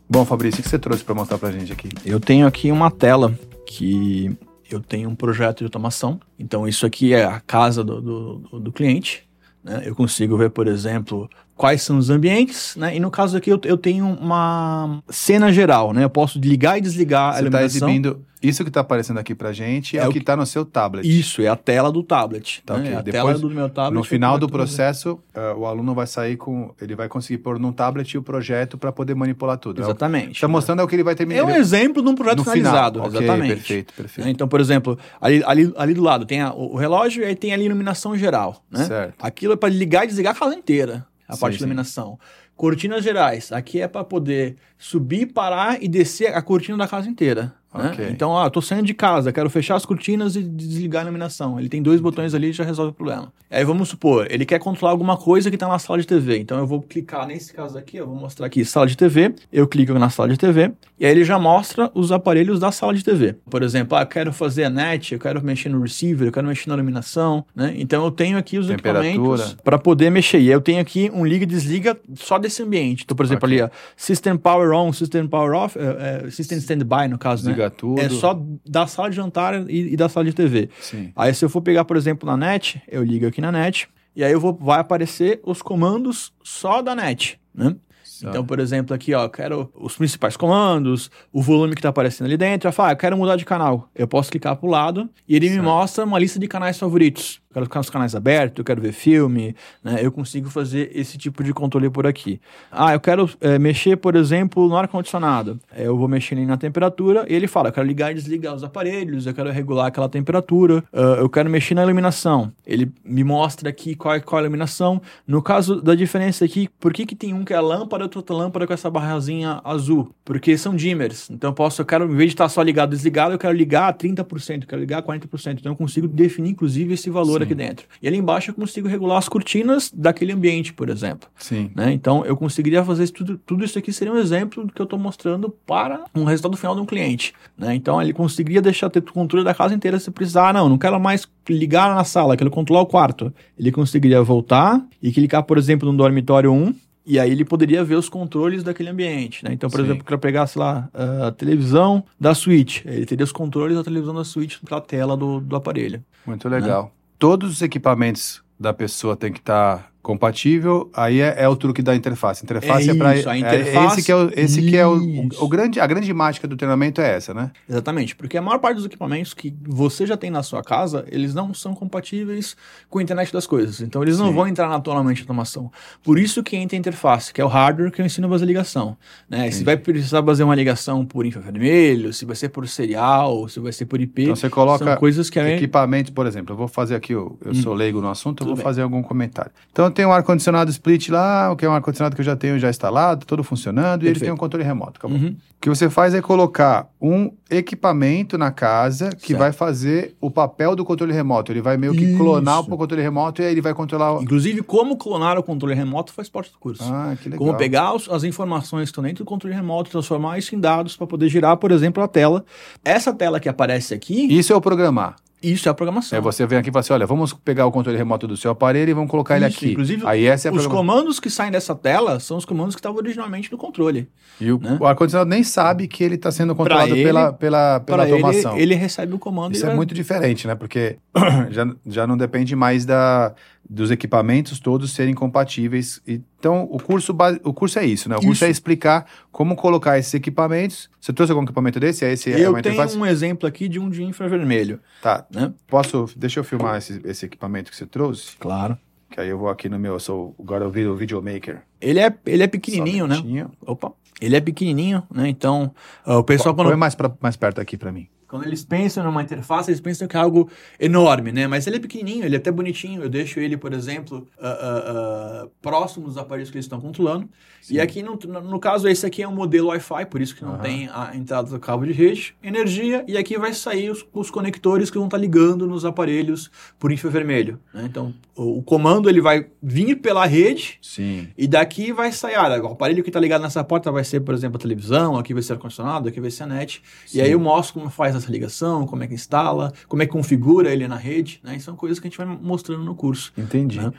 Bom, 0.08 0.24
Fabrício, 0.24 0.60
o 0.60 0.62
que 0.62 0.68
você 0.68 0.78
trouxe 0.78 1.04
para 1.04 1.14
mostrar 1.14 1.36
para 1.36 1.50
a 1.50 1.52
gente 1.52 1.72
aqui? 1.72 1.88
Eu 2.04 2.18
tenho 2.18 2.46
aqui 2.46 2.72
uma 2.72 2.90
tela 2.90 3.38
que 3.66 4.34
eu 4.70 4.80
tenho 4.80 5.10
um 5.10 5.14
projeto 5.14 5.58
de 5.58 5.64
automação. 5.64 6.20
Então, 6.38 6.66
isso 6.66 6.86
aqui 6.86 7.12
é 7.12 7.24
a 7.24 7.40
casa 7.40 7.84
do, 7.84 8.00
do, 8.00 8.60
do 8.60 8.72
cliente. 8.72 9.28
Né? 9.62 9.82
Eu 9.84 9.94
consigo 9.94 10.36
ver, 10.36 10.50
por 10.50 10.68
exemplo, 10.68 11.28
quais 11.56 11.82
são 11.82 11.98
os 11.98 12.10
ambientes, 12.10 12.76
né? 12.76 12.94
E 12.94 13.00
no 13.00 13.10
caso 13.10 13.36
aqui 13.36 13.50
eu, 13.50 13.60
eu 13.64 13.76
tenho 13.76 14.06
uma 14.06 15.02
cena 15.08 15.52
geral, 15.52 15.92
né? 15.92 16.04
Eu 16.04 16.10
posso 16.10 16.38
ligar 16.38 16.78
e 16.78 16.80
desligar 16.80 17.32
Você 17.32 17.38
a 17.38 17.50
tá 17.50 17.62
iluminação. 17.62 17.80
Tá 17.80 17.86
exibindo 17.86 18.26
isso 18.42 18.62
que 18.62 18.70
está 18.70 18.80
aparecendo 18.80 19.18
aqui 19.18 19.34
pra 19.34 19.52
gente 19.52 19.98
é, 19.98 20.02
é 20.02 20.08
o 20.08 20.12
que 20.12 20.18
está 20.18 20.36
no 20.36 20.44
seu 20.44 20.64
tablet. 20.64 21.06
Isso, 21.06 21.40
é 21.40 21.48
a 21.48 21.56
tela 21.56 21.90
do 21.90 22.02
tablet. 22.02 22.62
Tá, 22.64 22.74
né? 22.74 22.80
okay. 22.80 22.94
A 22.94 23.00
Depois, 23.00 23.24
tela 23.24 23.38
do 23.38 23.50
meu 23.50 23.68
tablet. 23.68 23.94
No 23.94 24.04
final 24.04 24.38
do 24.38 24.48
processo, 24.48 25.18
uh, 25.34 25.58
o 25.58 25.66
aluno 25.66 25.94
vai 25.94 26.06
sair 26.06 26.36
com. 26.36 26.72
Ele 26.80 26.94
vai 26.94 27.08
conseguir 27.08 27.38
pôr 27.38 27.58
num 27.58 27.72
tablet 27.72 28.16
o 28.16 28.22
projeto 28.22 28.76
para 28.76 28.92
poder 28.92 29.14
manipular 29.14 29.56
tudo. 29.56 29.80
Exatamente. 29.80 30.32
Está 30.32 30.46
mostrando 30.46 30.80
é 30.80 30.84
o 30.84 30.88
que 30.88 30.94
ele 30.94 31.02
vai 31.02 31.14
terminar. 31.14 31.40
É 31.40 31.44
um 31.44 31.56
exemplo 31.56 32.02
de 32.02 32.08
um 32.08 32.14
projeto 32.14 32.44
finalizado. 32.44 33.02
Final. 33.02 33.22
Exatamente. 33.22 33.52
Okay, 33.52 33.56
perfeito, 33.56 33.94
perfeito. 33.94 34.28
Então, 34.28 34.46
por 34.46 34.60
exemplo, 34.60 34.98
ali, 35.20 35.42
ali, 35.46 35.72
ali 35.76 35.94
do 35.94 36.02
lado 36.02 36.26
tem 36.26 36.42
a, 36.42 36.52
o 36.52 36.76
relógio 36.76 37.22
e 37.22 37.26
aí 37.26 37.34
tem 37.34 37.54
a 37.54 37.58
iluminação 37.58 38.16
geral. 38.16 38.62
Né? 38.70 38.84
Certo. 38.84 39.14
Aquilo 39.18 39.54
é 39.54 39.56
para 39.56 39.70
ligar 39.70 40.04
e 40.04 40.08
desligar 40.08 40.36
a 40.36 40.38
casa 40.38 40.54
inteira, 40.54 41.06
a 41.28 41.34
sim, 41.34 41.40
parte 41.40 41.56
de 41.56 41.62
iluminação. 41.62 42.18
Cortinas 42.54 43.04
gerais, 43.04 43.52
aqui 43.52 43.80
é 43.80 43.88
para 43.88 44.04
poder 44.04 44.56
subir, 44.78 45.26
parar 45.26 45.82
e 45.82 45.88
descer 45.88 46.34
a 46.34 46.40
cortina 46.40 46.78
da 46.78 46.88
casa 46.88 47.08
inteira. 47.08 47.54
Né? 47.74 47.90
Okay. 47.90 48.08
Então, 48.10 48.42
eu 48.42 48.50
tô 48.50 48.60
saindo 48.60 48.86
de 48.86 48.94
casa, 48.94 49.32
quero 49.32 49.50
fechar 49.50 49.76
as 49.76 49.84
cortinas 49.84 50.36
e 50.36 50.42
desligar 50.42 51.02
a 51.02 51.04
iluminação. 51.04 51.58
Ele 51.58 51.68
tem 51.68 51.82
dois 51.82 52.00
botões 52.00 52.34
ali 52.34 52.48
e 52.48 52.52
já 52.52 52.64
resolve 52.64 52.90
o 52.90 52.94
problema. 52.94 53.32
Aí 53.48 53.64
vamos 53.64 53.88
supor, 53.88 54.26
ele 54.28 54.44
quer 54.44 54.58
controlar 54.58 54.90
alguma 54.90 55.16
coisa 55.16 55.50
que 55.50 55.56
está 55.56 55.68
na 55.68 55.78
sala 55.78 56.00
de 56.00 56.06
TV. 56.06 56.38
Então 56.38 56.58
eu 56.58 56.66
vou 56.66 56.82
clicar 56.82 57.26
nesse 57.26 57.52
caso 57.52 57.78
aqui, 57.78 57.96
eu 57.96 58.06
vou 58.06 58.16
mostrar 58.16 58.46
aqui 58.46 58.64
sala 58.64 58.86
de 58.86 58.96
TV. 58.96 59.34
Eu 59.52 59.68
clico 59.68 59.94
na 59.94 60.10
sala 60.10 60.28
de 60.30 60.36
TV 60.36 60.72
e 60.98 61.06
aí 61.06 61.12
ele 61.12 61.24
já 61.24 61.38
mostra 61.38 61.90
os 61.94 62.10
aparelhos 62.10 62.58
da 62.58 62.72
sala 62.72 62.92
de 62.92 63.04
TV. 63.04 63.36
Por 63.48 63.62
exemplo, 63.62 63.96
ah, 63.96 64.02
eu 64.02 64.06
quero 64.06 64.32
fazer 64.32 64.64
a 64.64 64.70
net, 64.70 65.14
eu 65.14 65.20
quero 65.20 65.42
mexer 65.44 65.68
no 65.68 65.80
receiver, 65.80 66.26
eu 66.26 66.32
quero 66.32 66.46
mexer 66.46 66.68
na 66.68 66.74
iluminação, 66.74 67.44
né? 67.54 67.72
Então 67.76 68.04
eu 68.04 68.10
tenho 68.10 68.36
aqui 68.36 68.58
os 68.58 68.68
equipamentos 68.68 69.56
para 69.62 69.78
poder 69.78 70.10
mexer. 70.10 70.40
E 70.40 70.48
eu 70.48 70.60
tenho 70.60 70.80
aqui 70.80 71.10
um 71.14 71.24
liga 71.24 71.44
e 71.44 71.46
desliga 71.46 71.96
só 72.14 72.38
desse 72.38 72.62
ambiente. 72.62 73.04
Então, 73.04 73.16
por 73.16 73.24
exemplo, 73.24 73.46
okay. 73.46 73.60
ali, 73.60 73.70
ó, 73.70 73.76
System 73.96 74.36
Power 74.36 74.72
On, 74.72 74.92
System 74.92 75.28
Power 75.28 75.52
Off, 75.52 75.78
é, 75.78 76.24
é, 76.26 76.30
System 76.30 76.58
Standby 76.58 77.08
no 77.08 77.18
caso, 77.18 77.44
Desliga 77.44 77.55
né? 77.64 77.70
tudo. 77.70 78.00
É 78.00 78.08
só 78.08 78.40
da 78.64 78.86
sala 78.86 79.10
de 79.10 79.16
jantar 79.16 79.68
e, 79.68 79.92
e 79.92 79.96
da 79.96 80.08
sala 80.08 80.26
de 80.26 80.32
TV. 80.32 80.68
Sim. 80.80 81.12
Aí 81.14 81.34
se 81.34 81.44
eu 81.44 81.48
for 81.48 81.60
pegar, 81.60 81.84
por 81.84 81.96
exemplo, 81.96 82.28
na 82.28 82.36
net, 82.36 82.82
eu 82.88 83.02
ligo 83.02 83.26
aqui 83.26 83.40
na 83.40 83.52
net 83.52 83.88
e 84.14 84.24
aí 84.24 84.32
eu 84.32 84.40
vou, 84.40 84.54
vai 84.54 84.80
aparecer 84.80 85.40
os 85.44 85.60
comandos 85.60 86.32
só 86.42 86.80
da 86.80 86.94
net, 86.94 87.38
né? 87.54 87.76
Então, 88.22 88.44
por 88.44 88.58
exemplo, 88.58 88.94
aqui, 88.94 89.12
ó, 89.14 89.24
eu 89.24 89.30
quero 89.30 89.70
os 89.74 89.96
principais 89.96 90.36
comandos, 90.36 91.10
o 91.32 91.42
volume 91.42 91.74
que 91.74 91.80
está 91.80 91.90
aparecendo 91.90 92.26
ali 92.26 92.36
dentro. 92.36 92.68
Eu 92.68 92.72
falo, 92.72 92.88
ah, 92.88 92.92
eu 92.92 92.96
quero 92.96 93.16
mudar 93.16 93.36
de 93.36 93.44
canal. 93.44 93.90
Eu 93.94 94.08
posso 94.08 94.30
clicar 94.30 94.56
para 94.56 94.66
o 94.66 94.70
lado 94.70 95.08
e 95.28 95.36
ele 95.36 95.48
certo. 95.48 95.60
me 95.60 95.64
mostra 95.64 96.04
uma 96.04 96.18
lista 96.18 96.38
de 96.38 96.48
canais 96.48 96.78
favoritos 96.78 97.42
quero 97.56 97.66
ficar 97.66 97.80
nos 97.80 97.90
canais 97.90 98.14
abertos, 98.14 98.58
eu 98.58 98.64
quero 98.64 98.82
ver 98.82 98.92
filme, 98.92 99.56
né? 99.82 99.98
Eu 100.02 100.12
consigo 100.12 100.50
fazer 100.50 100.90
esse 100.94 101.16
tipo 101.16 101.42
de 101.42 101.54
controle 101.54 101.88
por 101.88 102.06
aqui. 102.06 102.38
Ah, 102.70 102.92
eu 102.92 103.00
quero 103.00 103.30
é, 103.40 103.58
mexer, 103.58 103.96
por 103.96 104.14
exemplo, 104.14 104.68
no 104.68 104.76
ar-condicionado. 104.76 105.58
É, 105.74 105.86
eu 105.86 105.96
vou 105.96 106.06
mexer 106.06 106.34
na 106.44 106.58
temperatura 106.58 107.24
e 107.28 107.34
ele 107.34 107.46
fala, 107.46 107.68
eu 107.68 107.72
quero 107.72 107.86
ligar 107.86 108.12
e 108.12 108.14
desligar 108.14 108.54
os 108.54 108.62
aparelhos, 108.62 109.26
eu 109.26 109.32
quero 109.32 109.50
regular 109.50 109.86
aquela 109.86 110.08
temperatura, 110.08 110.84
uh, 110.92 111.18
eu 111.18 111.30
quero 111.30 111.48
mexer 111.48 111.74
na 111.74 111.82
iluminação. 111.82 112.52
Ele 112.66 112.92
me 113.02 113.24
mostra 113.24 113.70
aqui 113.70 113.94
qual 113.94 114.14
é, 114.14 114.20
qual 114.20 114.40
é 114.40 114.42
a 114.42 114.44
iluminação. 114.44 115.00
No 115.26 115.40
caso 115.40 115.80
da 115.80 115.94
diferença 115.94 116.44
aqui, 116.44 116.68
por 116.78 116.92
que, 116.92 117.06
que 117.06 117.14
tem 117.14 117.32
um 117.32 117.42
que 117.42 117.54
é 117.54 117.60
lâmpada 117.60 118.04
e 118.04 118.16
outra 118.16 118.36
lâmpada 118.36 118.66
com 118.66 118.74
essa 118.74 118.90
barrazinha 118.90 119.62
azul? 119.64 120.10
Porque 120.24 120.58
são 120.58 120.76
dimmers. 120.76 121.30
Então 121.30 121.50
eu 121.50 121.54
posso, 121.54 121.80
eu 121.80 121.86
quero, 121.86 122.04
em 122.04 122.16
vez 122.16 122.30
de 122.30 122.34
estar 122.34 122.50
só 122.50 122.60
ligado 122.60 122.90
desligado, 122.90 123.32
eu 123.32 123.38
quero 123.38 123.56
ligar 123.56 123.88
a 123.88 123.94
30%, 123.94 124.62
eu 124.62 124.68
quero 124.68 124.80
ligar 124.80 124.98
a 124.98 125.02
40%. 125.02 125.58
Então 125.58 125.72
eu 125.72 125.76
consigo 125.76 126.06
definir, 126.06 126.50
inclusive, 126.50 126.92
esse 126.92 127.08
valor 127.08 127.40
Sim 127.40 127.45
aqui 127.46 127.54
dentro. 127.54 127.86
E 128.02 128.08
ali 128.08 128.16
embaixo 128.16 128.50
eu 128.50 128.54
consigo 128.54 128.88
regular 128.88 129.18
as 129.18 129.28
cortinas 129.28 129.90
daquele 129.92 130.32
ambiente, 130.32 130.72
por 130.72 130.88
exemplo. 130.88 131.28
Sim. 131.38 131.70
Né? 131.74 131.92
Então 131.92 132.24
eu 132.24 132.36
conseguiria 132.36 132.84
fazer 132.84 133.04
isso, 133.04 133.12
tudo, 133.12 133.38
tudo 133.38 133.64
isso 133.64 133.78
aqui 133.78 133.92
seria 133.92 134.12
um 134.12 134.18
exemplo 134.18 134.64
do 134.64 134.72
que 134.72 134.80
eu 134.80 134.84
estou 134.84 134.98
mostrando 134.98 135.50
para 135.50 136.04
um 136.14 136.24
resultado 136.24 136.56
final 136.56 136.74
de 136.74 136.80
um 136.80 136.86
cliente. 136.86 137.32
Né? 137.56 137.74
Então 137.74 138.00
ele 138.00 138.12
conseguiria 138.12 138.60
deixar 138.60 138.90
ter 138.90 139.02
controle 139.02 139.44
da 139.44 139.54
casa 139.54 139.74
inteira 139.74 139.98
se 139.98 140.10
precisar. 140.10 140.50
Ah, 140.50 140.52
não, 140.52 140.68
não 140.68 140.78
quero 140.78 141.00
mais 141.00 141.26
ligar 141.48 141.94
na 141.94 142.04
sala, 142.04 142.36
quero 142.36 142.50
controlar 142.50 142.82
o 142.82 142.86
quarto. 142.86 143.32
Ele 143.58 143.72
conseguiria 143.72 144.22
voltar 144.22 144.84
e 145.02 145.12
clicar, 145.12 145.42
por 145.42 145.58
exemplo, 145.58 145.90
no 145.90 145.96
dormitório 145.96 146.52
1 146.52 146.74
e 147.06 147.20
aí 147.20 147.30
ele 147.30 147.44
poderia 147.44 147.84
ver 147.84 147.94
os 147.94 148.08
controles 148.08 148.64
daquele 148.64 148.88
ambiente, 148.88 149.44
né? 149.44 149.52
Então, 149.52 149.70
por 149.70 149.78
Sim. 149.78 149.84
exemplo, 149.84 150.04
que 150.04 150.12
eu 150.12 150.18
pegasse 150.18 150.58
lá 150.58 150.88
a 150.92 151.30
televisão 151.30 152.04
da 152.18 152.34
suíte, 152.34 152.82
ele 152.84 153.06
teria 153.06 153.22
os 153.22 153.30
controles 153.30 153.76
da 153.76 153.84
televisão 153.84 154.12
da 154.12 154.24
suíte 154.24 154.58
na 154.68 154.80
tela 154.80 155.16
do, 155.16 155.40
do 155.40 155.54
aparelho. 155.54 156.02
Muito 156.26 156.48
legal. 156.48 156.84
Né? 156.84 156.90
Todos 157.18 157.50
os 157.50 157.62
equipamentos 157.62 158.42
da 158.58 158.72
pessoa 158.72 159.16
tem 159.16 159.32
que 159.32 159.38
estar 159.38 159.78
tá 159.78 159.90
compatível, 160.06 160.88
aí 160.94 161.20
é, 161.20 161.34
é, 161.36 161.48
o 161.48 161.56
truque 161.56 161.82
da 161.82 161.92
interface. 161.92 162.44
Interface 162.44 162.88
é, 162.88 162.92
é 162.92 162.94
para 162.94 163.16
é, 163.16 163.86
esse 163.86 164.04
que 164.04 164.12
é 164.12 164.14
o, 164.14 164.30
esse 164.36 164.62
que 164.62 164.76
é 164.76 164.86
o, 164.86 165.28
o, 165.40 165.48
grande 165.48 165.80
a 165.80 165.86
grande 165.86 166.14
mágica 166.14 166.46
do 166.46 166.56
treinamento 166.56 167.00
é 167.00 167.16
essa, 167.16 167.34
né? 167.34 167.50
Exatamente, 167.68 168.14
porque 168.14 168.38
a 168.38 168.42
maior 168.42 168.60
parte 168.60 168.76
dos 168.76 168.86
equipamentos 168.86 169.34
que 169.34 169.52
você 169.66 170.06
já 170.06 170.16
tem 170.16 170.30
na 170.30 170.44
sua 170.44 170.62
casa, 170.62 171.04
eles 171.10 171.34
não 171.34 171.52
são 171.52 171.74
compatíveis 171.74 172.56
com 172.88 173.00
a 173.00 173.02
internet 173.02 173.32
das 173.32 173.48
coisas. 173.48 173.80
Então 173.80 174.00
eles 174.00 174.16
não 174.16 174.28
Sim. 174.28 174.34
vão 174.34 174.46
entrar 174.46 174.68
naturalmente 174.68 175.18
na 175.18 175.24
automação. 175.24 175.72
Por 176.04 176.20
isso 176.20 176.40
que 176.40 176.54
entra 176.54 176.76
a 176.76 176.78
interface, 176.78 177.32
que 177.32 177.40
é 177.40 177.44
o 177.44 177.48
hardware 177.48 177.90
que 177.90 178.00
eu 178.00 178.06
ensino 178.06 178.28
a 178.28 178.30
fazer 178.30 178.46
ligação, 178.46 178.96
né? 179.28 179.50
Se 179.50 179.64
vai 179.64 179.76
precisar 179.76 180.22
fazer 180.22 180.44
uma 180.44 180.54
ligação 180.54 181.04
por 181.04 181.26
infravermelho, 181.26 182.12
se 182.12 182.24
vai 182.24 182.36
ser 182.36 182.50
por 182.50 182.68
serial, 182.68 183.48
se 183.48 183.58
vai 183.58 183.72
ser 183.72 183.86
por 183.86 184.00
IP. 184.00 184.22
Então 184.22 184.36
você 184.36 184.48
coloca 184.48 184.84
são 184.84 184.96
coisas 184.98 185.28
que 185.28 185.40
é... 185.40 185.56
equipamento, 185.56 186.12
por 186.12 186.26
exemplo, 186.26 186.52
eu 186.52 186.56
vou 186.56 186.68
fazer 186.68 186.94
aqui, 186.94 187.12
eu, 187.12 187.36
eu 187.44 187.50
hum. 187.50 187.54
sou 187.56 187.74
leigo 187.74 188.00
no 188.00 188.08
assunto, 188.08 188.44
eu 188.44 188.46
vou 188.46 188.54
bem. 188.54 188.62
fazer 188.62 188.82
algum 188.82 189.02
comentário. 189.02 189.50
Então 189.72 189.95
tem 189.96 190.04
um 190.04 190.12
ar-condicionado 190.12 190.70
split 190.70 191.08
lá, 191.08 191.56
que 191.56 191.64
é 191.64 191.68
um 191.68 191.72
ar-condicionado 191.72 192.14
que 192.14 192.20
eu 192.20 192.24
já 192.24 192.36
tenho 192.36 192.58
já 192.58 192.68
instalado, 192.68 193.24
todo 193.24 193.42
funcionando, 193.42 194.00
Perfeito. 194.00 194.04
e 194.04 194.08
ele 194.10 194.20
tem 194.20 194.30
um 194.30 194.36
controle 194.36 194.62
remoto. 194.62 195.00
Uhum. 195.06 195.28
O 195.28 195.60
que 195.60 195.70
você 195.70 195.88
faz 195.88 196.12
é 196.12 196.20
colocar 196.20 196.86
um 197.00 197.32
equipamento 197.50 198.36
na 198.36 198.50
casa 198.50 199.08
que 199.08 199.28
certo. 199.28 199.38
vai 199.38 199.52
fazer 199.52 200.14
o 200.20 200.30
papel 200.30 200.76
do 200.76 200.84
controle 200.84 201.14
remoto. 201.14 201.50
Ele 201.50 201.62
vai 201.62 201.78
meio 201.78 201.92
que 201.94 202.04
Isso. 202.04 202.18
clonar 202.18 202.60
o 202.60 202.76
controle 202.76 203.02
remoto 203.02 203.40
e 203.40 203.46
aí 203.46 203.52
ele 203.52 203.62
vai 203.62 203.72
controlar. 203.72 204.22
Inclusive, 204.22 204.62
como 204.62 204.98
clonar 204.98 205.38
o 205.38 205.42
controle 205.42 205.74
remoto 205.74 206.12
faz 206.12 206.28
parte 206.28 206.52
do 206.52 206.58
curso. 206.58 206.84
Ah, 206.84 207.16
que 207.20 207.30
legal. 207.30 207.46
Como 207.46 207.56
pegar 207.56 207.94
os, 207.94 208.06
as 208.10 208.22
informações 208.22 208.82
que 208.82 208.90
estão 208.90 209.02
dentro 209.02 209.24
do 209.24 209.26
controle 209.26 209.56
remoto, 209.56 209.90
transformar 209.90 210.38
isso 210.38 210.54
em 210.54 210.60
dados 210.60 210.94
para 210.94 211.06
poder 211.06 211.30
girar, 211.30 211.56
por 211.56 211.72
exemplo, 211.72 212.02
a 212.02 212.06
tela. 212.06 212.44
Essa 212.84 213.14
tela 213.14 213.40
que 213.40 213.48
aparece 213.48 213.94
aqui. 213.94 214.26
Isso 214.30 214.52
é 214.52 214.56
o 214.56 214.60
programar. 214.60 215.16
Isso 215.52 215.68
é 215.68 215.70
a 215.70 215.74
programação. 215.74 216.18
É 216.18 216.20
você 216.20 216.46
vem 216.46 216.58
aqui 216.58 216.70
e 216.70 216.72
fala 216.72 216.80
assim: 216.80 216.92
olha, 216.92 217.06
vamos 217.06 217.32
pegar 217.32 217.66
o 217.66 217.72
controle 217.72 217.96
remoto 217.96 218.26
do 218.26 218.36
seu 218.36 218.50
aparelho 218.50 218.90
e 218.90 218.92
vamos 218.92 219.10
colocar 219.10 219.36
Isso, 219.36 219.44
ele 219.44 219.54
aqui. 219.54 219.72
Inclusive, 219.72 220.02
Aí 220.06 220.26
essa 220.26 220.48
é 220.48 220.50
a 220.50 220.54
os 220.54 220.66
comandos 220.66 221.20
que 221.20 221.30
saem 221.30 221.52
dessa 221.52 221.74
tela 221.74 222.18
são 222.18 222.36
os 222.36 222.44
comandos 222.44 222.74
que 222.74 222.80
estavam 222.80 222.98
originalmente 222.98 223.50
no 223.52 223.58
controle. 223.58 224.08
E 224.40 224.50
o, 224.50 224.58
né? 224.58 224.76
o 224.80 224.86
ar-condicionado 224.86 225.30
nem 225.30 225.42
sabe 225.42 225.86
que 225.86 226.02
ele 226.02 226.16
está 226.16 226.32
sendo 226.32 226.54
controlado 226.54 226.94
ele, 226.94 227.04
pela, 227.04 227.32
pela, 227.32 227.80
pela 227.80 228.04
automação. 228.04 228.54
Ele, 228.54 228.62
ele 228.62 228.74
recebe 228.74 229.14
o 229.14 229.18
comando. 229.18 229.54
Isso 229.54 229.64
é 229.64 229.68
vai... 229.68 229.76
muito 229.76 229.94
diferente, 229.94 230.46
né? 230.46 230.54
Porque 230.54 230.98
já, 231.50 231.66
já 231.86 232.06
não 232.06 232.16
depende 232.16 232.56
mais 232.56 232.84
da, 232.84 233.34
dos 233.68 233.90
equipamentos 233.90 234.60
todos 234.60 234.92
serem 234.92 235.14
compatíveis. 235.14 236.00
Então, 236.06 236.68
o 236.70 236.78
curso, 236.78 237.16
o 237.42 237.52
curso 237.52 237.78
é 237.78 237.86
isso, 237.86 238.08
né? 238.08 238.16
O 238.16 238.20
curso 238.20 238.32
isso. 238.34 238.44
é 238.44 238.50
explicar 238.50 239.06
como 239.32 239.56
colocar 239.56 239.98
esses 239.98 240.14
equipamentos. 240.14 240.88
Você 241.00 241.12
trouxe 241.12 241.32
algum 241.32 241.44
equipamento 241.44 241.80
desse? 241.80 242.04
É 242.04 242.12
esse 242.12 242.30
eu 242.30 242.36
tenho 242.36 242.58
interface? 242.58 242.96
um 242.96 243.04
exemplo 243.04 243.48
aqui 243.48 243.68
de 243.68 243.78
um 243.78 243.90
de 243.90 244.02
infravermelho. 244.02 244.80
Tá. 245.02 245.26
Né? 245.30 245.52
Posso... 245.66 246.08
Deixa 246.16 246.40
eu 246.40 246.44
filmar 246.44 246.78
esse, 246.78 247.00
esse 247.04 247.26
equipamento 247.26 247.70
que 247.70 247.76
você 247.76 247.86
trouxe. 247.86 248.36
Claro. 248.36 248.78
Que 249.10 249.20
aí 249.20 249.28
eu 249.28 249.38
vou 249.38 249.48
aqui 249.48 249.68
no 249.68 249.78
meu, 249.78 249.94
eu 249.94 250.00
sou 250.00 250.34
agora 250.38 250.64
eu 250.64 250.70
viro 250.70 250.94
videomaker. 250.96 251.62
Ele 251.80 252.00
é, 252.00 252.12
ele 252.26 252.42
é 252.42 252.46
pequenininho, 252.46 253.06
né? 253.06 253.16
Opa. 253.62 253.92
Ele 254.20 254.34
é 254.34 254.40
pequenininho, 254.40 255.02
né? 255.12 255.28
Então, 255.28 255.74
ah, 256.04 256.18
o 256.18 256.24
pessoal 256.24 256.54
Põe 256.54 256.66
quando, 256.66 256.78
mais, 256.78 256.94
pra- 256.94 257.14
mais 257.20 257.36
perto 257.36 257.60
aqui 257.60 257.76
pra 257.76 257.92
mim. 257.92 258.08
Quando 258.28 258.44
eles 258.44 258.64
pensam 258.64 259.04
numa 259.04 259.22
interface, 259.22 259.70
eles 259.70 259.80
pensam 259.80 260.08
que 260.08 260.16
é 260.16 260.20
algo 260.20 260.50
enorme, 260.78 261.32
né? 261.32 261.46
Mas 261.46 261.66
ele 261.66 261.76
é 261.76 261.80
pequenininho, 261.80 262.24
ele 262.24 262.34
é 262.34 262.38
até 262.38 262.50
bonitinho. 262.50 263.02
Eu 263.02 263.08
deixo 263.08 263.38
ele, 263.38 263.56
por 263.56 263.72
exemplo, 263.72 264.26
ah, 264.40 264.48
ah, 264.48 264.82
ah, 264.86 265.48
próximo 265.62 266.06
dos 266.06 266.18
aparelhos 266.18 266.50
que 266.50 266.56
eles 266.56 266.64
estão 266.64 266.80
controlando. 266.80 267.28
E 267.68 267.80
aqui, 267.80 268.02
no, 268.02 268.14
no, 268.14 268.60
caso, 268.60 268.88
esse 268.88 269.04
aqui 269.04 269.22
é 269.22 269.28
um 269.28 269.34
modelo 269.34 269.68
Wi-Fi, 269.68 270.06
por 270.06 270.20
isso 270.20 270.36
que 270.36 270.44
não 270.44 270.54
Aham. 270.54 270.62
tem 270.62 270.88
a 270.88 271.16
entrada 271.16 271.50
do 271.50 271.58
cabo 271.58 271.84
de 271.84 271.92
rede, 271.92 272.34
energia, 272.42 273.04
e 273.08 273.16
aqui 273.16 273.36
vai 273.36 273.52
sair 273.52 273.90
os, 273.90 274.06
os 274.12 274.30
conectores 274.30 274.88
que 274.88 274.96
vão 274.96 275.06
estar 275.06 275.18
ligando 275.18 275.66
nos 275.66 275.84
aparelhos 275.84 276.50
por 276.78 276.92
infravermelho. 276.92 277.58
Né? 277.74 277.84
Então, 277.86 278.14
o, 278.36 278.58
o 278.58 278.62
comando 278.62 279.08
ele 279.08 279.20
vai 279.20 279.46
vir 279.60 279.96
pela 279.96 280.26
rede 280.26 280.78
Sim. 280.80 281.28
e 281.36 281.48
daqui 281.48 281.92
vai 281.92 282.12
sair, 282.12 282.36
ah, 282.36 282.62
o 282.62 282.68
aparelho 282.68 283.02
que 283.02 283.10
está 283.10 283.18
ligado 283.18 283.42
nessa 283.42 283.64
porta 283.64 283.90
vai 283.90 284.04
ser, 284.04 284.20
por 284.20 284.34
exemplo, 284.34 284.56
a 284.56 284.60
televisão, 284.60 285.16
aqui 285.16 285.34
vai 285.34 285.42
ser 285.42 285.54
ar-condicionado, 285.54 286.08
aqui 286.08 286.20
vai 286.20 286.30
ser 286.30 286.44
a 286.44 286.46
net. 286.46 286.82
Sim. 287.06 287.18
E 287.18 287.20
aí 287.20 287.32
eu 287.32 287.40
mostro 287.40 287.74
como 287.74 287.90
faz 287.90 288.14
essa 288.16 288.30
ligação, 288.30 288.86
como 288.86 289.02
é 289.02 289.06
que 289.06 289.14
instala, 289.14 289.72
como 289.88 290.02
é 290.02 290.06
que 290.06 290.12
configura 290.12 290.72
ele 290.72 290.86
na 290.88 290.96
rede, 290.96 291.40
né? 291.42 291.56
E 291.56 291.60
são 291.60 291.76
coisas 291.76 291.98
que 291.98 292.06
a 292.06 292.10
gente 292.10 292.18
vai 292.18 292.26
mostrando 292.26 292.84
no 292.84 292.94
curso. 292.94 293.32
Entendi. 293.36 293.80
Né? 293.80 293.92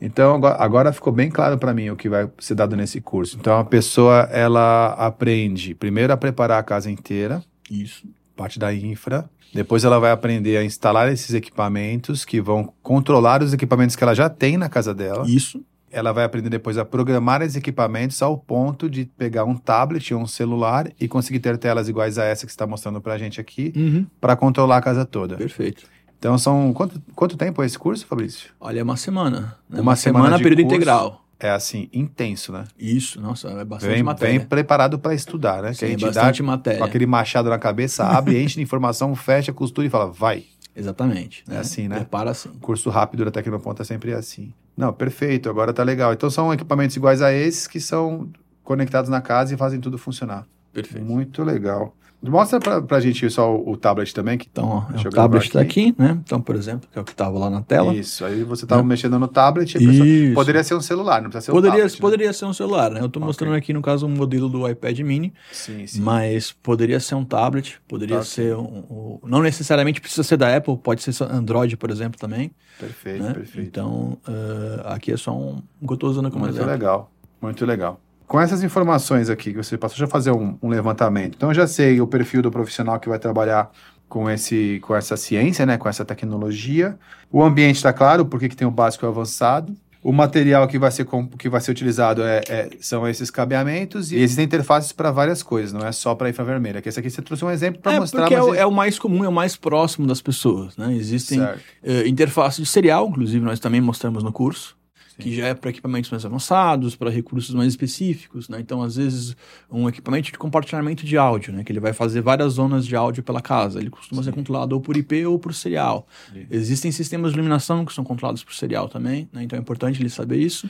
Então 0.00 0.34
agora, 0.34 0.56
agora 0.62 0.92
ficou 0.92 1.12
bem 1.12 1.30
claro 1.30 1.58
para 1.58 1.72
mim 1.72 1.90
o 1.90 1.96
que 1.96 2.08
vai 2.08 2.30
ser 2.38 2.54
dado 2.54 2.76
nesse 2.76 3.00
curso. 3.00 3.36
Então 3.40 3.58
a 3.58 3.64
pessoa 3.64 4.28
ela 4.30 4.88
aprende 4.94 5.74
primeiro 5.74 6.12
a 6.12 6.16
preparar 6.16 6.58
a 6.58 6.62
casa 6.62 6.90
inteira, 6.90 7.42
Isso. 7.70 8.06
parte 8.36 8.58
da 8.58 8.72
infra. 8.74 9.28
Depois 9.54 9.84
ela 9.84 9.98
vai 9.98 10.10
aprender 10.10 10.58
a 10.58 10.64
instalar 10.64 11.10
esses 11.10 11.32
equipamentos 11.32 12.24
que 12.24 12.40
vão 12.40 12.72
controlar 12.82 13.42
os 13.42 13.54
equipamentos 13.54 13.96
que 13.96 14.04
ela 14.04 14.14
já 14.14 14.28
tem 14.28 14.58
na 14.58 14.68
casa 14.68 14.92
dela. 14.92 15.24
Isso. 15.26 15.64
Ela 15.96 16.12
vai 16.12 16.24
aprender 16.24 16.50
depois 16.50 16.76
a 16.76 16.84
programar 16.84 17.40
esses 17.40 17.56
equipamentos 17.56 18.20
ao 18.20 18.36
ponto 18.36 18.90
de 18.90 19.06
pegar 19.06 19.44
um 19.44 19.56
tablet 19.56 20.12
ou 20.12 20.20
um 20.20 20.26
celular 20.26 20.90
e 21.00 21.08
conseguir 21.08 21.38
ter 21.40 21.56
telas 21.56 21.88
iguais 21.88 22.18
a 22.18 22.24
essa 22.24 22.44
que 22.44 22.52
você 22.52 22.54
está 22.54 22.66
mostrando 22.66 23.00
para 23.00 23.14
a 23.14 23.18
gente 23.18 23.40
aqui 23.40 23.72
Uhum. 23.74 24.06
para 24.20 24.36
controlar 24.36 24.76
a 24.76 24.82
casa 24.82 25.06
toda. 25.06 25.36
Perfeito. 25.36 25.84
Então 26.18 26.36
são 26.36 26.70
quanto, 26.74 27.00
quanto 27.14 27.34
tempo 27.38 27.62
é 27.62 27.66
esse 27.66 27.78
curso, 27.78 28.06
Fabrício? 28.06 28.50
Olha, 28.60 28.80
é 28.80 28.82
uma 28.82 28.96
semana. 28.98 29.56
né? 29.70 29.80
Uma 29.80 29.96
semana 29.96 30.36
de 30.36 30.42
período 30.42 30.62
curso. 30.64 30.76
integral. 30.76 31.24
É 31.40 31.48
assim 31.50 31.88
intenso, 31.94 32.52
né? 32.52 32.64
Isso, 32.78 33.18
nossa, 33.18 33.48
é 33.48 33.64
bastante 33.64 33.92
Vem, 33.94 34.02
matéria. 34.02 34.38
vem 34.38 34.46
preparado 34.46 34.98
para 34.98 35.14
estudar, 35.14 35.62
né? 35.62 35.68
que 35.68 35.84
a 35.84 35.88
Sim, 35.88 35.92
gente 35.92 36.04
bastante 36.04 36.42
dá 36.42 36.46
matéria. 36.46 36.78
com 36.78 36.84
aquele 36.84 37.06
machado 37.06 37.48
na 37.48 37.58
cabeça, 37.58 38.04
abre, 38.04 38.36
enche 38.44 38.56
de 38.56 38.62
informação, 38.62 39.14
fecha, 39.14 39.50
costura 39.50 39.86
e 39.86 39.90
fala, 39.90 40.10
vai. 40.12 40.44
Exatamente. 40.74 41.42
É 41.48 41.56
assim, 41.56 41.88
né? 41.88 41.96
Prepara 41.96 42.30
assim. 42.32 42.50
Curso 42.60 42.90
rápido 42.90 43.24
da 43.24 43.30
Tecnoponta 43.30 43.82
sempre 43.82 44.10
é 44.10 44.14
assim. 44.14 44.52
Não, 44.76 44.92
perfeito, 44.92 45.48
agora 45.48 45.72
tá 45.72 45.82
legal. 45.82 46.12
Então 46.12 46.28
são 46.28 46.52
equipamentos 46.52 46.96
iguais 46.96 47.22
a 47.22 47.32
esses 47.32 47.66
que 47.66 47.80
são 47.80 48.30
conectados 48.62 49.08
na 49.08 49.20
casa 49.20 49.54
e 49.54 49.56
fazem 49.56 49.80
tudo 49.80 49.96
funcionar. 49.96 50.46
Perfeito. 50.72 51.04
Muito 51.06 51.42
legal. 51.42 51.96
Mostra 52.30 52.58
pra, 52.60 52.80
pra 52.82 53.00
gente 53.00 53.28
só 53.30 53.54
o, 53.54 53.70
o 53.72 53.76
tablet 53.76 54.14
também. 54.14 54.36
Que, 54.38 54.46
Então, 54.50 54.68
ó, 54.68 54.98
é 54.98 55.06
o 55.06 55.10
tablet 55.10 55.44
está 55.46 55.60
aqui, 55.60 55.94
né? 55.98 56.18
Então, 56.24 56.40
por 56.40 56.54
exemplo, 56.56 56.88
que 56.92 56.98
é 56.98 57.02
o 57.02 57.04
que 57.04 57.12
estava 57.12 57.38
lá 57.38 57.48
na 57.50 57.62
tela. 57.62 57.94
Isso, 57.94 58.24
aí 58.24 58.42
você 58.44 58.66
tava 58.66 58.82
Né? 58.82 58.88
mexendo 58.88 59.18
no 59.18 59.28
tablet. 59.28 59.72
pessoa-. 59.78 60.34
Poderia 60.34 60.62
ser 60.64 60.74
um 60.74 60.80
celular, 60.80 61.22
não 61.22 61.30
precisa 61.30 61.46
ser 61.46 61.50
um 61.52 61.54
Poderia, 61.54 61.76
tablet. 61.78 61.94
né? 61.94 62.00
poderia 62.00 62.32
ser 62.32 62.44
um 62.46 62.52
celular, 62.52 62.90
né? 62.90 63.00
Eu 63.00 63.06
estou 63.06 63.20
Ok. 63.20 63.26
mostrando 63.26 63.54
aqui, 63.54 63.72
no 63.72 63.82
caso, 63.82 64.06
um 64.06 64.10
modelo 64.10 64.48
do 64.48 64.68
iPad 64.68 64.98
mini, 65.00 65.32
Sim, 65.52 65.86
sim. 65.86 66.00
mas 66.00 66.52
poderia 66.52 67.00
ser 67.00 67.14
um 67.14 67.24
tablet, 67.24 67.80
poderia 67.88 68.16
Ok. 68.16 68.26
ser 68.28 68.56
um, 68.56 68.62
um- 68.62 69.18
Não 69.24 69.42
necessariamente 69.42 70.00
precisa 70.00 70.22
ser 70.22 70.36
da 70.36 70.56
Apple, 70.56 70.76
pode 70.76 71.02
ser 71.02 71.24
Android, 71.24 71.76
por 71.76 71.90
exemplo, 71.90 72.18
também. 72.18 72.50
Perfeito, 72.78 73.22
né? 73.22 73.32
perfeito. 73.32 73.66
Então, 73.68 74.18
eh, 74.28 74.82
aqui 74.86 75.12
é 75.12 75.16
só 75.16 75.32
um, 75.36 75.62
um 75.80 75.86
que 75.86 75.92
eu 75.92 75.94
estou 75.94 76.10
usando 76.10 76.30
como 76.30 76.44
Muito 76.44 76.54
exemplo. 76.56 76.70
legal, 76.72 77.10
muito 77.40 77.64
legal. 77.64 78.00
Com 78.26 78.40
essas 78.40 78.62
informações 78.62 79.30
aqui 79.30 79.52
que 79.52 79.56
você 79.62 79.78
passou, 79.78 79.94
deixa 79.94 80.04
eu 80.04 80.08
fazer 80.08 80.32
um, 80.32 80.58
um 80.62 80.68
levantamento. 80.68 81.34
Então, 81.36 81.50
eu 81.50 81.54
já 81.54 81.66
sei 81.66 82.00
o 82.00 82.06
perfil 82.06 82.42
do 82.42 82.50
profissional 82.50 82.98
que 82.98 83.08
vai 83.08 83.18
trabalhar 83.18 83.70
com, 84.08 84.28
esse, 84.28 84.80
com 84.82 84.94
essa 84.96 85.16
ciência, 85.16 85.64
né, 85.64 85.76
com 85.78 85.88
essa 85.88 86.04
tecnologia. 86.04 86.98
O 87.30 87.42
ambiente 87.42 87.76
está 87.76 87.92
claro, 87.92 88.26
porque 88.26 88.48
que 88.48 88.56
tem 88.56 88.66
o 88.66 88.70
básico 88.70 89.04
e 89.04 89.06
o 89.06 89.10
avançado. 89.10 89.74
O 90.02 90.12
material 90.12 90.68
que 90.68 90.78
vai 90.78 90.90
ser, 90.92 91.04
que 91.36 91.48
vai 91.48 91.60
ser 91.60 91.72
utilizado 91.72 92.22
é, 92.22 92.40
é- 92.48 92.70
são 92.80 93.08
esses 93.08 93.28
cabeamentos 93.28 94.12
e 94.12 94.16
existem 94.16 94.44
interfaces 94.44 94.92
para 94.92 95.10
várias 95.10 95.42
coisas, 95.42 95.72
não 95.72 95.84
é 95.84 95.90
só 95.90 96.14
para 96.14 96.30
infravermelho. 96.30 96.78
Aqui, 96.78 96.88
esse 96.88 97.00
aqui 97.00 97.10
você 97.10 97.20
trouxe 97.22 97.44
um 97.44 97.50
exemplo 97.50 97.80
para 97.82 97.94
É, 97.94 97.98
mostrar. 98.00 98.20
porque 98.22 98.34
é 98.34 98.38
mas 98.38 98.46
o, 98.48 98.54
é 98.54 98.64
o 98.66 98.70
mais 98.70 99.00
comum, 99.00 99.24
é 99.24 99.28
o 99.28 99.32
mais 99.32 99.56
próximo 99.56 100.06
das 100.06 100.20
pessoas, 100.22 100.76
né? 100.76 100.94
Existem 100.94 101.40
eh, 101.82 102.06
interfaces 102.06 102.60
de 102.64 102.66
serial, 102.70 103.08
inclusive 103.08 103.44
nós 103.44 103.58
também 103.58 103.80
mostramos 103.80 104.22
no 104.22 104.30
curso, 104.32 104.76
que 105.18 105.34
já 105.34 105.46
é 105.46 105.54
para 105.54 105.70
equipamentos 105.70 106.10
mais 106.10 106.24
avançados, 106.24 106.94
para 106.94 107.10
recursos 107.10 107.54
mais 107.54 107.68
específicos, 107.68 108.48
né? 108.48 108.60
Então, 108.60 108.82
às 108.82 108.96
vezes, 108.96 109.36
um 109.70 109.88
equipamento 109.88 110.30
de 110.30 110.38
compartilhamento 110.38 111.04
de 111.04 111.16
áudio, 111.16 111.52
né? 111.52 111.64
Que 111.64 111.72
ele 111.72 111.80
vai 111.80 111.92
fazer 111.92 112.20
várias 112.20 112.54
zonas 112.54 112.86
de 112.86 112.94
áudio 112.94 113.22
pela 113.22 113.40
casa. 113.40 113.78
Ele 113.78 113.90
costuma 113.90 114.22
ser 114.22 114.32
controlado 114.32 114.74
ou 114.74 114.80
por 114.80 114.96
IP 114.96 115.24
ou 115.26 115.38
por 115.38 115.54
serial. 115.54 116.06
Sim. 116.32 116.46
Existem 116.50 116.92
sistemas 116.92 117.32
de 117.32 117.38
iluminação 117.38 117.84
que 117.84 117.92
são 117.92 118.04
controlados 118.04 118.44
por 118.44 118.54
serial 118.54 118.88
também, 118.88 119.28
né? 119.32 119.42
Então 119.42 119.58
é 119.58 119.60
importante 119.60 120.00
ele 120.02 120.10
saber 120.10 120.38
isso. 120.38 120.68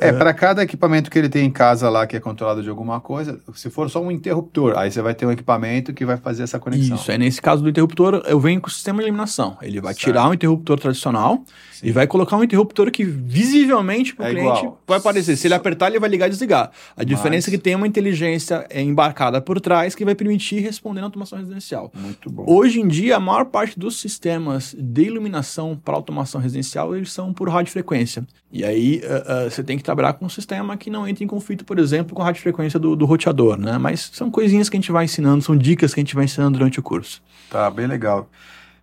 É, 0.00 0.12
para 0.12 0.32
cada 0.32 0.62
equipamento 0.62 1.10
que 1.10 1.18
ele 1.18 1.28
tem 1.28 1.44
em 1.46 1.50
casa 1.50 1.88
lá 1.90 2.06
que 2.06 2.16
é 2.16 2.20
controlado 2.20 2.62
de 2.62 2.68
alguma 2.68 3.00
coisa, 3.00 3.40
se 3.54 3.68
for 3.70 3.88
só 3.90 4.00
um 4.02 4.10
interruptor, 4.10 4.76
aí 4.78 4.90
você 4.90 5.02
vai 5.02 5.14
ter 5.14 5.26
um 5.26 5.32
equipamento 5.32 5.92
que 5.92 6.04
vai 6.04 6.16
fazer 6.16 6.42
essa 6.44 6.58
conexão. 6.58 6.96
Isso, 6.96 7.10
aí 7.10 7.18
nesse 7.18 7.40
caso 7.42 7.62
do 7.62 7.68
interruptor, 7.68 8.22
eu 8.26 8.38
venho 8.38 8.60
com 8.60 8.68
o 8.68 8.70
sistema 8.70 8.98
de 8.98 9.04
eliminação. 9.04 9.56
Ele 9.62 9.80
vai 9.80 9.92
Certo. 9.94 10.04
tirar 10.04 10.28
o 10.28 10.34
interruptor 10.34 10.78
tradicional 10.78 11.42
Sim. 11.72 11.88
e 11.88 11.92
vai 11.92 12.06
colocar 12.06 12.36
um 12.36 12.44
interruptor 12.44 12.90
que 12.90 13.04
visivelmente 13.04 14.14
para 14.14 14.24
o 14.26 14.28
É 14.28 14.30
cliente 14.30 14.58
igual. 14.60 14.80
vai 14.86 14.98
aparecer. 14.98 15.36
Se 15.36 15.46
ele 15.46 15.54
apertar, 15.54 15.88
ele 15.88 15.98
vai 15.98 16.08
ligar 16.08 16.26
e 16.26 16.30
desligar. 16.30 16.70
A 16.96 17.04
diferença 17.04 17.48
é 17.48 17.50
que 17.50 17.58
tem 17.58 17.74
uma 17.74 17.86
inteligência 17.86 18.66
é, 18.70 18.80
embarcada 18.82 19.40
por 19.40 19.60
trás 19.60 19.94
que 19.94 20.04
vai 20.04 20.14
permitir 20.14 20.60
responder 20.60 21.00
na 21.00 21.06
automação 21.06 21.38
residencial. 21.38 21.90
Muito 21.94 22.30
bom. 22.30 22.44
Hoje 22.46 22.80
em 22.80 22.88
dia, 22.88 23.16
a 23.16 23.20
maior 23.20 23.46
parte 23.46 23.78
dos 23.78 24.00
sistemas 24.00 24.74
de 24.78 25.02
iluminação 25.02 25.76
para 25.82 25.94
automação 25.94 26.40
residencial, 26.40 26.94
eles 26.94 27.12
são 27.12 27.32
por 27.32 27.48
radiofrequência. 27.48 28.26
E 28.50 28.64
aí, 28.64 29.02
ah, 29.04 29.44
ah, 29.46 29.50
você 29.50 29.62
tem 29.62 29.76
que 29.76 29.82
trabalhar 29.88 30.12
com 30.12 30.26
um 30.26 30.28
sistema 30.28 30.76
que 30.76 30.90
não 30.90 31.08
entre 31.08 31.24
em 31.24 31.26
conflito, 31.26 31.64
por 31.64 31.78
exemplo, 31.78 32.14
com 32.14 32.20
a 32.20 32.26
radiofrequência 32.26 32.78
do, 32.78 32.94
do 32.94 33.06
roteador, 33.06 33.58
né? 33.58 33.78
Mas 33.78 34.10
são 34.12 34.30
coisinhas 34.30 34.68
que 34.68 34.76
a 34.76 34.80
gente 34.80 34.92
vai 34.92 35.06
ensinando, 35.06 35.42
são 35.42 35.56
dicas 35.56 35.94
que 35.94 36.00
a 36.00 36.02
gente 36.02 36.14
vai 36.14 36.24
ensinando 36.24 36.58
durante 36.58 36.78
o 36.78 36.82
curso. 36.82 37.22
Tá, 37.50 37.70
bem 37.70 37.86
legal. 37.86 38.28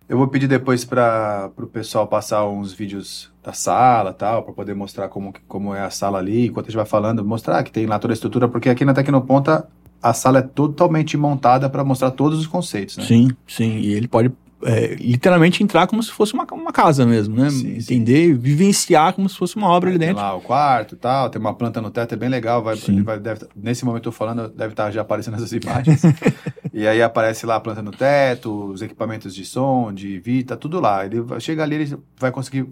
Eu 0.08 0.18
vou 0.18 0.28
pedir 0.28 0.48
depois 0.48 0.84
para 0.84 1.50
o 1.56 1.66
pessoal 1.66 2.06
passar 2.06 2.46
uns 2.46 2.72
vídeos 2.72 3.30
da 3.42 3.52
sala 3.52 4.12
tal, 4.12 4.42
para 4.42 4.52
poder 4.52 4.74
mostrar 4.74 5.08
como, 5.08 5.32
como 5.46 5.74
é 5.74 5.82
a 5.82 5.90
sala 5.90 6.18
ali, 6.18 6.46
enquanto 6.46 6.66
a 6.66 6.68
gente 6.70 6.76
vai 6.76 6.86
falando, 6.86 7.24
mostrar 7.24 7.62
que 7.62 7.70
tem 7.70 7.86
lá 7.86 7.98
toda 7.98 8.12
a 8.12 8.14
estrutura, 8.14 8.48
porque 8.48 8.68
aqui 8.68 8.84
na 8.84 8.94
Tecnoponta 8.94 9.68
a 10.02 10.12
sala 10.12 10.40
é 10.40 10.42
totalmente 10.42 11.16
montada 11.16 11.70
para 11.70 11.84
mostrar 11.84 12.10
todos 12.10 12.38
os 12.38 12.46
conceitos, 12.46 12.96
né? 12.96 13.04
Sim, 13.04 13.30
sim. 13.46 13.78
E 13.78 13.94
ele 13.94 14.06
pode 14.06 14.30
é, 14.62 14.94
literalmente 14.94 15.62
entrar 15.62 15.86
como 15.86 16.02
se 16.02 16.10
fosse 16.10 16.32
uma, 16.32 16.44
uma 16.52 16.72
casa 16.72 17.04
mesmo, 17.04 17.36
né? 17.36 17.50
Sim, 17.50 17.76
Entender, 17.76 18.32
vivenciar 18.34 19.12
como 19.12 19.28
se 19.28 19.36
fosse 19.36 19.54
uma 19.56 19.68
obra 19.68 19.90
ali 19.90 19.98
Tem 19.98 20.08
dentro. 20.08 20.22
lá 20.22 20.34
o 20.34 20.40
quarto 20.40 20.94
e 20.94 20.98
tal, 20.98 21.28
tem 21.28 21.38
uma 21.40 21.54
planta 21.54 21.80
no 21.82 21.90
teto, 21.90 22.14
é 22.14 22.16
bem 22.16 22.28
legal. 22.28 22.62
Vai, 22.62 22.76
Sim. 22.76 23.02
vai, 23.02 23.18
deve- 23.20 23.46
nesse 23.54 23.84
momento 23.84 24.06
eu 24.08 24.12
tô 24.12 24.16
falando, 24.16 24.48
deve 24.48 24.72
estar 24.72 24.90
já 24.90 25.02
aparecendo 25.02 25.34
essas 25.34 25.52
imagens. 25.52 26.02
e 26.72 26.86
aí 26.86 27.02
aparece 27.02 27.44
lá 27.44 27.56
a 27.56 27.60
planta 27.60 27.82
no 27.82 27.90
teto, 27.90 28.70
os 28.72 28.80
equipamentos 28.82 29.34
de 29.34 29.44
som, 29.44 29.92
de 29.92 30.18
vita, 30.20 30.56
tudo 30.56 30.80
lá. 30.80 31.04
Ele 31.04 31.22
chega 31.40 31.62
ali, 31.62 31.74
ele 31.76 31.96
vai 32.18 32.30
conseguir. 32.30 32.66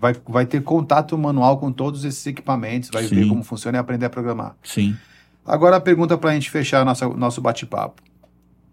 Vai, 0.00 0.14
vai 0.28 0.46
ter 0.46 0.62
contato 0.62 1.18
manual 1.18 1.58
com 1.58 1.72
todos 1.72 2.04
esses 2.04 2.24
equipamentos, 2.24 2.88
vai 2.92 3.02
Sim. 3.04 3.16
ver 3.16 3.28
como 3.28 3.42
funciona 3.42 3.78
e 3.78 3.80
aprender 3.80 4.06
a 4.06 4.10
programar. 4.10 4.54
Sim. 4.62 4.96
Agora 5.44 5.76
a 5.76 5.80
pergunta 5.80 6.16
para 6.16 6.30
a 6.30 6.34
gente 6.34 6.50
fechar 6.50 6.84
nossa, 6.84 7.08
nosso 7.08 7.40
bate-papo. 7.40 8.00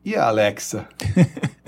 E 0.03 0.15
a 0.15 0.27
Alexa? 0.27 0.87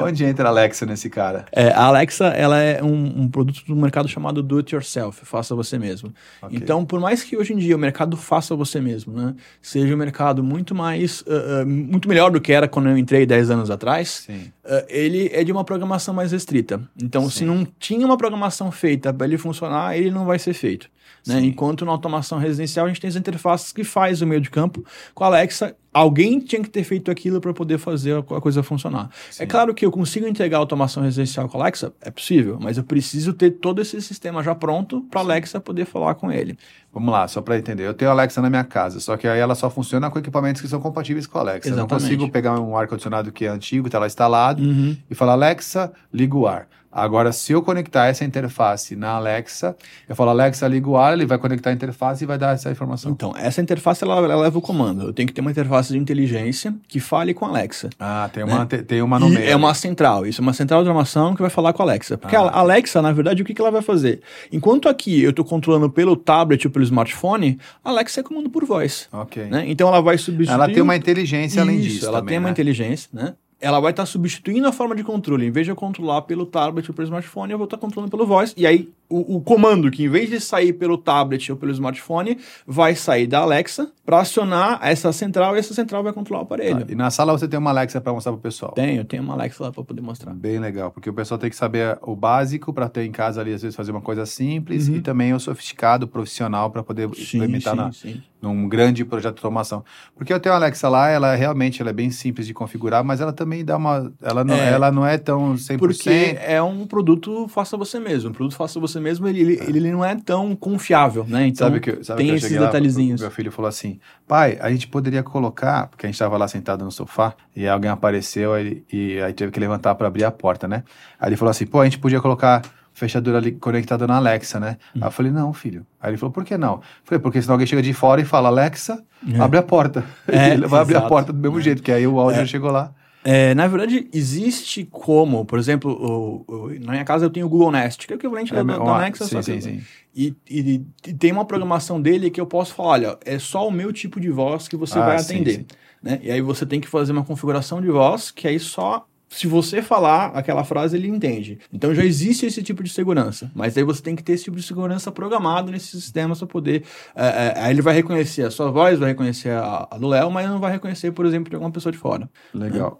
Onde 0.04 0.24
entra 0.24 0.48
a 0.48 0.50
Alexa 0.50 0.86
nesse 0.86 1.08
cara? 1.10 1.46
É, 1.52 1.68
a 1.70 1.84
Alexa, 1.84 2.26
ela 2.28 2.58
é 2.58 2.82
um, 2.82 3.22
um 3.22 3.28
produto 3.28 3.62
do 3.66 3.74
mercado 3.76 4.08
chamado 4.08 4.42
do 4.42 4.58
it 4.58 4.74
yourself, 4.74 5.24
faça 5.24 5.54
você 5.54 5.78
mesmo. 5.78 6.12
Ok. 6.42 6.56
Então, 6.56 6.84
por 6.84 7.00
mais 7.00 7.22
que 7.22 7.36
hoje 7.36 7.52
em 7.52 7.56
dia 7.56 7.76
o 7.76 7.78
mercado 7.78 8.16
faça 8.16 8.54
você 8.54 8.80
mesmo, 8.80 9.12
né, 9.14 9.34
seja 9.62 9.94
um 9.94 9.98
mercado 9.98 10.42
muito 10.42 10.74
mais, 10.74 11.24
ah, 11.28 11.62
ah, 11.62 11.64
muito 11.64 12.08
melhor 12.08 12.30
do 12.30 12.40
que 12.40 12.52
era 12.52 12.68
quando 12.68 12.88
eu 12.88 12.98
entrei 12.98 13.24
10 13.26 13.50
anos 13.50 13.70
atrás, 13.70 14.24
Sim. 14.26 14.52
ah, 14.64 14.84
ele 14.88 15.30
é 15.32 15.42
de 15.44 15.52
uma 15.52 15.64
programação 15.64 16.12
mais 16.14 16.32
restrita. 16.32 16.80
Então, 17.02 17.28
se 17.30 17.44
não 17.44 17.66
tinha 17.78 18.04
uma 18.06 18.16
programação 18.16 18.70
feita 18.70 19.12
para 19.12 19.26
ele 19.26 19.38
funcionar, 19.38 19.96
ele 19.96 20.10
não 20.10 20.24
vai 20.24 20.38
ser 20.38 20.52
feito. 20.54 20.88
Né? 21.26 21.40
Sim. 21.40 21.46
Enquanto 21.46 21.84
na 21.84 21.90
automação 21.90 22.38
residencial 22.38 22.86
a 22.86 22.88
gente 22.88 23.00
tem 23.00 23.08
as 23.08 23.16
interfaces 23.16 23.72
que 23.72 23.82
faz 23.82 24.22
o 24.22 24.26
meio 24.26 24.40
de 24.40 24.50
campo 24.50 24.84
com 25.14 25.24
a 25.24 25.26
Alexa. 25.26 25.74
Alguém 25.92 26.38
tinha 26.38 26.62
que 26.62 26.70
ter 26.70 26.84
feito 26.84 27.10
aquilo 27.10 27.40
para 27.40 27.52
poder 27.52 27.76
fazer 27.78 28.18
a 28.18 28.22
co- 28.22 28.36
a 28.36 28.40
coisa 28.40 28.62
funcionar. 28.62 29.10
Sim. 29.30 29.42
É 29.42 29.46
claro 29.46 29.74
que 29.74 29.84
eu 29.88 29.92
consigo 29.92 30.26
entregar 30.26 30.58
automação 30.58 31.02
residencial 31.02 31.48
com 31.48 31.58
a 31.58 31.62
Alexa, 31.62 31.92
é 32.00 32.10
possível, 32.10 32.58
mas 32.60 32.76
eu 32.78 32.84
preciso 32.84 33.32
ter 33.32 33.50
todo 33.52 33.80
esse 33.82 34.00
sistema 34.02 34.42
já 34.42 34.54
pronto 34.54 35.00
para 35.10 35.20
a 35.20 35.22
Alexa 35.24 35.58
poder 35.60 35.84
falar 35.86 36.14
com 36.14 36.30
ele. 36.30 36.56
Vamos 36.92 37.10
lá, 37.12 37.26
só 37.28 37.40
para 37.42 37.58
entender. 37.58 37.86
Eu 37.86 37.94
tenho 37.94 38.10
a 38.10 38.14
Alexa 38.14 38.40
na 38.40 38.48
minha 38.48 38.64
casa, 38.64 39.00
só 39.00 39.16
que 39.16 39.26
aí 39.28 39.38
ela 39.38 39.54
só 39.54 39.68
funciona 39.68 40.10
com 40.10 40.18
equipamentos 40.18 40.60
que 40.62 40.68
são 40.68 40.80
compatíveis 40.80 41.26
com 41.26 41.38
a 41.38 41.40
Alexa. 41.42 41.68
Eu 41.68 41.72
não 41.76 41.84
Exatamente. 41.84 42.02
consigo 42.04 42.30
pegar 42.30 42.58
um 42.60 42.76
ar-condicionado 42.76 43.30
que 43.32 43.44
é 43.44 43.48
antigo, 43.48 43.86
está 43.88 43.98
lá 43.98 44.06
instalado, 44.06 44.62
Uhum. 44.62 44.96
e 45.10 45.14
falar, 45.14 45.32
Alexa, 45.32 45.92
liga 46.12 46.36
o 46.36 46.46
ar. 46.46 46.66
Agora, 47.02 47.32
se 47.32 47.52
eu 47.52 47.62
conectar 47.62 48.06
essa 48.06 48.24
interface 48.24 48.94
na 48.96 49.10
Alexa, 49.12 49.76
eu 50.08 50.14
falo, 50.16 50.30
Alexa, 50.30 50.66
liga 50.68 50.88
o 50.88 50.96
ar, 50.96 51.12
ele 51.14 51.26
vai 51.26 51.38
conectar 51.38 51.70
a 51.70 51.72
interface 51.72 52.24
e 52.24 52.26
vai 52.26 52.38
dar 52.38 52.54
essa 52.54 52.70
informação. 52.70 53.10
Então, 53.12 53.32
essa 53.36 53.60
interface 53.60 54.02
ela, 54.04 54.16
ela 54.16 54.36
leva 54.36 54.58
o 54.58 54.60
comando. 54.62 55.02
Eu 55.06 55.12
tenho 55.12 55.26
que 55.26 55.32
ter 55.34 55.40
uma 55.40 55.50
interface 55.50 55.92
de 55.92 55.98
inteligência 55.98 56.74
que 56.88 57.00
fale 57.00 57.32
com 57.34 57.44
a 57.46 57.48
Alexa. 57.48 57.90
Ah, 57.98 58.28
tem 58.32 58.42
uma, 58.44 58.58
Né? 58.60 58.66
te- 58.66 58.82
tem 58.82 59.02
uma 59.02 59.18
no 59.18 59.28
E 59.28 59.30
meio. 59.34 59.48
é 59.50 59.56
uma 59.56 59.74
central, 59.74 60.26
isso 60.26 60.40
é 60.40 60.42
uma 60.42 60.52
central 60.52 60.82
de 60.82 60.88
automação 60.88 61.34
que 61.34 61.40
vai 61.40 61.50
falar 61.50 61.72
com 61.72 61.82
a 61.82 61.86
Alexa. 61.86 62.16
Porque 62.18 62.34
Ah. 62.36 62.40
a 62.42 62.58
Alexa, 62.60 63.00
na 63.02 63.12
verdade, 63.12 63.42
o 63.42 63.44
que, 63.44 63.54
que 63.54 63.60
ela 63.60 63.70
vai 63.70 63.82
fazer? 63.82 64.20
Enquanto 64.52 64.88
aqui 64.88 65.22
eu 65.22 65.30
estou 65.30 65.44
controlando 65.44 65.88
pelo 65.90 66.16
tablet 66.16 66.66
ou 66.66 66.70
pelo 66.72 66.84
smartphone, 66.84 67.58
a 67.84 67.90
Alexa 67.90 68.20
é 68.20 68.22
comando 68.22 68.50
por 68.50 68.64
voz. 68.64 69.08
Ok. 69.12 69.44
né? 69.46 69.64
Então 69.68 69.88
ela 69.88 70.00
vai 70.00 70.18
substituir. 70.18 70.54
Ela 70.54 70.66
tem 70.68 70.82
uma 70.82 70.96
inteligência 70.96 71.62
além 71.62 71.78
Isso, 71.78 71.88
disso. 71.88 72.06
ela 72.06 72.18
também, 72.18 72.28
tem 72.32 72.38
uma 72.38 72.46
né? 72.46 72.52
inteligência, 72.52 73.08
né? 73.12 73.34
Ela 73.60 73.80
vai 73.80 73.90
estar 73.90 74.06
substituindo 74.06 74.68
a 74.68 74.72
forma 74.72 74.94
de 74.94 75.02
controle. 75.02 75.46
Em 75.46 75.50
vez 75.50 75.66
de 75.66 75.72
eu 75.72 75.76
controlar 75.76 76.22
pelo 76.22 76.46
tablet 76.46 76.88
ou 76.88 76.94
pelo 76.94 77.06
smartphone, 77.06 77.52
eu 77.52 77.58
vou 77.58 77.64
estar 77.64 77.76
controlando 77.76 78.10
pelo 78.10 78.26
voice. 78.26 78.54
E 78.56 78.66
aí, 78.66 78.88
o, 79.08 79.36
o 79.36 79.40
comando 79.40 79.90
que 79.90 80.04
em 80.04 80.08
vez 80.08 80.28
de 80.28 80.40
sair 80.40 80.72
pelo 80.72 80.98
tablet 80.98 81.50
ou 81.50 81.56
pelo 81.58 81.72
smartphone, 81.72 82.38
vai 82.66 82.94
sair 82.94 83.26
da 83.26 83.40
Alexa 83.40 83.90
para 84.04 84.20
acionar 84.20 84.78
essa 84.82 85.12
central 85.12 85.54
e 85.56 85.58
essa 85.58 85.74
central 85.74 86.02
vai 86.02 86.12
controlar 86.12 86.40
o 86.40 86.42
aparelho. 86.44 86.80
Tá, 86.86 86.92
E 86.92 86.94
na 86.94 87.10
sala 87.10 87.32
você 87.36 87.46
tem 87.48 87.58
uma 87.58 87.70
Alexa 87.70 88.00
para 88.00 88.12
mostrar 88.12 88.32
pro 88.32 88.40
pessoal. 88.40 88.72
Tenho, 88.72 89.04
tenho 89.04 89.22
uma 89.22 89.34
Alexa 89.34 89.64
lá 89.64 89.72
para 89.72 89.82
poder 89.84 90.00
mostrar. 90.00 90.32
Bem 90.34 90.58
legal, 90.58 90.90
porque 90.90 91.08
o 91.10 91.12
pessoal 91.12 91.38
tem 91.38 91.50
que 91.50 91.56
saber 91.56 91.98
o 92.02 92.14
básico 92.16 92.72
para 92.72 92.88
ter 92.88 93.04
em 93.04 93.12
casa 93.12 93.40
ali, 93.40 93.52
às 93.52 93.62
vezes, 93.62 93.76
fazer 93.76 93.90
uma 93.90 94.00
coisa 94.00 94.24
simples 94.26 94.88
Uhum. 94.88 94.96
e 94.96 95.00
também 95.00 95.32
o 95.34 95.40
sofisticado, 95.40 96.06
profissional 96.08 96.70
para 96.70 96.82
poder 96.82 97.08
implementar 97.08 97.74
na, 97.74 97.92
sim. 97.92 98.22
num 98.40 98.68
grande 98.68 99.04
projeto 99.04 99.34
de 99.34 99.38
automação. 99.40 99.84
Porque 100.16 100.32
eu 100.32 100.40
tenho 100.40 100.54
a 100.54 100.58
Alexa 100.58 100.88
lá, 100.88 101.08
ela 101.08 101.34
realmente 101.34 101.80
ela 101.82 101.90
é 101.90 101.92
bem 101.92 102.10
simples 102.10 102.46
de 102.46 102.54
configurar, 102.54 103.02
mas 103.04 103.20
ela 103.20 103.32
também 103.32 103.64
dá 103.64 103.76
uma. 103.76 104.12
Ela 104.22 104.44
não 104.44 104.54
é, 104.54 104.68
É. 104.68 104.72
ela 104.72 104.90
não 104.90 105.06
é 105.06 105.18
tão 105.18 105.54
100%. 105.54 105.78
Porque 105.78 106.36
é 106.40 106.62
um 106.62 106.86
produto 106.86 107.46
faça 107.48 107.76
você 107.76 107.98
mesmo. 108.00 108.30
Um 108.30 108.32
produto 108.32 108.56
faça 108.56 108.78
você 108.80 108.97
mesmo, 109.00 109.26
ele, 109.28 109.40
ele, 109.40 109.60
ele 109.78 109.90
não 109.92 110.04
é 110.04 110.14
tão 110.16 110.54
confiável, 110.56 111.24
né? 111.28 111.46
Então, 111.46 111.66
sabe 111.68 111.80
que, 111.80 112.04
sabe 112.04 112.18
tem 112.18 112.26
que 112.28 112.32
esses 112.34 112.42
cheguei 112.48 112.58
lá, 112.60 112.66
detalhezinhos. 112.66 113.20
Meu 113.20 113.30
filho 113.30 113.50
falou 113.52 113.68
assim: 113.68 113.98
pai, 114.26 114.58
a 114.60 114.70
gente 114.70 114.88
poderia 114.88 115.22
colocar, 115.22 115.86
porque 115.88 116.06
a 116.06 116.08
gente 116.08 116.14
estava 116.14 116.36
lá 116.36 116.46
sentado 116.48 116.84
no 116.84 116.90
sofá 116.90 117.34
e 117.54 117.66
alguém 117.68 117.90
apareceu 117.90 118.52
aí, 118.54 118.82
e 118.92 119.20
aí 119.20 119.32
teve 119.32 119.52
que 119.52 119.60
levantar 119.60 119.94
para 119.94 120.06
abrir 120.06 120.24
a 120.24 120.30
porta, 120.30 120.66
né? 120.68 120.82
Aí 121.20 121.28
ele 121.28 121.36
falou 121.36 121.50
assim: 121.50 121.66
pô, 121.66 121.80
a 121.80 121.84
gente 121.84 121.98
podia 121.98 122.20
colocar 122.20 122.62
fechadura 122.92 123.38
ali 123.38 123.52
conectada 123.52 124.06
na 124.08 124.16
Alexa, 124.16 124.58
né? 124.58 124.76
Hum. 124.94 124.98
Aí 125.00 125.08
eu 125.08 125.10
falei: 125.12 125.30
não, 125.32 125.52
filho. 125.52 125.86
Aí 126.00 126.10
ele 126.10 126.16
falou: 126.16 126.32
por 126.32 126.44
que 126.44 126.56
não? 126.58 126.74
Eu 126.74 126.82
falei: 127.04 127.20
porque 127.20 127.40
senão 127.40 127.54
alguém 127.54 127.66
chega 127.66 127.82
de 127.82 127.92
fora 127.92 128.20
e 128.20 128.24
fala, 128.24 128.48
Alexa, 128.48 129.02
É. 129.32 129.38
abre 129.40 129.58
a 129.58 129.62
porta. 129.62 130.04
É, 130.26 130.50
ele 130.54 130.66
vai 130.66 130.80
abrir 130.80 130.94
a 130.94 130.98
exato. 130.98 131.08
porta 131.08 131.32
do 131.32 131.38
mesmo 131.38 131.60
jeito, 131.60 131.82
que 131.82 131.92
aí 131.92 132.06
o 132.06 132.18
áudio 132.18 132.40
É. 132.42 132.46
chegou 132.46 132.70
lá. 132.70 132.92
É, 133.30 133.54
na 133.54 133.66
verdade, 133.66 134.08
existe 134.10 134.86
como, 134.90 135.44
por 135.44 135.58
exemplo, 135.58 135.92
o- 135.92 136.44
o- 136.50 136.80
na 136.80 136.92
minha 136.92 137.04
casa 137.04 137.26
eu 137.26 137.30
tenho 137.30 137.44
o 137.44 137.48
Google 137.50 137.70
Nest, 137.70 138.06
que 138.06 138.12
é 138.14 138.16
o 138.16 138.18
equivalente 138.18 138.54
da, 138.54 138.62
da 138.62 138.78
uma- 138.78 138.94
Alexa, 138.96 139.26
sim, 139.26 139.42
sim, 139.42 139.60
sim. 139.60 139.82
E, 140.16 140.34
e- 140.48 140.80
e 141.06 141.12
tem 141.12 141.30
uma 141.30 141.44
programação 141.44 142.00
dele 142.00 142.30
que 142.30 142.40
eu 142.40 142.46
posso 142.46 142.72
falar, 142.72 142.88
olha, 142.88 143.18
é 143.26 143.38
só 143.38 143.68
o 143.68 143.70
meu 143.70 143.92
tipo 143.92 144.18
de 144.18 144.30
voz 144.30 144.66
que 144.66 144.76
você 144.78 144.98
Ah, 144.98 145.04
vai 145.04 145.18
sim, 145.18 145.34
atender. 145.34 145.54
sim. 145.56 145.66
Né? 146.02 146.20
E 146.22 146.30
aí 146.30 146.40
você 146.40 146.64
tem 146.64 146.80
que 146.80 146.88
fazer 146.88 147.12
uma 147.12 147.22
configuração 147.24 147.82
de 147.82 147.88
voz 147.88 148.30
que 148.30 148.48
aí 148.48 148.58
só 148.58 149.06
se 149.28 149.46
você 149.46 149.82
falar 149.82 150.26
aquela 150.28 150.64
frase 150.64 150.96
ele 150.96 151.08
entende. 151.08 151.58
Então 151.72 151.94
já 151.94 152.04
existe 152.04 152.46
esse 152.46 152.62
tipo 152.62 152.82
de 152.82 152.90
segurança, 152.90 153.50
mas 153.54 153.76
aí 153.76 153.84
você 153.84 154.02
tem 154.02 154.16
que 154.16 154.22
ter 154.22 154.32
esse 154.32 154.44
tipo 154.44 154.56
de 154.56 154.62
segurança 154.62 155.12
programado 155.12 155.70
nesses 155.70 155.90
sistemas 155.90 156.38
para 156.38 156.46
poder. 156.46 156.84
é, 157.14 157.26
é, 157.26 157.54
aí 157.56 157.72
ele 157.72 157.82
vai 157.82 157.94
reconhecer 157.94 158.42
a 158.42 158.50
sua 158.50 158.70
voz, 158.70 158.98
vai 158.98 159.10
reconhecer 159.10 159.50
a, 159.50 159.86
a 159.90 159.98
do 159.98 160.08
Léo, 160.08 160.30
mas 160.30 160.48
não 160.48 160.58
vai 160.58 160.72
reconhecer, 160.72 161.12
por 161.12 161.26
exemplo, 161.26 161.50
de 161.50 161.56
alguma 161.56 161.70
pessoa 161.70 161.92
de 161.92 161.98
fora. 161.98 162.28
Legal. 162.54 162.98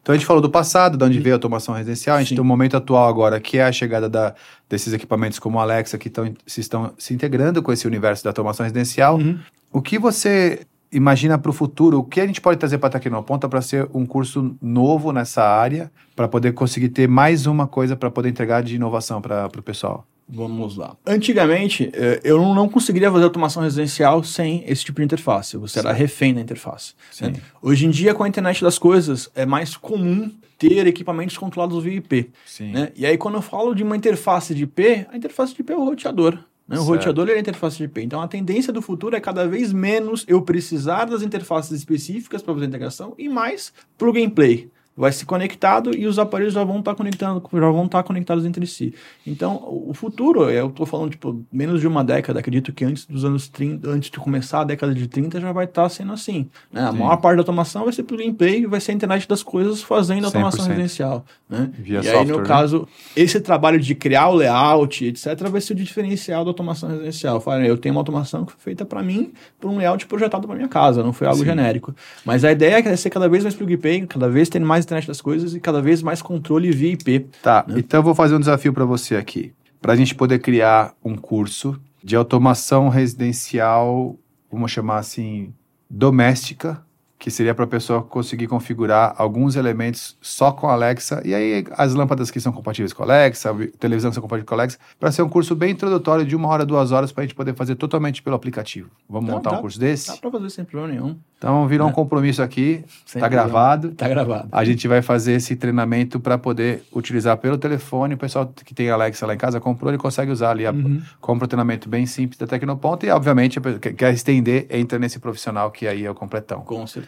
Então 0.00 0.14
a 0.14 0.16
gente 0.16 0.26
falou 0.26 0.40
do 0.40 0.48
passado, 0.48 0.96
de 0.96 1.04
onde 1.04 1.18
veio 1.18 1.34
a 1.34 1.36
automação 1.36 1.74
residencial, 1.74 2.16
a 2.16 2.20
gente 2.20 2.28
Sim. 2.28 2.34
tem 2.36 2.42
o 2.42 2.44
momento 2.44 2.76
atual 2.76 3.08
agora, 3.08 3.40
que 3.40 3.58
é 3.58 3.64
a 3.64 3.72
chegada 3.72 4.08
da, 4.08 4.34
desses 4.68 4.92
equipamentos 4.92 5.40
como 5.40 5.58
a 5.58 5.62
Alexa, 5.62 5.98
que 5.98 6.08
tão, 6.08 6.32
se 6.46 6.60
estão 6.60 6.94
se 6.96 7.12
integrando 7.12 7.60
com 7.60 7.72
esse 7.72 7.88
universo 7.88 8.22
da 8.22 8.30
automação 8.30 8.62
residencial. 8.62 9.16
Uhum. 9.16 9.38
O 9.72 9.82
que 9.82 9.98
você 9.98 10.60
imagina 10.92 11.38
para 11.38 11.50
o 11.50 11.52
futuro? 11.52 11.98
O 11.98 12.04
que 12.04 12.20
a 12.20 12.26
gente 12.26 12.40
pode 12.40 12.58
trazer 12.58 12.78
para 12.78 12.88
a 12.88 12.92
Tecnoponta 12.92 13.48
para 13.48 13.60
ser 13.62 13.88
um 13.94 14.04
curso 14.06 14.56
novo 14.60 15.12
nessa 15.12 15.42
área, 15.42 15.90
para 16.14 16.28
poder 16.28 16.52
conseguir 16.52 16.88
ter 16.90 17.08
mais 17.08 17.46
uma 17.46 17.66
coisa 17.66 17.96
para 17.96 18.10
poder 18.10 18.28
entregar 18.28 18.62
de 18.62 18.76
inovação 18.76 19.20
para 19.20 19.46
o 19.58 19.62
pessoal? 19.62 20.06
Vamos 20.28 20.76
lá. 20.76 20.96
Antigamente, 21.06 21.88
eh, 21.94 22.20
eu 22.24 22.38
não- 22.52 22.68
conseguiria 22.68 23.10
fazer 23.12 23.22
automação 23.24 23.62
residencial 23.62 24.24
sem 24.24 24.64
esse 24.66 24.84
tipo 24.84 25.00
de 25.00 25.04
interface. 25.04 25.56
Você 25.56 25.78
era 25.78 25.90
Certo. 25.90 25.98
refém 26.00 26.34
da 26.34 26.40
interface. 26.40 26.94
Sim. 27.12 27.26
né? 27.26 27.34
Hoje 27.62 27.86
em 27.86 27.90
dia, 27.90 28.12
com 28.12 28.24
a 28.24 28.28
internet 28.28 28.60
das 28.60 28.76
coisas, 28.76 29.30
é 29.36 29.46
mais 29.46 29.76
comum 29.76 30.28
ter 30.58 30.84
equipamentos 30.86 31.38
controlados 31.38 31.80
via 31.84 31.94
IP. 31.98 32.30
Sim. 32.44 32.72
né? 32.72 32.90
E 32.96 33.06
aí, 33.06 33.16
quando 33.16 33.36
eu 33.36 33.42
falo 33.42 33.72
de 33.72 33.84
uma 33.84 33.96
interface 33.96 34.52
de 34.52 34.64
IP, 34.64 35.06
a 35.12 35.16
interface 35.16 35.54
de 35.54 35.60
IP 35.60 35.72
é 35.72 35.76
o 35.76 35.84
roteador. 35.84 36.38
Né? 36.68 36.76
O 36.76 36.78
Certo. 36.80 36.88
roteador 36.88 37.28
é 37.28 37.34
a 37.34 37.38
interface 37.38 37.76
de 37.76 37.84
IP. 37.84 38.02
Então, 38.02 38.20
a 38.20 38.26
tendência 38.28 38.72
do 38.72 38.82
futuro 38.82 39.14
é 39.14 39.20
cada 39.20 39.46
vez 39.46 39.72
menos 39.72 40.24
eu 40.26 40.42
precisar 40.42 41.04
das 41.04 41.22
interfaces 41.22 41.70
específicas 41.72 42.42
para 42.42 42.54
fazer 42.54 42.66
integração 42.66 43.14
e 43.16 43.28
mais 43.28 43.72
plug 43.96 44.22
and 44.22 44.30
play. 44.30 44.70
Vai 44.96 45.12
ser 45.12 45.26
conectado 45.26 45.94
e 45.94 46.06
os 46.06 46.18
aparelhos 46.18 46.54
já 46.54 46.64
vão 46.64 46.78
estar 46.78 46.94
conectando, 46.94 47.42
já 47.52 47.70
vão 47.70 47.84
estar 47.84 48.02
conectados 48.02 48.46
entre 48.46 48.66
si. 48.66 48.94
Então, 49.26 49.62
o 49.66 49.92
futuro, 49.92 50.48
eu 50.48 50.68
estou 50.68 50.86
falando, 50.86 51.10
tipo, 51.10 51.44
menos 51.52 51.80
de 51.80 51.86
uma 51.86 52.02
década, 52.02 52.40
acredito 52.40 52.72
que 52.72 52.84
antes 52.84 53.04
dos 53.04 53.24
anos 53.24 53.46
30, 53.48 53.90
antes 53.90 54.10
de 54.10 54.18
começar 54.18 54.62
a 54.62 54.64
década 54.64 54.94
de 54.94 55.06
30, 55.06 55.38
já 55.38 55.52
vai 55.52 55.66
estar 55.66 55.86
sendo 55.90 56.12
assim. 56.12 56.48
né? 56.72 56.82
A 56.82 56.92
Sim. 56.92 56.98
maior 56.98 57.16
parte 57.18 57.36
da 57.36 57.42
automação 57.42 57.84
vai 57.84 57.92
ser 57.92 58.04
play 58.04 58.34
e 58.62 58.66
vai 58.66 58.80
ser 58.80 58.92
a 58.92 58.94
internet 58.94 59.28
das 59.28 59.42
coisas 59.42 59.82
fazendo 59.82 60.24
automação 60.24 60.64
100%. 60.64 60.68
residencial. 60.68 61.24
Né? 61.48 61.70
Via 61.78 61.96
e 61.96 61.98
aí, 61.98 62.04
software, 62.04 62.32
no 62.32 62.38
né? 62.38 62.48
caso, 62.48 62.88
esse 63.14 63.38
trabalho 63.40 63.78
de 63.78 63.94
criar 63.94 64.28
o 64.28 64.34
layout, 64.34 65.04
etc., 65.04 65.48
vai 65.48 65.60
ser 65.60 65.74
o 65.74 65.76
diferencial 65.76 66.42
da 66.44 66.50
automação 66.50 66.88
residencial. 66.88 67.42
Eu 67.64 67.76
tenho 67.76 67.94
uma 67.94 68.00
automação 68.00 68.46
que 68.46 68.52
foi 68.52 68.60
feita 68.62 68.84
para 68.84 69.02
mim, 69.02 69.32
por 69.60 69.70
um 69.70 69.76
layout 69.76 70.06
projetado 70.06 70.46
para 70.46 70.56
minha 70.56 70.68
casa, 70.68 71.02
não 71.02 71.12
foi 71.12 71.26
algo 71.26 71.40
Sim. 71.40 71.46
genérico. 71.46 71.94
Mas 72.24 72.44
a 72.44 72.52
ideia 72.52 72.76
é 72.76 72.96
ser 72.96 73.10
cada 73.10 73.28
vez 73.28 73.42
mais 73.42 73.60
and 73.60 73.76
play, 73.76 74.06
cada 74.06 74.28
vez 74.28 74.48
tendo 74.48 74.66
mais 74.66 74.85
internet 74.86 75.06
das 75.06 75.20
coisas 75.20 75.54
e 75.54 75.60
cada 75.60 75.82
vez 75.82 76.02
mais 76.02 76.22
controle 76.22 76.70
via 76.70 76.92
IP. 76.92 77.26
Tá, 77.42 77.64
né? 77.66 77.74
então 77.78 78.00
eu 78.00 78.04
vou 78.04 78.14
fazer 78.14 78.34
um 78.34 78.40
desafio 78.40 78.72
para 78.72 78.84
você 78.84 79.16
aqui. 79.16 79.52
Para 79.80 79.92
a 79.92 79.96
gente 79.96 80.14
poder 80.14 80.38
criar 80.38 80.94
um 81.04 81.16
curso 81.16 81.78
de 82.02 82.16
automação 82.16 82.88
residencial, 82.88 84.16
vamos 84.50 84.70
chamar 84.70 84.98
assim, 84.98 85.52
doméstica, 85.90 86.82
que 87.18 87.30
seria 87.30 87.54
para 87.54 87.64
a 87.64 87.68
pessoa 87.68 88.02
conseguir 88.02 88.46
configurar 88.46 89.14
alguns 89.16 89.56
elementos 89.56 90.16
só 90.20 90.52
com 90.52 90.68
Alexa, 90.68 91.22
e 91.24 91.34
aí 91.34 91.64
as 91.72 91.94
lâmpadas 91.94 92.30
que 92.30 92.38
são 92.38 92.52
compatíveis 92.52 92.92
com 92.92 93.02
Alexa, 93.02 93.50
a 93.50 93.54
televisão 93.78 94.10
que 94.10 94.14
são 94.14 94.22
compatíveis 94.22 94.46
com 94.48 94.54
Alexa, 94.54 94.78
para 95.00 95.10
ser 95.10 95.22
um 95.22 95.28
curso 95.28 95.54
bem 95.56 95.70
introdutório 95.70 96.24
de 96.26 96.36
uma 96.36 96.48
hora, 96.48 96.64
duas 96.66 96.92
horas, 96.92 97.12
para 97.12 97.22
a 97.22 97.26
gente 97.26 97.34
poder 97.34 97.54
fazer 97.54 97.74
totalmente 97.76 98.22
pelo 98.22 98.36
aplicativo. 98.36 98.90
Vamos 99.08 99.30
montar 99.30 99.50
tá. 99.50 99.58
um 99.58 99.60
curso 99.62 99.80
desse? 99.80 100.08
Dá 100.08 100.16
para 100.18 100.30
fazer 100.30 100.50
sem 100.50 100.64
problema 100.64 100.92
nenhum. 100.92 101.16
Então 101.38 101.66
virou 101.68 101.86
um 101.86 101.90
É. 101.90 101.92
compromisso 101.92 102.42
aqui, 102.42 102.82
tá 102.86 103.20
problema. 103.20 103.28
gravado. 103.28 103.90
Tá 103.92 104.08
gravado. 104.08 104.48
A 104.52 104.64
gente 104.64 104.88
vai 104.88 105.02
fazer 105.02 105.32
esse 105.34 105.54
treinamento 105.56 106.18
para 106.18 106.38
poder 106.38 106.82
utilizar 106.94 107.36
pelo 107.36 107.58
telefone. 107.58 108.14
O 108.14 108.18
pessoal 108.18 108.50
que 108.64 108.74
tem 108.74 108.88
Alexa 108.90 109.26
lá 109.26 109.34
em 109.34 109.38
casa 109.38 109.60
comprou, 109.60 109.90
ele 109.90 109.98
consegue 109.98 110.30
usar 110.32 110.50
ali. 110.50 110.66
a- 110.66 110.70
Uhum. 110.72 111.02
Compra 111.20 111.44
um 111.44 111.48
treinamento 111.48 111.88
bem 111.88 112.06
simples 112.06 112.38
da 112.38 112.46
Tecnoponta 112.46 113.04
e, 113.06 113.10
obviamente, 113.10 113.60
quer 113.96 114.12
estender, 114.14 114.66
entra 114.70 114.98
nesse 114.98 115.18
profissional 115.18 115.70
que 115.70 115.86
aí 115.86 116.04
é 116.06 116.10
o 116.10 116.14
completão. 116.14 116.60
Com 116.60 116.86
certeza. 116.86 117.05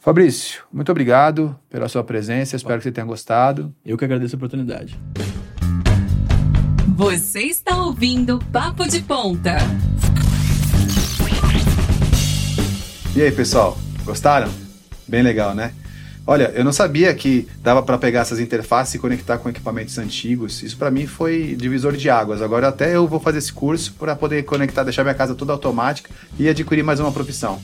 Fabrício, 0.00 0.62
muito 0.72 0.90
obrigado 0.92 1.58
pela 1.68 1.88
sua 1.88 2.04
presença. 2.04 2.54
Espero 2.54 2.78
que 2.78 2.84
você 2.84 2.92
tenha 2.92 3.06
gostado. 3.06 3.74
Eu 3.84 3.98
que 3.98 4.04
agradeço 4.04 4.36
a 4.36 4.38
oportunidade. 4.38 4.98
Você 6.96 7.40
está 7.40 7.76
ouvindo 7.82 8.38
Papo 8.52 8.86
de 8.88 9.00
Ponta. 9.00 9.56
E 13.14 13.22
aí, 13.22 13.32
pessoal, 13.32 13.76
gostaram? 14.04 14.48
Bem 15.08 15.22
legal, 15.22 15.54
né? 15.54 15.72
Olha, 16.28 16.52
eu 16.54 16.64
não 16.64 16.72
sabia 16.72 17.14
que 17.14 17.48
dava 17.62 17.82
para 17.82 17.96
pegar 17.98 18.20
essas 18.20 18.40
interfaces 18.40 18.94
e 18.94 18.98
conectar 18.98 19.38
com 19.38 19.48
equipamentos 19.48 19.96
antigos. 19.96 20.62
Isso 20.62 20.76
para 20.76 20.90
mim 20.90 21.06
foi 21.06 21.54
divisor 21.54 21.96
de 21.96 22.10
águas. 22.10 22.42
Agora 22.42 22.68
até 22.68 22.96
eu 22.96 23.06
vou 23.06 23.20
fazer 23.20 23.38
esse 23.38 23.52
curso 23.52 23.92
para 23.94 24.16
poder 24.16 24.42
conectar, 24.44 24.82
deixar 24.82 25.02
minha 25.02 25.14
casa 25.14 25.34
toda 25.34 25.52
automática 25.52 26.10
e 26.38 26.48
adquirir 26.48 26.82
mais 26.82 26.98
uma 26.98 27.12
profissão. 27.12 27.60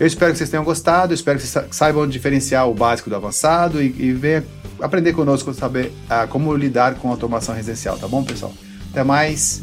Eu 0.00 0.06
espero 0.06 0.32
que 0.32 0.38
vocês 0.38 0.50
tenham 0.50 0.64
gostado, 0.64 1.14
espero 1.14 1.38
que 1.38 1.46
vocês 1.46 1.66
sa- 1.66 1.72
saibam 1.72 2.06
diferenciar 2.08 2.68
o 2.68 2.74
básico 2.74 3.08
do 3.08 3.16
avançado 3.16 3.82
e, 3.82 3.86
e 3.98 4.12
venha 4.12 4.44
aprender 4.80 5.12
conosco 5.12 5.52
saber 5.54 5.92
ah, 6.08 6.26
como 6.26 6.54
lidar 6.56 6.96
com 6.96 7.08
automação 7.10 7.54
residencial, 7.54 7.96
tá 7.98 8.08
bom, 8.08 8.24
pessoal? 8.24 8.52
Até 8.90 9.04
mais, 9.04 9.62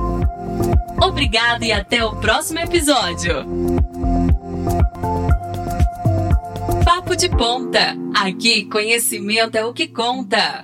Obrigado 1.06 1.64
e 1.64 1.74
até 1.74 2.06
o 2.06 2.16
próximo 2.16 2.60
episódio. 2.60 3.46
Papo 6.86 7.18
de 7.18 7.28
Ponta. 7.28 7.98
Aqui, 8.16 8.64
conhecimento 8.64 9.58
é 9.58 9.66
o 9.66 9.74
que 9.74 9.90
conta. 9.90 10.64